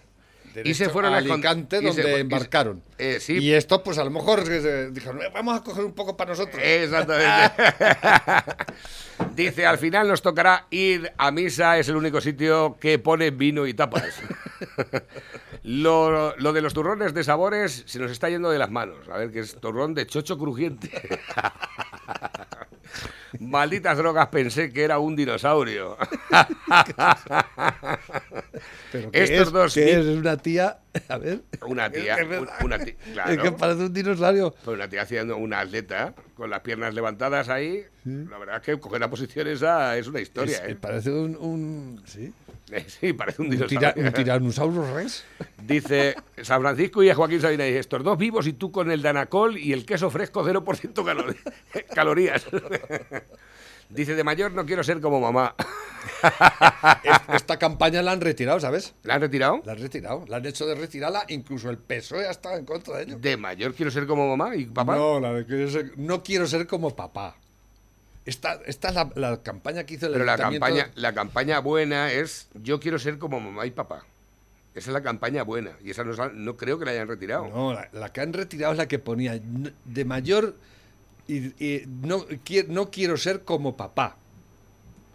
Y 0.65 0.75
se 0.75 0.89
fueron 0.89 1.15
a 1.15 1.19
Alicante, 1.19 1.77
y 1.77 1.81
se 1.81 1.87
donde 1.87 2.03
y 2.03 2.05
se- 2.05 2.21
embarcaron. 2.21 2.83
Eh, 2.99 3.19
sí, 3.21 3.39
Y 3.39 3.53
esto, 3.53 3.83
pues 3.83 3.99
a 3.99 4.05
lo 4.05 4.11
mejor 4.11 4.43
eh, 4.49 4.89
dijeron, 4.93 5.21
"Eh, 5.23 5.31
vamos 5.33 5.59
a 5.59 5.63
coger 5.65 5.85
un 5.85 5.93
poco 5.93 6.17
para 6.17 6.31
nosotros. 6.31 6.61
Exactamente. 6.63 7.63
Dice, 9.37 9.67
al 9.67 9.79
final 9.79 10.09
nos 10.09 10.21
tocará 10.23 10.67
ir 10.71 11.13
a 11.17 11.31
misa, 11.31 11.79
es 11.79 11.89
el 11.89 11.97
único 11.97 12.21
sitio 12.21 12.77
que 12.81 12.99
pone 12.99 13.31
vino 13.31 13.67
y 13.67 13.75
tapas. 13.75 14.21
Lo, 15.65 16.37
lo 16.39 16.53
de 16.53 16.61
los 16.61 16.75
turrones 16.75 17.15
de 17.15 17.23
sabores 17.23 17.85
se 17.87 18.01
nos 18.01 18.11
está 18.11 18.29
yendo 18.29 18.51
de 18.51 18.59
las 18.59 18.69
manos. 18.71 19.09
A 19.09 19.17
ver, 19.19 19.31
que 19.31 19.39
es 19.41 19.55
turrón 19.61 19.95
de 19.95 20.07
chocho 20.09 20.37
crujiente. 20.37 20.91
Malditas 23.41 23.97
drogas, 23.99 24.29
pensé 24.29 24.73
que 24.73 24.85
era 24.85 24.99
un 24.99 25.17
dinosaurio. 25.17 25.97
Pero 28.91 29.15
¿qué 29.15 29.23
Estos 29.25 29.49
es? 29.49 29.53
dos 29.53 29.75
¿Qué? 29.75 30.01
¿Es 30.01 30.07
una 30.07 30.37
tía? 30.37 30.82
A 31.09 31.19
ver. 31.19 31.41
Una 31.67 31.91
tía, 31.91 32.17
Es 32.17 32.27
un- 32.39 32.49
una 32.65 32.79
tía, 32.79 32.95
Es 33.07 33.13
claro. 33.13 33.43
que 33.43 33.53
parece 33.53 33.83
un 33.85 33.93
dinosaurio. 33.93 34.55
Pues 34.65 34.77
una 34.77 34.89
tía 34.89 35.03
haciendo 35.03 35.37
una 35.37 35.61
atleta 35.61 36.15
con 36.37 36.51
las 36.51 36.61
piernas 36.61 36.93
levantadas 36.95 37.49
ahí. 37.49 37.85
La 38.05 38.37
verdad 38.39 38.57
es 38.57 38.63
que 38.63 38.79
coger 38.81 39.01
la 39.01 39.09
posición 39.09 39.47
esa 39.47 39.97
es 39.97 40.07
una 40.09 40.21
historia, 40.21 40.59
Es- 40.59 40.71
¿eh? 40.73 40.77
Parece 40.81 41.11
un, 41.11 41.37
un- 41.37 42.03
sí, 42.07 42.33
Sí, 42.89 43.13
parece 43.13 43.43
un 43.43 43.47
un, 43.49 43.53
dinosaurio. 43.53 43.93
tira- 43.95 44.07
un 44.09 44.13
Tyrannosaurus 44.13 44.91
Rex. 44.91 45.25
Dice 45.63 46.15
San 46.43 46.61
Francisco 46.61 47.03
y 47.03 47.13
Joaquín 47.13 47.41
Sabina, 47.41 47.65
dice, 47.65 47.79
estos 47.79 48.03
dos 48.03 48.19
vivos 48.19 48.47
y 48.47 48.53
tú 48.55 48.71
con 48.73 48.91
el 48.91 49.01
danacol 49.03 49.57
y 49.59 49.73
el 49.73 49.87
queso 49.87 50.11
fresco 50.11 50.45
0% 50.45 51.05
calor- 51.05 51.37
calorías. 51.95 52.45
Dice, 53.95 54.15
de 54.15 54.25
mayor 54.25 54.53
no 54.53 54.65
quiero 54.67 54.83
ser 54.85 55.01
como 55.01 55.21
mamá. 55.21 55.55
Es- 57.05 57.21
Esta 57.35 57.59
campaña 57.59 58.03
la 58.03 58.13
han 58.13 58.21
retirado, 58.21 58.59
¿sabes? 58.61 58.95
¿La 59.03 59.15
han 59.15 59.21
retirado? 59.21 59.63
La 59.65 59.73
han 59.73 59.79
retirado. 59.79 60.25
La 60.29 60.37
han 60.39 60.47
hecho 60.47 60.67
de 60.67 60.75
retirarla. 60.75 61.25
Incluso 61.29 61.71
el 61.71 61.79
PSOE 61.79 62.27
ha 62.27 62.31
estado 62.31 62.57
en 62.57 62.65
contra 62.65 62.97
de 62.99 63.05
ello. 63.05 63.19
De 63.19 63.37
mayor 63.37 63.75
quiero 63.75 63.91
ser 63.91 64.07
como 64.07 64.35
mamá 64.35 64.55
y 64.57 64.67
papá. 64.67 64.97
No, 64.97 65.21
la 65.21 65.33
de 65.33 65.47
quiero 65.47 65.71
ser- 65.71 65.93
no 65.97 66.23
quiero 66.23 66.47
ser 66.47 66.67
como 66.67 66.95
papá. 66.95 67.37
Esta, 68.25 68.61
esta 68.67 68.89
es 68.89 68.95
la, 68.95 69.11
la 69.17 69.43
campaña 69.43 69.85
que 69.85 69.95
hizo 69.95 70.07
el 70.07 70.13
Pero 70.13 70.25
la 70.25 70.37
campaña, 70.39 70.91
la 70.95 71.13
campaña 71.13 71.59
buena 71.59 72.13
es 72.13 72.49
yo 72.55 72.79
quiero 72.79 72.99
ser 72.99 73.19
como 73.19 73.41
mamá 73.41 73.67
y 73.67 73.71
papá. 73.73 74.05
Esa 74.75 74.91
es 74.91 74.95
la 74.95 75.03
campaña 75.03 75.43
buena. 75.43 75.73
Y 75.85 75.91
esa 75.91 76.05
no, 76.05 76.15
no 76.33 76.57
creo 76.57 76.79
que 76.79 76.85
la 76.85 76.93
hayan 76.93 77.09
retirado. 77.09 77.49
No, 77.49 77.75
la, 77.75 77.89
la 77.93 78.13
que 78.13 78.21
han 78.21 78.33
retirado 78.33 78.73
es 78.73 78.79
la 78.79 78.87
que 78.89 78.99
ponía 78.99 79.35
"N- 79.35 79.73
de 79.85 80.05
mayor 80.05 80.55
y, 81.29 81.65
y 81.65 81.85
no, 81.87 82.27
no 82.69 82.91
quiero 82.91 83.17
ser 83.17 83.43
como 83.43 83.77
papá. 83.77 84.17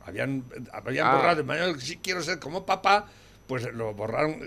Habían, 0.06 0.44
habían 0.72 1.08
Ah. 1.08 1.16
borrado 1.16 1.36
de 1.38 1.44
mayor, 1.44 1.82
sí 1.82 1.98
quiero 1.98 2.24
ser 2.24 2.40
como 2.40 2.66
papá, 2.66 3.08
pues 3.48 3.64
lo 3.74 3.94
borraron 3.94 4.40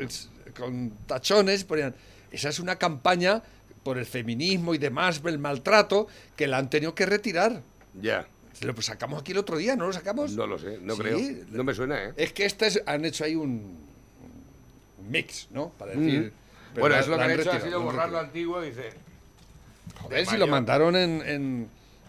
con 0.58 0.90
tachones, 1.06 1.64
ponían, 1.64 1.94
esa 2.32 2.48
es 2.48 2.58
una 2.61 2.76
campaña 2.76 3.42
por 3.82 3.98
el 3.98 4.06
feminismo 4.06 4.74
y 4.74 4.78
demás, 4.78 5.20
el 5.24 5.38
maltrato, 5.38 6.06
que 6.36 6.46
la 6.46 6.58
han 6.58 6.70
tenido 6.70 6.94
que 6.94 7.06
retirar. 7.06 7.62
Ya. 8.00 8.26
Lo 8.62 8.74
pues, 8.74 8.86
sacamos 8.86 9.20
aquí 9.20 9.32
el 9.32 9.38
otro 9.38 9.56
día, 9.56 9.74
¿no 9.76 9.86
lo 9.86 9.92
sacamos? 9.92 10.32
No 10.32 10.46
lo 10.46 10.58
sé, 10.58 10.78
no 10.82 10.94
Sí, 10.96 11.00
creo. 11.00 11.18
No 11.50 11.64
me 11.64 11.72
suena, 11.74 12.04
¿eh? 12.04 12.12
Es 12.16 12.32
que 12.32 12.44
estas 12.44 12.80
han 12.86 13.04
hecho 13.06 13.24
ahí 13.24 13.34
un, 13.34 13.78
un 14.98 15.11
mix, 15.11 15.48
¿no? 15.50 15.70
Para 15.78 15.92
decir. 15.92 16.32
Bueno, 16.74 16.94
la- 16.94 17.00
es 17.00 17.08
lo 17.08 17.16
que 17.16 17.22
han 17.22 17.30
han 17.30 17.40
hecho 17.40 17.52
ha 17.52 17.61
sido 17.61 17.80
borrar 17.82 18.11
lo 18.11 18.18
antiguo, 18.18 18.61
dice. 18.61 18.90
Joder, 20.03 20.18
de 20.20 20.26
si 20.26 20.36
lo 20.36 20.46
mandaron 20.46 20.96
en. 20.96 21.22
en- 21.26 21.68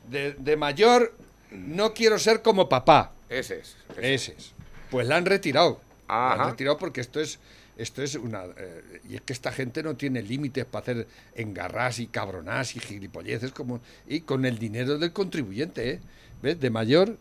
de, 0.09 0.33
de 0.33 0.57
mayor, 0.57 1.13
no 1.51 1.93
quiero 1.93 2.17
ser 2.19 2.41
como 2.41 2.67
papá. 2.67 3.11
Ese 3.29 3.59
es. 3.59 3.75
ese 3.97 4.13
es. 4.13 4.21
Ese 4.29 4.31
es. 4.37 4.51
Pues 4.89 5.07
la 5.07 5.15
han 5.17 5.25
retirado. 5.25 5.79
La 6.09 6.33
Ajá. 6.33 6.43
han 6.43 6.49
retirado 6.51 6.77
porque 6.77 7.01
esto 7.01 7.19
es. 7.19 7.39
Esto 7.77 8.03
es 8.03 8.15
una. 8.15 8.43
eh, 8.57 8.99
y 9.09 9.15
es 9.15 9.21
que 9.21 9.31
esta 9.33 9.51
gente 9.51 9.81
no 9.83 9.95
tiene 9.95 10.21
límites 10.21 10.65
para 10.65 10.81
hacer 10.83 11.07
engarras 11.35 11.99
y 11.99 12.07
cabronás 12.07 12.75
y 12.75 12.79
gilipolleces 12.79 13.51
como. 13.51 13.79
Y 14.07 14.21
con 14.21 14.45
el 14.45 14.59
dinero 14.59 14.97
del 14.97 15.13
contribuyente, 15.13 15.89
¿eh? 15.91 15.99
¿Ves? 16.41 16.59
De 16.59 16.69
mayor, 16.69 17.17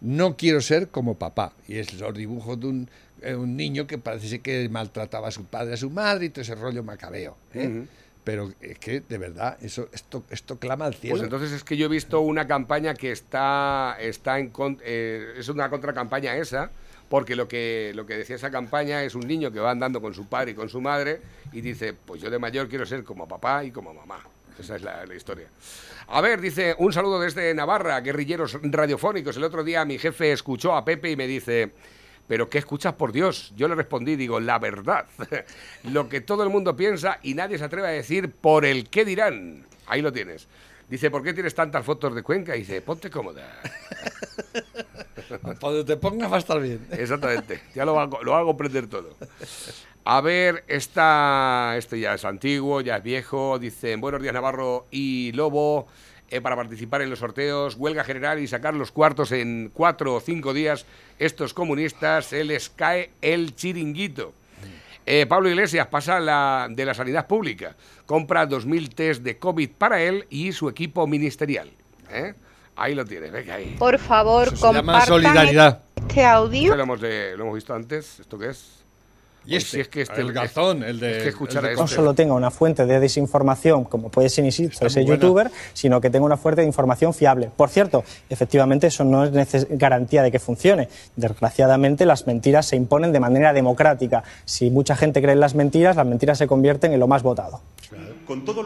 no 0.00 0.36
quiero 0.36 0.60
ser 0.60 0.88
como 0.88 1.16
papá. 1.16 1.52
Y 1.68 1.76
es 1.78 1.94
los 1.94 2.12
dibujos 2.14 2.58
de 2.60 2.66
un, 2.66 2.88
eh, 3.22 3.34
un 3.34 3.56
niño 3.56 3.86
que 3.86 3.98
parece 3.98 4.40
que 4.40 4.68
maltrataba 4.68 5.28
a 5.28 5.30
su 5.30 5.44
padre, 5.44 5.74
a 5.74 5.76
su 5.76 5.90
madre 5.90 6.26
y 6.26 6.30
todo 6.30 6.42
ese 6.42 6.54
rollo 6.56 6.82
macabeo. 6.82 7.36
¿eh? 7.54 7.84
Pero 8.24 8.52
es 8.60 8.78
que, 8.78 9.00
de 9.00 9.18
verdad, 9.18 9.58
eso, 9.60 9.88
esto, 9.92 10.24
esto 10.30 10.58
clama 10.58 10.86
al 10.86 10.94
cielo. 10.94 11.16
Pues 11.16 11.22
entonces 11.22 11.52
es 11.52 11.62
que 11.62 11.76
yo 11.76 11.86
he 11.86 11.88
visto 11.90 12.20
una 12.20 12.46
campaña 12.46 12.94
que 12.94 13.12
está, 13.12 13.96
está 14.00 14.38
en 14.38 14.50
eh, 14.82 15.34
es 15.36 15.48
una 15.50 15.68
contracampaña 15.68 16.34
esa, 16.36 16.70
porque 17.10 17.36
lo 17.36 17.46
que, 17.46 17.92
lo 17.94 18.06
que 18.06 18.16
decía 18.16 18.36
esa 18.36 18.50
campaña 18.50 19.02
es 19.04 19.14
un 19.14 19.28
niño 19.28 19.52
que 19.52 19.60
va 19.60 19.70
andando 19.70 20.00
con 20.00 20.14
su 20.14 20.26
padre 20.26 20.52
y 20.52 20.54
con 20.54 20.70
su 20.70 20.80
madre 20.80 21.20
y 21.52 21.60
dice, 21.60 21.92
pues 21.92 22.22
yo 22.22 22.30
de 22.30 22.38
mayor 22.38 22.68
quiero 22.68 22.86
ser 22.86 23.04
como 23.04 23.28
papá 23.28 23.62
y 23.62 23.70
como 23.70 23.92
mamá. 23.92 24.24
Esa 24.58 24.76
es 24.76 24.82
la, 24.82 25.04
la 25.04 25.14
historia. 25.14 25.48
A 26.08 26.20
ver, 26.20 26.40
dice, 26.40 26.74
un 26.78 26.92
saludo 26.92 27.20
desde 27.20 27.52
Navarra, 27.54 28.00
guerrilleros 28.00 28.58
radiofónicos. 28.62 29.36
El 29.36 29.44
otro 29.44 29.64
día 29.64 29.84
mi 29.84 29.98
jefe 29.98 30.32
escuchó 30.32 30.74
a 30.74 30.84
Pepe 30.84 31.10
y 31.10 31.16
me 31.16 31.26
dice, 31.26 31.72
¿pero 32.26 32.48
qué 32.48 32.58
escuchas 32.58 32.94
por 32.94 33.12
Dios? 33.12 33.52
Yo 33.56 33.68
le 33.68 33.74
respondí, 33.74 34.16
digo, 34.16 34.40
la 34.40 34.58
verdad. 34.58 35.06
Lo 35.84 36.08
que 36.08 36.20
todo 36.20 36.42
el 36.42 36.50
mundo 36.50 36.76
piensa 36.76 37.18
y 37.22 37.34
nadie 37.34 37.58
se 37.58 37.64
atreve 37.64 37.88
a 37.88 37.90
decir 37.90 38.30
por 38.30 38.64
el 38.64 38.88
qué 38.88 39.04
dirán. 39.04 39.66
Ahí 39.86 40.02
lo 40.02 40.12
tienes. 40.12 40.48
Dice, 40.88 41.10
¿por 41.10 41.22
qué 41.22 41.32
tienes 41.32 41.54
tantas 41.54 41.84
fotos 41.84 42.14
de 42.14 42.22
Cuenca? 42.22 42.54
Y 42.56 42.60
dice, 42.60 42.80
ponte 42.82 43.10
cómoda. 43.10 43.42
Donde 45.60 45.84
te 45.84 45.96
pongas 45.96 46.30
va 46.30 46.36
a 46.36 46.38
estar 46.38 46.60
bien. 46.60 46.86
Exactamente, 46.90 47.62
ya 47.74 47.84
lo 47.84 47.98
hago, 47.98 48.22
lo 48.22 48.34
hago 48.34 48.48
comprender 48.48 48.86
todo. 48.86 49.16
A 50.04 50.20
ver, 50.20 50.64
esta, 50.68 51.74
este 51.78 51.98
ya 51.98 52.14
es 52.14 52.24
antiguo, 52.24 52.82
ya 52.82 52.98
es 52.98 53.02
viejo. 53.02 53.58
Dicen, 53.58 54.00
buenos 54.00 54.20
días 54.20 54.34
Navarro 54.34 54.86
y 54.90 55.32
Lobo. 55.32 55.86
Eh, 56.34 56.40
para 56.40 56.56
participar 56.56 57.02
en 57.02 57.10
los 57.10 57.20
sorteos, 57.20 57.76
huelga 57.76 58.02
general 58.04 58.40
y 58.40 58.46
sacar 58.48 58.74
los 58.74 58.90
cuartos 58.90 59.30
en 59.32 59.70
cuatro 59.72 60.14
o 60.14 60.20
cinco 60.20 60.52
días, 60.52 60.84
estos 61.18 61.54
comunistas 61.54 62.26
se 62.26 62.42
les 62.44 62.68
cae 62.70 63.10
el 63.22 63.54
chiringuito. 63.54 64.32
Eh, 65.06 65.26
Pablo 65.26 65.48
Iglesias 65.50 65.86
pasa 65.88 66.18
la, 66.18 66.66
de 66.70 66.84
la 66.84 66.94
sanidad 66.94 67.26
pública, 67.26 67.76
compra 68.06 68.48
2.000 68.48 68.94
test 68.94 69.22
de 69.22 69.38
COVID 69.38 69.70
para 69.76 70.02
él 70.02 70.26
y 70.30 70.52
su 70.52 70.68
equipo 70.68 71.06
ministerial. 71.06 71.70
¿eh? 72.10 72.34
Ahí 72.76 72.94
lo 72.94 73.04
tienes, 73.04 73.30
venga 73.30 73.54
ahí. 73.54 73.76
Por 73.78 73.98
favor, 73.98 74.48
Eso 74.48 74.56
se 74.56 74.62
llama 74.62 74.78
compartan 74.80 75.06
solidaridad. 75.06 75.82
este 75.96 76.24
audio. 76.24 76.62
Esto 76.64 76.76
lo 76.76 76.82
hemos, 76.82 77.00
de- 77.00 77.36
lo 77.36 77.44
hemos 77.44 77.54
visto 77.54 77.74
antes, 77.74 78.18
¿esto 78.20 78.38
qué 78.38 78.48
es? 78.50 78.83
Y 79.46 79.50
Pues 79.50 79.64
este, 79.64 79.70
si 79.76 79.80
es 79.82 79.88
que 79.88 80.00
este- 80.02 80.20
el 80.22 80.32
gazón, 80.32 80.82
el 80.82 80.98
de... 81.00 81.18
es 81.18 81.22
que 81.24 81.28
escuchar 81.28 81.64
el 81.64 81.70
de 81.70 81.74
a 81.74 81.76
no 81.76 81.84
este- 81.84 81.96
solo 81.96 82.14
tenga 82.14 82.32
una 82.34 82.50
fuente 82.50 82.86
de 82.86 82.98
desinformación, 82.98 83.84
como 83.84 84.08
puede 84.10 84.28
ser, 84.30 84.44
insisto, 84.44 84.72
Está 84.72 84.86
ese 84.86 85.02
buena. 85.02 85.14
youtuber, 85.22 85.50
sino 85.74 86.00
que 86.00 86.08
tenga 86.10 86.24
una 86.24 86.36
fuente 86.38 86.62
de 86.62 86.66
información 86.66 87.12
fiable. 87.12 87.50
Por 87.54 87.68
cierto, 87.68 88.04
efectivamente 88.30 88.86
eso 88.86 89.04
no 89.04 89.24
es 89.24 89.66
garantía 89.70 90.22
de 90.22 90.30
que 90.32 90.38
funcione. 90.38 90.88
Desgraciadamente 91.16 92.06
las 92.06 92.26
mentiras 92.26 92.66
se 92.66 92.76
imponen 92.76 93.12
de 93.12 93.20
manera 93.20 93.52
democrática. 93.52 94.24
Si 94.44 94.70
mucha 94.70 94.96
gente 94.96 95.20
cree 95.20 95.34
en 95.34 95.40
las 95.40 95.54
mentiras, 95.54 95.96
las 95.96 96.06
mentiras 96.06 96.38
se 96.38 96.46
convierten 96.46 96.92
en 96.92 97.00
lo 97.00 97.06
más 97.08 97.22
votado. 97.22 97.60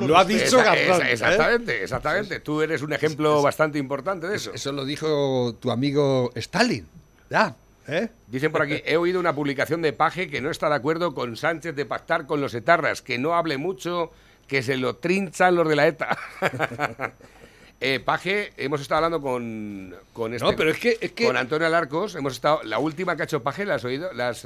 Lo 0.01 0.17
ha 0.17 0.25
dicho 0.25 0.61
Esa- 0.61 0.63
Gazón. 0.63 0.79
esa- 1.03 1.09
¿eh? 1.09 1.13
exactamente, 1.13 1.83
exactamente. 1.83 2.41
Tú 2.41 2.63
eres 2.63 2.83
un 2.83 2.93
ejemplo 2.93 3.43
bastante 3.43 3.79
importante 3.79 4.29
de 4.29 4.37
eso. 4.37 4.53
Eso 4.55 4.71
lo 4.73 4.85
dijo 4.85 5.55
tu 5.59 5.71
amigo 5.73 6.31
Stalin. 6.37 6.87
Ya, 7.31 7.55
¿eh? 7.89 8.09
Dicen 8.29 8.53
por 8.53 8.63
aquí, 8.63 8.81
he 8.87 8.97
oído 8.97 9.19
una 9.19 9.35
publicación 9.35 9.83
de 9.83 9.93
Paje 9.93 10.29
que 10.29 10.41
no 10.41 10.51
está 10.51 10.69
de 10.69 10.77
acuerdo 10.77 11.15
con 11.15 11.37
Sánchez 11.37 11.75
de 11.75 11.85
pactar 11.87 12.27
con 12.27 12.41
los 12.41 12.55
etarras, 12.55 13.03
que 13.03 13.19
no 13.19 13.35
hable 13.35 13.59
mucho, 13.59 14.13
que 14.47 14.63
se 14.63 14.77
lo 14.77 14.97
trinchan 14.97 15.55
los 15.57 15.69
de 15.69 15.77
la 15.77 15.87
ETA. 15.89 16.17
Eh, 17.81 18.01
Paje, 18.01 18.53
hemos 18.57 18.81
estado 18.81 19.05
hablando 19.05 19.23
con, 19.23 19.95
con 20.13 20.35
este, 20.35 20.45
No, 20.51 20.57
pero 20.57 20.71
es 20.73 20.81
que- 20.81 20.99
es 21.01 21.13
que- 21.13 21.27
con 21.27 21.37
Antonio 21.37 21.65
Alarcos, 21.69 22.17
hemos 22.17 22.33
estado, 22.33 22.61
la 22.65 22.81
última 22.81 23.15
que 23.15 23.23
ha 23.23 23.25
hecho 23.25 23.45
Paje, 23.45 23.65
¿la 23.65 23.77
has 23.77 23.85
oído? 23.85 24.13
Las, 24.15 24.45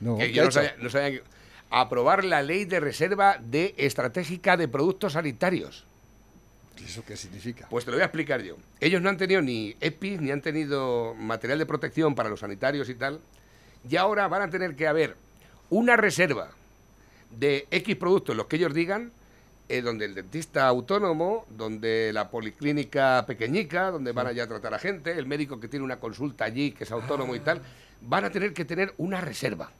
No, 0.00 0.16
que 0.16 0.28
¿qué 0.28 0.32
yo 0.32 0.44
no 0.46 0.50
sabía, 0.50 0.74
no 0.78 0.88
sabía 0.88 1.10
que- 1.10 1.22
aprobar 1.68 2.24
la 2.24 2.40
ley 2.42 2.64
de 2.64 2.80
reserva 2.80 3.36
de 3.38 3.74
estratégica 3.76 4.56
de 4.56 4.66
productos 4.66 5.12
sanitarios. 5.12 5.84
¿Eso 6.84 7.04
qué 7.06 7.16
significa? 7.16 7.66
Pues 7.68 7.84
te 7.84 7.90
lo 7.90 7.96
voy 7.96 8.02
a 8.02 8.06
explicar 8.06 8.42
yo. 8.42 8.56
Ellos 8.80 9.02
no 9.02 9.08
han 9.08 9.16
tenido 9.16 9.42
ni 9.42 9.76
EPIs, 9.80 10.20
ni 10.20 10.30
han 10.30 10.40
tenido 10.40 11.14
material 11.14 11.58
de 11.58 11.66
protección 11.66 12.14
para 12.14 12.28
los 12.28 12.40
sanitarios 12.40 12.88
y 12.88 12.94
tal. 12.94 13.20
Y 13.88 13.96
ahora 13.96 14.28
van 14.28 14.42
a 14.42 14.50
tener 14.50 14.76
que 14.76 14.86
haber 14.86 15.16
una 15.70 15.96
reserva 15.96 16.50
de 17.30 17.66
X 17.70 17.96
productos, 17.96 18.36
los 18.36 18.46
que 18.46 18.56
ellos 18.56 18.74
digan, 18.74 19.12
eh, 19.68 19.82
donde 19.82 20.06
el 20.06 20.14
dentista 20.14 20.66
autónomo, 20.66 21.46
donde 21.48 22.10
la 22.12 22.28
policlínica 22.28 23.24
pequeñica, 23.26 23.92
donde 23.92 24.10
van 24.10 24.26
allá 24.26 24.44
a 24.44 24.48
tratar 24.48 24.74
a 24.74 24.78
gente, 24.78 25.16
el 25.16 25.26
médico 25.26 25.60
que 25.60 25.68
tiene 25.68 25.84
una 25.84 26.00
consulta 26.00 26.44
allí, 26.44 26.72
que 26.72 26.84
es 26.84 26.90
autónomo 26.90 27.36
y 27.36 27.40
tal, 27.40 27.62
van 28.00 28.24
a 28.24 28.30
tener 28.30 28.52
que 28.52 28.64
tener 28.64 28.92
una 28.98 29.20
reserva. 29.20 29.70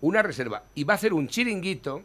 Una 0.00 0.22
reserva. 0.22 0.62
Y 0.74 0.84
va 0.84 0.94
a 0.94 0.96
hacer 0.96 1.12
un 1.12 1.28
chiringuito 1.28 2.02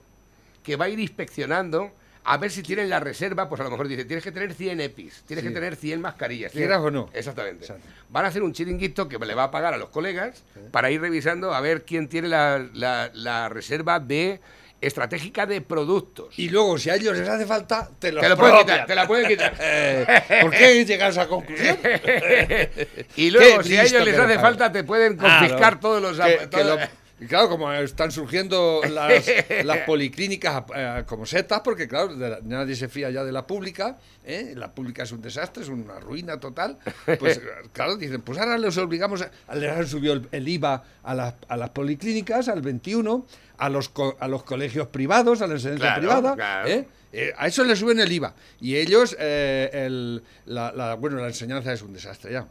que 0.64 0.76
va 0.76 0.86
a 0.86 0.90
ir 0.90 1.00
inspeccionando 1.00 1.92
a 2.26 2.38
ver 2.38 2.52
si 2.52 2.64
tienen 2.64 2.90
la 2.90 3.00
reserva, 3.00 3.50
pues 3.50 3.60
a 3.62 3.64
lo 3.66 3.70
mejor 3.72 3.88
dice, 3.88 4.06
tienes 4.06 4.24
que 4.24 4.32
tener 4.32 4.54
100 4.54 4.80
EPIs, 4.82 5.24
tienes 5.26 5.44
Sí. 5.44 5.50
que 5.50 5.54
tener 5.54 5.76
100 5.76 6.02
mascarillas. 6.02 6.52
Quieras 6.52 6.80
o 6.80 6.90
no. 6.92 7.10
Exactamente. 7.14 7.66
Exacto. 7.66 7.84
Van 8.10 8.26
a 8.26 8.28
hacer 8.30 8.44
un 8.44 8.54
chiringuito 8.54 9.08
que 9.10 9.18
le 9.20 9.34
va 9.36 9.44
a 9.46 9.52
pagar 9.52 9.74
a 9.74 9.78
los 9.78 9.90
colegas 9.90 10.44
para 10.72 10.90
ir 10.92 11.02
revisando 11.02 11.54
a 11.54 11.60
ver 11.62 11.84
quién 11.84 12.08
tiene 12.08 12.28
la, 12.30 12.66
la- 12.74 13.10
la 13.14 13.50
reserva 13.50 14.00
de 14.00 14.40
estratégica 14.80 15.46
de 15.46 15.62
productos. 15.62 16.38
Y 16.38 16.50
luego, 16.50 16.78
si 16.78 16.90
a 16.90 16.96
ellos 16.96 17.18
les 17.18 17.28
hace 17.30 17.46
falta, 17.46 17.90
te 18.00 18.12
lo 18.12 18.20
te 18.20 18.28
lo 18.30 18.36
pueden 18.38 18.58
quitar, 18.60 18.86
te 18.86 18.96
la 18.96 19.08
pueden 19.08 19.28
quitar. 19.30 19.54
¿Por 20.42 20.52
qué 20.52 20.84
llegas 20.86 21.18
a 21.18 21.22
esa 21.22 21.30
conclusión? 21.30 21.78
y 23.16 23.32
luego, 23.32 23.64
si 23.64 23.78
a 23.78 23.84
ellos 23.84 24.04
les 24.04 24.18
hace 24.20 24.40
falta, 24.40 24.72
te 24.72 24.84
pueden 24.84 25.16
confiscar 25.18 25.80
todos 25.80 26.02
los... 26.02 26.20
Que- 26.20 26.38
que 26.38 26.48
todo- 26.48 26.76
lo- 26.78 27.03
y 27.24 27.28
claro, 27.28 27.48
como 27.50 27.72
están 27.72 28.12
surgiendo 28.12 28.82
las, 28.90 29.26
las 29.64 29.78
policlínicas 29.80 30.64
eh, 30.76 31.04
como 31.06 31.26
setas, 31.26 31.62
porque 31.62 31.88
claro, 31.88 32.16
de 32.16 32.30
la- 32.30 32.40
nadie 32.44 32.76
se 32.76 32.90
fía 32.90 33.10
ya 33.12 33.24
de 33.24 33.32
la 33.32 33.48
pública, 33.48 33.98
¿eh? 34.26 34.54
la 34.56 34.72
pública 34.74 35.04
es 35.04 35.12
un 35.12 35.22
desastre, 35.22 35.64
es 35.64 35.70
una 35.70 36.00
ruina 36.00 36.40
total, 36.40 36.78
pues 37.20 37.40
claro, 37.74 37.96
dicen, 37.98 38.22
pues 38.22 38.38
ahora 38.40 38.58
les 38.58 38.78
obligamos, 38.78 39.22
a, 39.48 39.56
les 39.56 39.72
han 39.72 39.88
subido 39.88 40.14
el, 40.14 40.28
el 40.32 40.48
IVA 40.48 40.84
a 41.04 41.14
las, 41.16 41.34
a 41.48 41.58
las 41.58 41.70
policlínicas 41.70 42.48
al 42.50 42.62
21, 42.62 43.26
a 43.58 43.70
los, 43.70 43.90
co- 43.90 44.18
a 44.20 44.28
los 44.28 44.44
colegios 44.44 44.88
privados, 44.88 45.42
a 45.42 45.48
la 45.48 45.54
enseñanza 45.54 45.82
Claro, 45.86 46.00
privada, 46.02 46.36
claro. 46.36 46.68
¿eh? 46.70 46.88
Eh, 47.16 47.32
a 47.38 47.46
eso 47.48 47.64
le 47.64 47.76
suben 47.76 48.00
el 48.00 48.12
IVA. 48.12 48.34
Y 48.60 48.76
ellos, 48.76 49.16
eh, 49.20 49.70
el- 49.72 50.24
la, 50.48 50.72
la- 50.72 50.96
bueno, 50.96 51.18
la 51.18 51.28
enseñanza 51.28 51.72
es 51.72 51.82
un 51.84 51.94
desastre 51.94 52.34
ya. 52.34 52.48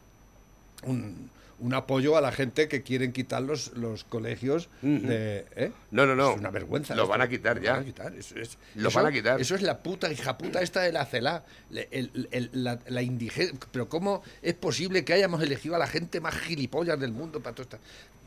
Un, 0.85 1.29
un 1.63 1.75
apoyo 1.75 2.17
a 2.17 2.21
la 2.21 2.33
gente 2.33 2.69
que 2.69 2.83
quieren 2.83 3.13
quitar 3.13 3.41
los, 3.43 3.73
los 3.77 4.05
colegios 4.05 4.69
de... 4.83 5.47
¿eh? 5.57 5.73
No, 5.93 6.07
no, 6.07 6.15
no. 6.15 6.33
Es 6.33 6.39
una 6.39 6.51
vergüenza. 6.51 6.95
Lo 6.95 7.03
esto. 7.03 7.11
van 7.11 7.21
a 7.23 7.29
quitar 7.29 7.57
Lo 7.57 7.63
ya. 7.63 7.73
van 7.75 7.83
a 7.83 7.85
quitar. 7.85 8.15
Eso 8.15 8.37
es, 8.37 8.59
Lo 8.75 8.89
eso- 8.89 8.99
van 8.99 9.07
a 9.07 9.13
quitar. 9.13 9.41
Eso 9.41 9.55
es 9.55 9.63
la 9.63 9.79
puta 9.83 10.11
hija 10.13 10.37
puta 10.37 10.61
esta 10.61 10.81
de 10.83 10.93
la 10.93 11.07
CELA. 11.07 11.45
Le- 11.71 11.89
el- 11.93 12.29
el- 12.33 12.51
la, 12.53 12.79
la 12.89 13.03
indigencia. 13.03 13.57
Pero 13.71 13.89
¿cómo 13.89 14.23
es 14.43 14.55
posible 14.55 15.05
que 15.05 15.13
hayamos 15.13 15.43
elegido 15.43 15.77
a 15.77 15.79
la 15.79 15.87
gente 15.87 16.21
más 16.21 16.35
gilipollas 16.37 16.99
del 16.99 17.13
mundo 17.13 17.41
para 17.41 17.55
todo 17.55 17.63
esto? 17.63 17.79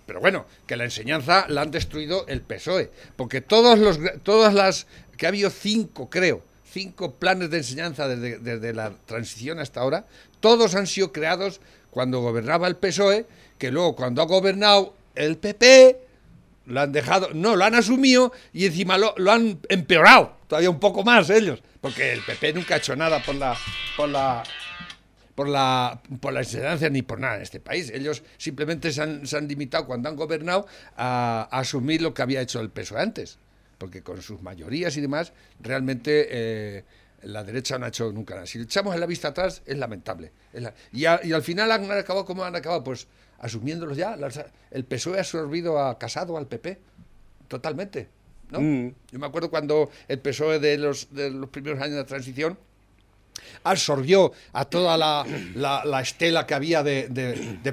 Pero 0.05 0.19
bueno, 0.21 0.45
que 0.67 0.75
la 0.77 0.83
enseñanza 0.86 1.45
la 1.49 1.61
han 1.63 1.71
destruido 1.71 2.25
el 2.27 2.41
PSOE. 2.41 2.91
Porque 3.15 3.41
todos 3.41 3.77
los, 3.79 3.99
todas 4.23 4.53
las... 4.53 4.88
Que 5.17 5.25
ha 5.25 5.29
habido 5.29 5.49
cinco, 5.49 6.09
creo, 6.09 6.43
cinco 6.71 7.15
planes 7.15 7.49
de 7.49 7.57
enseñanza 7.57 8.07
desde, 8.07 8.38
desde 8.39 8.73
la 8.73 8.91
transición 9.05 9.59
hasta 9.59 9.79
ahora, 9.81 10.05
todos 10.41 10.75
han 10.75 10.88
sido 10.88 11.11
creados 11.11 11.59
cuando 11.96 12.20
gobernaba 12.20 12.68
el 12.68 12.76
PSOE, 12.76 13.26
que 13.58 13.72
luego 13.72 13.96
cuando 13.96 14.22
ha 14.22 14.26
gobernado 14.26 14.93
el 15.16 15.38
PP, 15.38 15.98
lo 16.66 16.82
han 16.82 16.91
dejado, 16.91 17.30
no, 17.34 17.56
lo 17.56 17.64
han 17.64 17.74
asumido 17.74 18.34
y 18.52 18.66
encima 18.66 18.98
lo, 18.98 19.14
lo 19.16 19.32
han 19.32 19.60
empeorado 19.70 20.36
todavía 20.50 20.70
un 20.70 20.82
poco 20.82 21.06
más 21.06 21.30
ellos, 21.30 21.64
porque 21.80 22.12
el 22.12 22.20
PP 22.20 22.52
nunca 22.52 22.76
ha 22.76 22.78
hecho 22.80 22.98
nada 22.98 23.24
por 23.24 23.36
la, 23.36 23.56
por 23.96 24.10
la, 24.10 24.43
por 25.36 25.48
la, 25.48 26.02
por 26.20 26.34
la 26.34 26.41
enseñanza 26.41 26.89
ni 26.89 27.02
por 27.02 27.22
nada 27.22 27.38
en 27.38 27.43
este 27.43 27.62
país. 27.62 27.89
Ellos 27.91 28.24
simplemente 28.36 28.91
se 28.91 29.02
han, 29.02 29.26
se 29.26 29.38
han 29.38 29.48
limitado 29.48 29.88
cuando 29.88 30.10
han 30.10 30.18
gobernado 30.18 30.68
a, 30.98 31.48
a 31.50 31.60
asumir 31.60 32.02
lo 32.02 32.14
que 32.14 32.24
había 32.24 32.41
hecho 32.41 32.60
el 32.60 32.72
PSOE 32.72 33.00
antes, 33.00 33.39
porque 33.78 34.04
con 34.04 34.22
sus 34.22 34.41
mayorías 34.41 34.98
y 34.98 35.02
demás, 35.02 35.32
realmente 35.62 36.28
eh, 36.30 36.84
la 37.26 37.43
derecha 37.43 37.78
no 37.78 37.86
ha 37.86 37.89
hecho 37.89 38.11
nunca 38.11 38.36
nada. 38.36 38.45
Si 38.47 38.59
echamos 38.59 38.95
la 38.97 39.05
vista 39.05 39.30
atrás, 39.30 39.61
es 39.65 39.78
lamentable. 39.78 40.32
Es 40.53 40.63
la- 40.63 40.73
y, 40.91 41.05
a- 41.05 41.19
y 41.23 41.34
al 41.34 41.41
final 41.43 41.71
han 41.71 41.91
acabado 41.91 42.26
como 42.26 42.43
han 42.43 42.55
acabado, 42.55 42.84
pues 42.84 43.07
asumiéndolos 43.39 43.97
ya. 43.97 44.15
Las- 44.15 44.43
el 44.71 44.86
PSOE 44.86 45.17
ha 45.17 45.21
absorbido 45.21 45.80
a 45.80 45.97
Casado, 45.99 46.38
al 46.38 46.47
PP, 46.47 46.80
totalmente. 47.47 48.07
¿no? 48.51 48.61
Mm. 48.61 48.93
Yo 49.11 49.19
me 49.19 49.26
acuerdo 49.26 49.49
cuando 49.49 49.89
el 50.07 50.19
PSOE 50.19 50.59
de 50.59 50.78
los, 50.78 51.13
de 51.13 51.32
los 51.32 51.49
primeros 51.49 51.80
años 51.82 51.95
de 51.95 52.01
la 52.01 52.05
transición 52.07 52.57
absorbió 53.63 54.31
a 54.53 54.65
toda 54.65 54.97
la, 54.97 55.25
la- 55.55 55.83
la 55.86 56.01
estela 56.01 56.45
que 56.45 56.53
había 56.53 56.83
de, 56.83 57.07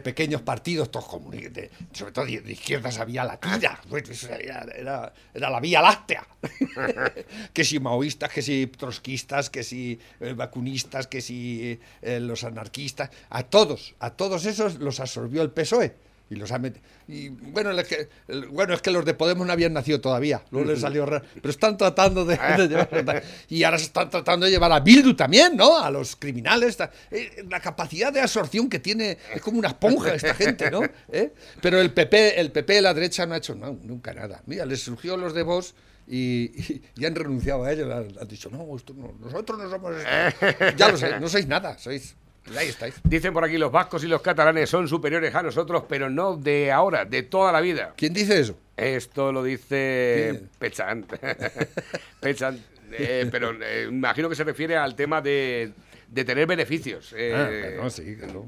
pequeños 0.01 0.43
partidos, 0.43 0.91
todos 0.91 1.05
de- 1.31 1.71
sobre 1.93 2.13
todo 2.13 2.25
de, 2.27 2.53
izquierdas 2.53 2.99
había 2.99 3.25
la 3.25 3.39
tira, 3.39 3.81
pues, 3.89 4.25
era- 4.25 5.13
era 5.35 5.51
la 5.51 5.61
vía 5.61 5.81
láctea. 5.83 6.27
que 7.53 7.65
si 7.65 7.79
maoístas, 7.81 8.31
que 8.31 8.43
si 8.43 8.67
trotskistas, 8.67 9.51
que 9.51 9.63
si 9.63 9.99
eh, 10.21 10.33
vacunistas, 10.35 11.07
que 11.07 11.21
si 11.21 11.79
eh, 12.03 12.21
los 12.21 12.45
anarquistas, 12.45 13.11
a 13.31 13.43
todos, 13.45 13.95
a 14.01 14.11
todos 14.11 14.45
esos 14.47 14.77
los 14.77 15.01
absorbió 15.01 15.43
el 15.43 15.51
PSOE. 15.51 15.95
Y 16.33 16.37
los 16.37 16.51
ha 16.51 16.59
met- 16.59 16.81
y 17.09 17.29
bueno, 17.29 17.71
es 17.73 17.87
que, 17.87 18.09
el- 18.29 18.47
bueno, 18.47 18.73
es 18.75 18.81
que 18.81 18.91
los 18.91 19.05
de 19.05 19.13
Podemos 19.15 19.47
no 19.47 19.53
habían 19.53 19.73
nacido 19.75 20.01
todavía, 20.01 20.43
luego 20.51 20.71
les 20.71 20.81
salió 20.81 21.05
raro, 21.05 21.25
pero 21.35 21.51
están 21.51 21.77
tratando 21.77 22.25
de, 22.25 22.37
de 22.57 22.69
llevar- 22.69 23.23
y 23.51 23.63
ahora 23.65 23.79
se 23.79 23.85
están 23.85 24.09
tratando 24.09 24.47
de 24.47 24.53
llevar 24.53 24.73
a 24.73 24.81
Bildu 24.81 25.15
también, 25.15 25.57
¿no? 25.57 25.79
A 25.79 25.91
los 25.91 26.17
criminales, 26.17 26.79
eh, 27.11 27.45
la 27.51 27.61
capacidad 27.61 28.13
de 28.13 28.21
absorción 28.21 28.69
que 28.71 28.79
tiene 28.79 29.19
es 29.35 29.43
como 29.43 29.59
una 29.59 29.69
esponja 29.69 30.15
esta 30.15 30.35
gente, 30.35 30.71
¿no? 30.71 30.81
¿Eh? 31.13 31.33
Pero 31.61 31.81
el 31.81 31.93
PP, 31.93 32.41
el 32.41 32.51
PP 32.51 32.73
de 32.75 32.83
la 32.83 32.95
derecha 32.95 33.27
no 33.27 33.35
ha 33.35 33.37
hecho 33.39 33.55
no, 33.55 33.79
nunca 33.83 34.15
nada. 34.15 34.43
Mira, 34.47 34.65
les 34.65 34.81
surgió 34.81 35.17
los 35.19 35.35
de 35.35 35.43
Vox 35.43 35.75
y, 36.09 36.45
y- 36.45 36.83
y 36.97 37.05
han 37.05 37.15
renunciado 37.15 37.65
a 37.65 37.73
ellos, 37.73 37.91
han, 37.91 38.09
han 38.21 38.27
dicho, 38.29 38.49
no, 38.51 38.75
esto 38.77 38.95
no, 38.95 39.13
nosotros 39.21 39.59
no 39.59 39.71
somos 39.71 39.95
esto". 39.97 40.47
Ya 40.77 40.89
lo 40.89 40.97
sé, 40.97 41.21
no 41.21 41.29
sois 41.29 41.47
nada, 41.47 41.77
sois 41.79 42.15
ahí 42.57 42.69
estáis. 42.69 42.95
Dicen 43.05 43.33
por 43.33 43.45
aquí, 43.45 43.59
los 43.59 43.71
vascos 43.73 44.05
y 44.05 44.09
los 44.09 44.21
catalanes 44.23 44.69
son 44.69 44.89
superiores 44.89 45.35
a 45.35 45.43
nosotros, 45.43 45.85
pero 45.89 46.11
no 46.11 46.37
de 46.37 46.71
ahora, 46.73 47.05
de 47.05 47.23
toda 47.23 47.53
la 47.53 47.61
vida. 47.61 47.93
¿Quién 47.97 48.13
dice 48.13 48.41
eso? 48.41 48.59
Esto 48.77 49.33
lo 49.33 49.43
dice 49.43 50.31
¿Quién? 50.33 50.51
Pechant. 50.59 51.13
eh, 52.93 53.29
pero 53.31 53.53
eh, 53.63 53.87
imagino 53.89 54.29
que 54.29 54.35
se 54.35 54.45
refiere 54.45 54.77
al 54.77 54.95
tema 54.95 55.21
de, 55.21 55.73
de 56.09 56.25
tener 56.25 56.47
beneficios. 56.47 57.15
eh, 57.17 57.33
Ah, 57.35 57.75
bueno, 57.77 57.91
sí, 57.91 58.17
claro. 58.17 58.47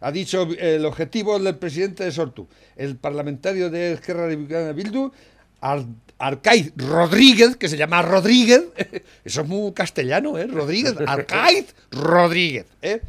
Ha 0.00 0.10
dicho 0.12 0.48
eh, 0.52 0.76
el 0.76 0.84
objetivo 0.84 1.38
del 1.38 1.56
presidente 1.56 2.04
de 2.04 2.12
Sortu, 2.12 2.48
el 2.76 2.96
parlamentario 2.96 3.70
de 3.70 3.92
Esquerra 3.92 4.26
Republicana 4.26 4.72
Bildu, 4.72 5.12
Ar 5.60 5.84
Arcaiz 6.18 6.72
Rodríguez, 6.76 7.56
que 7.56 7.68
se 7.68 7.76
llama 7.76 8.00
Rodríguez, 8.00 8.62
eso 9.24 9.40
es 9.42 9.48
muy 9.48 9.72
castellano, 9.72 10.38
¿eh? 10.38 10.46
Rodríguez, 10.46 10.94
Arcaiz 11.06 11.74
Rodríguez, 11.90 12.66
¿eh? 12.82 13.00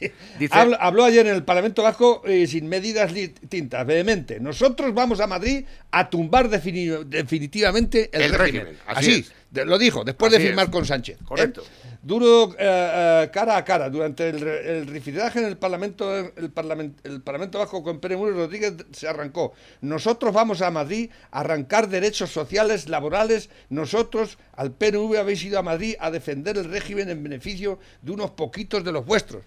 Dice- 0.38 0.54
habló 0.80 1.04
ayer 1.04 1.26
en 1.26 1.34
el 1.34 1.44
Parlamento 1.44 1.82
Vasco 1.82 2.22
eh, 2.24 2.46
sin 2.46 2.68
medidas 2.68 3.12
distintas, 3.12 3.86
vehemente. 3.86 4.40
Nosotros 4.40 4.94
vamos 4.94 5.20
a 5.20 5.26
Madrid 5.26 5.64
a 5.90 6.08
tumbar 6.10 6.48
defini- 6.48 7.04
definitivamente 7.04 8.10
el, 8.12 8.22
El 8.22 8.32
régimen. 8.34 8.64
régimen, 8.66 8.82
así 8.86 9.10
Así, 9.10 9.20
es. 9.20 9.32
de- 9.50 9.64
lo 9.64 9.78
dijo, 9.78 10.04
después 10.04 10.30
de 10.32 10.40
firmar 10.40 10.66
es. 10.66 10.70
con 10.70 10.84
Sánchez. 10.84 11.18
¿eh? 11.20 11.24
Correcto. 11.24 11.62
Duro 12.00 12.52
eh, 12.52 12.56
eh, 12.60 13.30
cara 13.32 13.56
a 13.56 13.64
cara 13.64 13.90
durante 13.90 14.28
el, 14.28 14.46
el 14.46 14.86
rifirraje 14.86 15.40
en 15.40 15.46
el 15.46 15.56
Parlamento 15.56 16.16
el, 16.16 16.54
Parlament- 16.54 16.94
el 17.02 17.20
Parlamento 17.20 17.58
Vasco 17.58 17.82
con 17.82 17.98
Pérez 17.98 18.16
Muro 18.18 18.32
Rodríguez 18.34 18.74
se 18.92 19.08
arrancó. 19.08 19.52
Nosotros 19.80 20.32
vamos 20.32 20.62
a 20.62 20.70
Madrid 20.70 21.10
a 21.32 21.40
arrancar 21.40 21.88
derechos 21.88 22.30
sociales, 22.30 22.88
laborales. 22.88 23.50
Nosotros 23.68 24.38
al 24.54 24.72
PNV 24.72 25.16
habéis 25.18 25.42
ido 25.44 25.58
a 25.58 25.62
Madrid 25.62 25.96
a 25.98 26.10
defender 26.12 26.56
el 26.56 26.70
régimen 26.70 27.10
en 27.10 27.22
beneficio 27.22 27.80
de 28.00 28.12
unos 28.12 28.30
poquitos 28.30 28.84
de 28.84 28.92
los 28.92 29.04
vuestros. 29.04 29.42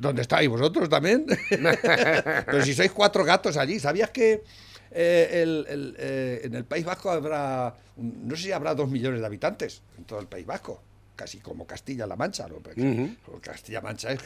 ¿Dónde 0.00 0.22
estáis 0.22 0.48
vosotros 0.48 0.88
también? 0.88 1.26
Pero 1.50 2.62
si 2.64 2.72
sois 2.74 2.90
cuatro 2.90 3.22
gatos 3.24 3.56
allí, 3.58 3.78
¿sabías 3.78 4.10
que 4.10 4.42
eh, 4.90 5.42
el- 5.42 5.66
el, 5.68 5.96
eh, 5.98 6.40
en 6.44 6.54
el 6.54 6.64
País 6.64 6.84
Vasco 6.86 7.10
habrá, 7.10 7.74
no 7.96 8.34
sé 8.34 8.44
si 8.44 8.52
habrá 8.52 8.74
dos 8.74 8.88
millones 8.88 9.20
de 9.20 9.26
habitantes 9.26 9.82
en 9.98 10.04
todo 10.04 10.20
el 10.20 10.26
País 10.26 10.46
Vasco? 10.46 10.82
Casi 11.14 11.38
como 11.40 11.66
Castilla-La 11.66 12.16
Mancha, 12.16 12.48
¿no? 12.48 12.56
Porque 12.60 12.80
Ujú. 12.80 13.40
Castilla-La 13.42 13.82
Mancha 13.82 14.10
es 14.12 14.20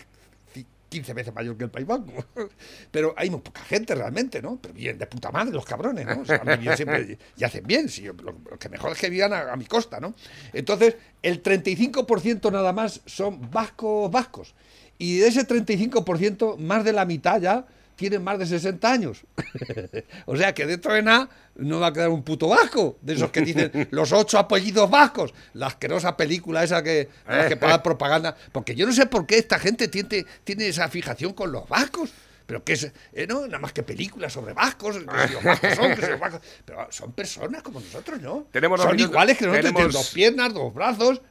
ci- 0.54 0.64
15 0.88 1.12
veces 1.12 1.34
mayor 1.34 1.56
que 1.56 1.64
el 1.64 1.70
País 1.70 1.88
Vasco. 1.88 2.24
Pero 2.92 3.12
hay 3.16 3.28
muy 3.30 3.40
poca 3.40 3.62
gente 3.62 3.96
realmente, 3.96 4.40
¿no? 4.40 4.60
Pero 4.62 4.74
bien 4.74 4.96
de 4.96 5.06
puta 5.08 5.32
madre 5.32 5.52
los 5.52 5.64
cabrones, 5.64 6.06
¿no? 6.06 6.20
O 6.20 6.24
sea, 6.24 6.36
han 6.36 6.46
vivido 6.56 6.76
siempre 6.76 7.18
y 7.36 7.42
hacen 7.42 7.66
bien. 7.66 7.88
Sí, 7.88 8.02
lo, 8.04 8.14
lo 8.14 8.58
que 8.60 8.68
mejor 8.68 8.92
es 8.92 8.98
que 8.98 9.10
vivan 9.10 9.32
a, 9.32 9.52
a 9.52 9.56
mi 9.56 9.64
costa, 9.66 9.98
¿no? 9.98 10.14
Entonces, 10.52 10.94
el 11.20 11.42
35% 11.42 12.52
nada 12.52 12.72
más 12.72 13.00
son 13.06 13.50
vascos 13.50 14.08
vascos. 14.08 14.54
Y 14.98 15.18
de 15.18 15.28
ese 15.28 15.46
35%, 15.46 16.56
más 16.58 16.84
de 16.84 16.92
la 16.92 17.04
mitad 17.04 17.40
ya 17.40 17.66
tienen 17.96 18.22
más 18.24 18.38
de 18.38 18.46
60 18.46 18.90
años. 18.90 19.22
o 20.26 20.36
sea 20.36 20.52
que 20.54 20.66
dentro 20.66 20.92
de 20.94 21.02
nada 21.02 21.28
no 21.56 21.80
va 21.80 21.88
a 21.88 21.92
quedar 21.92 22.08
un 22.08 22.22
puto 22.22 22.48
vasco. 22.48 22.96
De 23.00 23.14
esos 23.14 23.30
que 23.30 23.40
dicen 23.42 23.88
los 23.90 24.12
ocho 24.12 24.38
apellidos 24.38 24.90
vascos. 24.90 25.32
La 25.52 25.68
asquerosa 25.68 26.16
película 26.16 26.64
esa 26.64 26.82
que, 26.82 27.08
que 27.48 27.56
paga 27.56 27.82
propaganda. 27.82 28.36
Porque 28.52 28.74
yo 28.74 28.86
no 28.86 28.92
sé 28.92 29.06
por 29.06 29.26
qué 29.26 29.38
esta 29.38 29.58
gente 29.58 29.88
tiene, 29.88 30.26
tiene 30.44 30.68
esa 30.68 30.88
fijación 30.88 31.32
con 31.32 31.52
los 31.52 31.68
vascos. 31.68 32.10
Pero 32.46 32.62
que 32.62 32.74
es, 32.74 32.92
eh, 33.12 33.26
no, 33.26 33.46
nada 33.46 33.58
más 33.58 33.72
que 33.72 33.82
películas 33.82 34.32
sobre 34.32 34.52
vascos, 34.52 34.96
que 34.98 35.28
si 35.28 35.32
los 35.34 35.42
vascos 35.42 35.74
son, 35.74 35.94
que 35.94 36.02
si 36.02 36.10
los 36.10 36.20
vascos. 36.20 36.40
Pero 36.64 36.86
son 36.90 37.12
personas 37.12 37.62
como 37.62 37.80
nosotros, 37.80 38.20
¿no? 38.20 38.46
Tenemos 38.50 38.80
son 38.80 38.92
minutos. 38.92 39.10
iguales 39.10 39.38
que 39.38 39.46
nosotros, 39.46 39.72
Tenemos- 39.72 39.92
dos 39.92 40.10
piernas, 40.10 40.52
dos 40.52 40.74
brazos, 40.74 41.22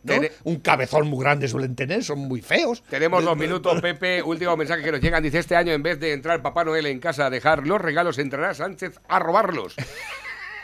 Un 0.43 0.55
cabezón 0.61 1.07
muy 1.07 1.23
grande 1.23 1.47
suelen 1.47 1.75
tener, 1.75 2.03
son 2.03 2.19
muy 2.19 2.41
feos. 2.41 2.83
Tenemos 2.89 3.23
dos 3.23 3.37
minutos, 3.37 3.79
Pepe. 3.81 4.23
Último 4.23 4.57
mensaje 4.57 4.81
que 4.83 4.91
nos 4.91 5.01
llegan. 5.01 5.21
Dice, 5.21 5.39
este 5.39 5.55
año 5.55 5.71
en 5.73 5.83
vez 5.83 5.99
de 5.99 6.13
entrar 6.13 6.41
Papá 6.41 6.63
Noel 6.63 6.87
en 6.87 6.99
casa 6.99 7.27
a 7.27 7.29
dejar 7.29 7.67
los 7.67 7.79
regalos, 7.79 8.17
entrará 8.17 8.53
Sánchez 8.53 8.99
a 9.07 9.19
robarlos. 9.19 9.75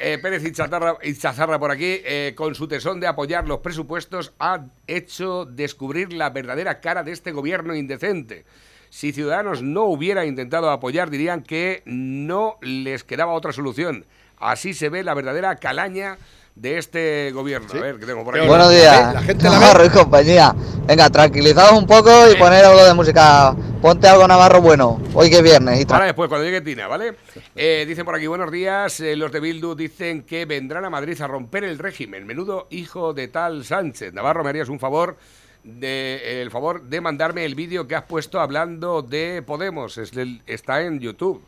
Eh, 0.01 0.17
Pérez 0.17 0.45
Ichazarra, 0.45 0.95
Ichazarra 1.03 1.59
por 1.59 1.71
aquí, 1.71 1.99
eh, 2.05 2.33
con 2.33 2.55
su 2.55 2.69
tesón 2.69 3.01
de 3.01 3.07
apoyar 3.07 3.45
los 3.49 3.59
presupuestos, 3.59 4.31
ha 4.39 4.63
hecho 4.87 5.43
descubrir 5.43 6.13
la 6.13 6.29
verdadera 6.29 6.79
cara 6.79 7.03
de 7.03 7.11
este 7.11 7.33
gobierno 7.33 7.75
indecente. 7.75 8.45
Si 8.89 9.11
Ciudadanos 9.13 9.61
no 9.61 9.83
hubiera 9.83 10.25
intentado 10.25 10.69
apoyar, 10.71 11.09
dirían 11.09 11.43
que 11.43 11.83
no 11.85 12.57
les 12.61 13.03
quedaba 13.03 13.33
otra 13.33 13.51
solución. 13.53 14.05
Así 14.37 14.73
se 14.73 14.89
ve 14.89 15.03
la 15.03 15.13
verdadera 15.13 15.55
calaña 15.57 16.17
de 16.55 16.77
este 16.77 17.31
gobierno. 17.31 17.67
A 17.71 17.79
ver, 17.79 17.99
¿qué 17.99 18.05
tengo 18.05 18.23
por 18.23 18.35
aquí? 18.35 18.47
Bueno, 18.47 18.65
Buenos 18.65 18.81
días, 18.81 19.13
la 19.13 19.21
gente 19.21 19.43
la 19.45 19.51
ve. 19.51 19.55
Navarro 19.59 19.85
y 19.85 19.89
compañía. 19.89 20.55
Venga, 20.87 21.09
tranquilizaos 21.09 21.71
un 21.77 21.85
poco 21.85 22.09
y 22.29 22.35
poner 22.35 22.65
algo 22.65 22.83
de 22.83 22.93
música. 22.93 23.55
Ponte 23.81 24.07
algo 24.07 24.27
Navarro 24.27 24.61
bueno. 24.61 24.99
Hoy 25.13 25.29
que 25.29 25.37
es 25.37 25.43
viernes. 25.43 25.79
Y 25.79 25.93
Ahora 25.93 26.05
después, 26.05 26.27
cuando 26.27 26.45
llegue 26.45 26.61
Tina, 26.61 26.87
¿vale? 26.87 27.15
Eh, 27.55 27.85
dicen 27.87 28.03
por 28.03 28.15
aquí, 28.15 28.27
buenos 28.27 28.51
días. 28.51 28.99
eh, 28.99 29.15
los 29.15 29.31
de 29.31 29.39
Bildu 29.39 29.75
dicen 29.75 30.23
que 30.23 30.45
vendrán 30.45 30.83
a 30.83 30.89
Madrid 30.89 31.21
a 31.21 31.27
romper 31.27 31.63
el 31.63 31.77
régimen. 31.79 32.25
Menudo 32.25 32.67
hijo 32.71 33.13
de 33.13 33.27
tal 33.29 33.63
Sánchez. 33.63 34.13
Navarro, 34.13 34.43
¿me 34.43 34.49
harías 34.49 34.67
un 34.67 34.79
favor? 34.79 35.15
De, 35.63 36.41
el 36.41 36.51
favor 36.51 36.83
de 36.83 37.01
mandarme 37.01 37.43
el 37.45 37.53
vídeo 37.55 37.87
que 37.87 37.95
has 37.95 38.03
puesto 38.05 38.39
hablando 38.39 39.01
de 39.01 39.41
Podemos. 39.45 39.97
Es 39.97 40.11
del- 40.11 40.41
está 40.47 40.81
en 40.83 40.99
YouTube. 40.99 41.43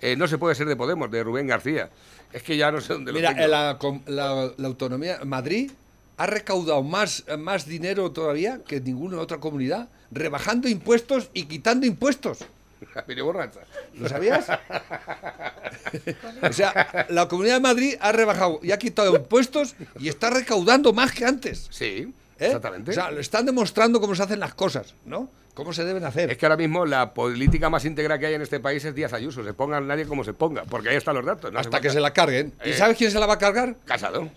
Eh, 0.00 0.16
no 0.16 0.26
se 0.26 0.38
puede 0.38 0.54
ser 0.54 0.66
de 0.66 0.76
Podemos, 0.76 1.10
de 1.10 1.22
Rubén 1.22 1.46
García. 1.46 1.88
Es 2.32 2.42
que 2.42 2.56
ya 2.56 2.72
no 2.72 2.80
sé 2.80 2.92
dónde 2.94 3.12
Mira, 3.12 3.30
lo 3.30 3.36
tengo. 3.36 3.46
eh, 3.46 4.02
la, 4.06 4.34
la- 4.34 4.52
la 4.56 4.66
autonomía, 4.68 5.20
Madrid 5.24 5.70
ha 6.16 6.26
recaudado 6.26 6.82
más, 6.82 7.24
más 7.38 7.66
dinero 7.66 8.10
todavía 8.10 8.60
que 8.66 8.80
ninguna 8.80 9.18
otra 9.20 9.38
comunidad, 9.38 9.88
rebajando 10.10 10.68
impuestos 10.68 11.30
y 11.32 11.44
quitando 11.44 11.86
impuestos. 11.86 12.38
Mire, 13.08 13.22
borracha. 13.22 13.60
¿Lo 13.94 14.08
sabías? 14.08 14.46
o 16.42 16.52
sea, 16.52 17.06
la 17.08 17.28
Comunidad 17.28 17.54
de 17.54 17.60
Madrid 17.60 17.94
ha 18.00 18.12
rebajado 18.12 18.60
y 18.62 18.72
ha 18.72 18.78
quitado 18.78 19.14
impuestos 19.16 19.74
y 19.98 20.08
está 20.08 20.30
recaudando 20.30 20.92
más 20.92 21.12
que 21.12 21.24
antes. 21.24 21.66
Sí, 21.70 22.12
¿eh? 22.38 22.46
exactamente. 22.46 22.90
O 22.90 22.94
sea, 22.94 23.10
lo 23.10 23.20
están 23.20 23.46
demostrando 23.46 24.00
cómo 24.00 24.14
se 24.14 24.22
hacen 24.22 24.40
las 24.40 24.54
cosas, 24.54 24.94
¿no? 25.04 25.28
Cómo 25.54 25.72
se 25.72 25.84
deben 25.84 26.04
hacer. 26.04 26.30
Es 26.32 26.36
que 26.38 26.46
ahora 26.46 26.56
mismo 26.56 26.84
la 26.84 27.14
política 27.14 27.70
más 27.70 27.84
íntegra 27.84 28.18
que 28.18 28.26
hay 28.26 28.34
en 28.34 28.42
este 28.42 28.58
país 28.58 28.84
es 28.84 28.94
Díaz 28.94 29.12
Ayuso. 29.12 29.44
Se 29.44 29.54
ponga 29.54 29.80
nadie 29.80 30.04
como 30.06 30.24
se 30.24 30.32
ponga, 30.32 30.64
porque 30.64 30.88
ahí 30.88 30.96
están 30.96 31.14
los 31.14 31.24
datos. 31.24 31.52
no 31.52 31.58
hasta 31.60 31.80
que 31.80 31.90
se 31.90 32.00
la 32.00 32.12
carguen. 32.12 32.52
¿Y 32.64 32.70
Eh. 32.70 32.74
sabes 32.74 32.96
quién 32.96 33.10
se 33.12 33.18
la 33.20 33.26
va 33.26 33.34
a 33.34 33.38
cargar? 33.38 33.76
Casado. 33.84 34.28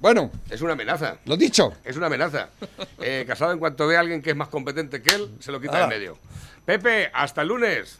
Bueno, 0.00 0.32
Es 0.50 0.60
una 0.60 0.72
amenaza. 0.72 1.18
lo 1.26 1.36
dicho. 1.36 1.74
Es 1.84 1.96
una 1.96 2.06
amenaza. 2.06 2.48
Eh, 3.00 3.24
casado, 3.24 3.52
en 3.52 3.60
cuanto 3.60 3.86
ve 3.86 3.96
a 3.96 4.00
alguien 4.00 4.20
que 4.20 4.30
es 4.30 4.36
más 4.36 4.48
competente 4.48 5.00
que 5.00 5.14
él, 5.14 5.30
se 5.38 5.52
lo 5.52 5.60
quita 5.60 5.76
de 5.76 5.82
Ah. 5.84 5.86
medio. 5.86 6.18
Pepe, 6.64 7.08
hasta 7.14 7.42
el 7.42 7.48
lunes. 7.48 7.98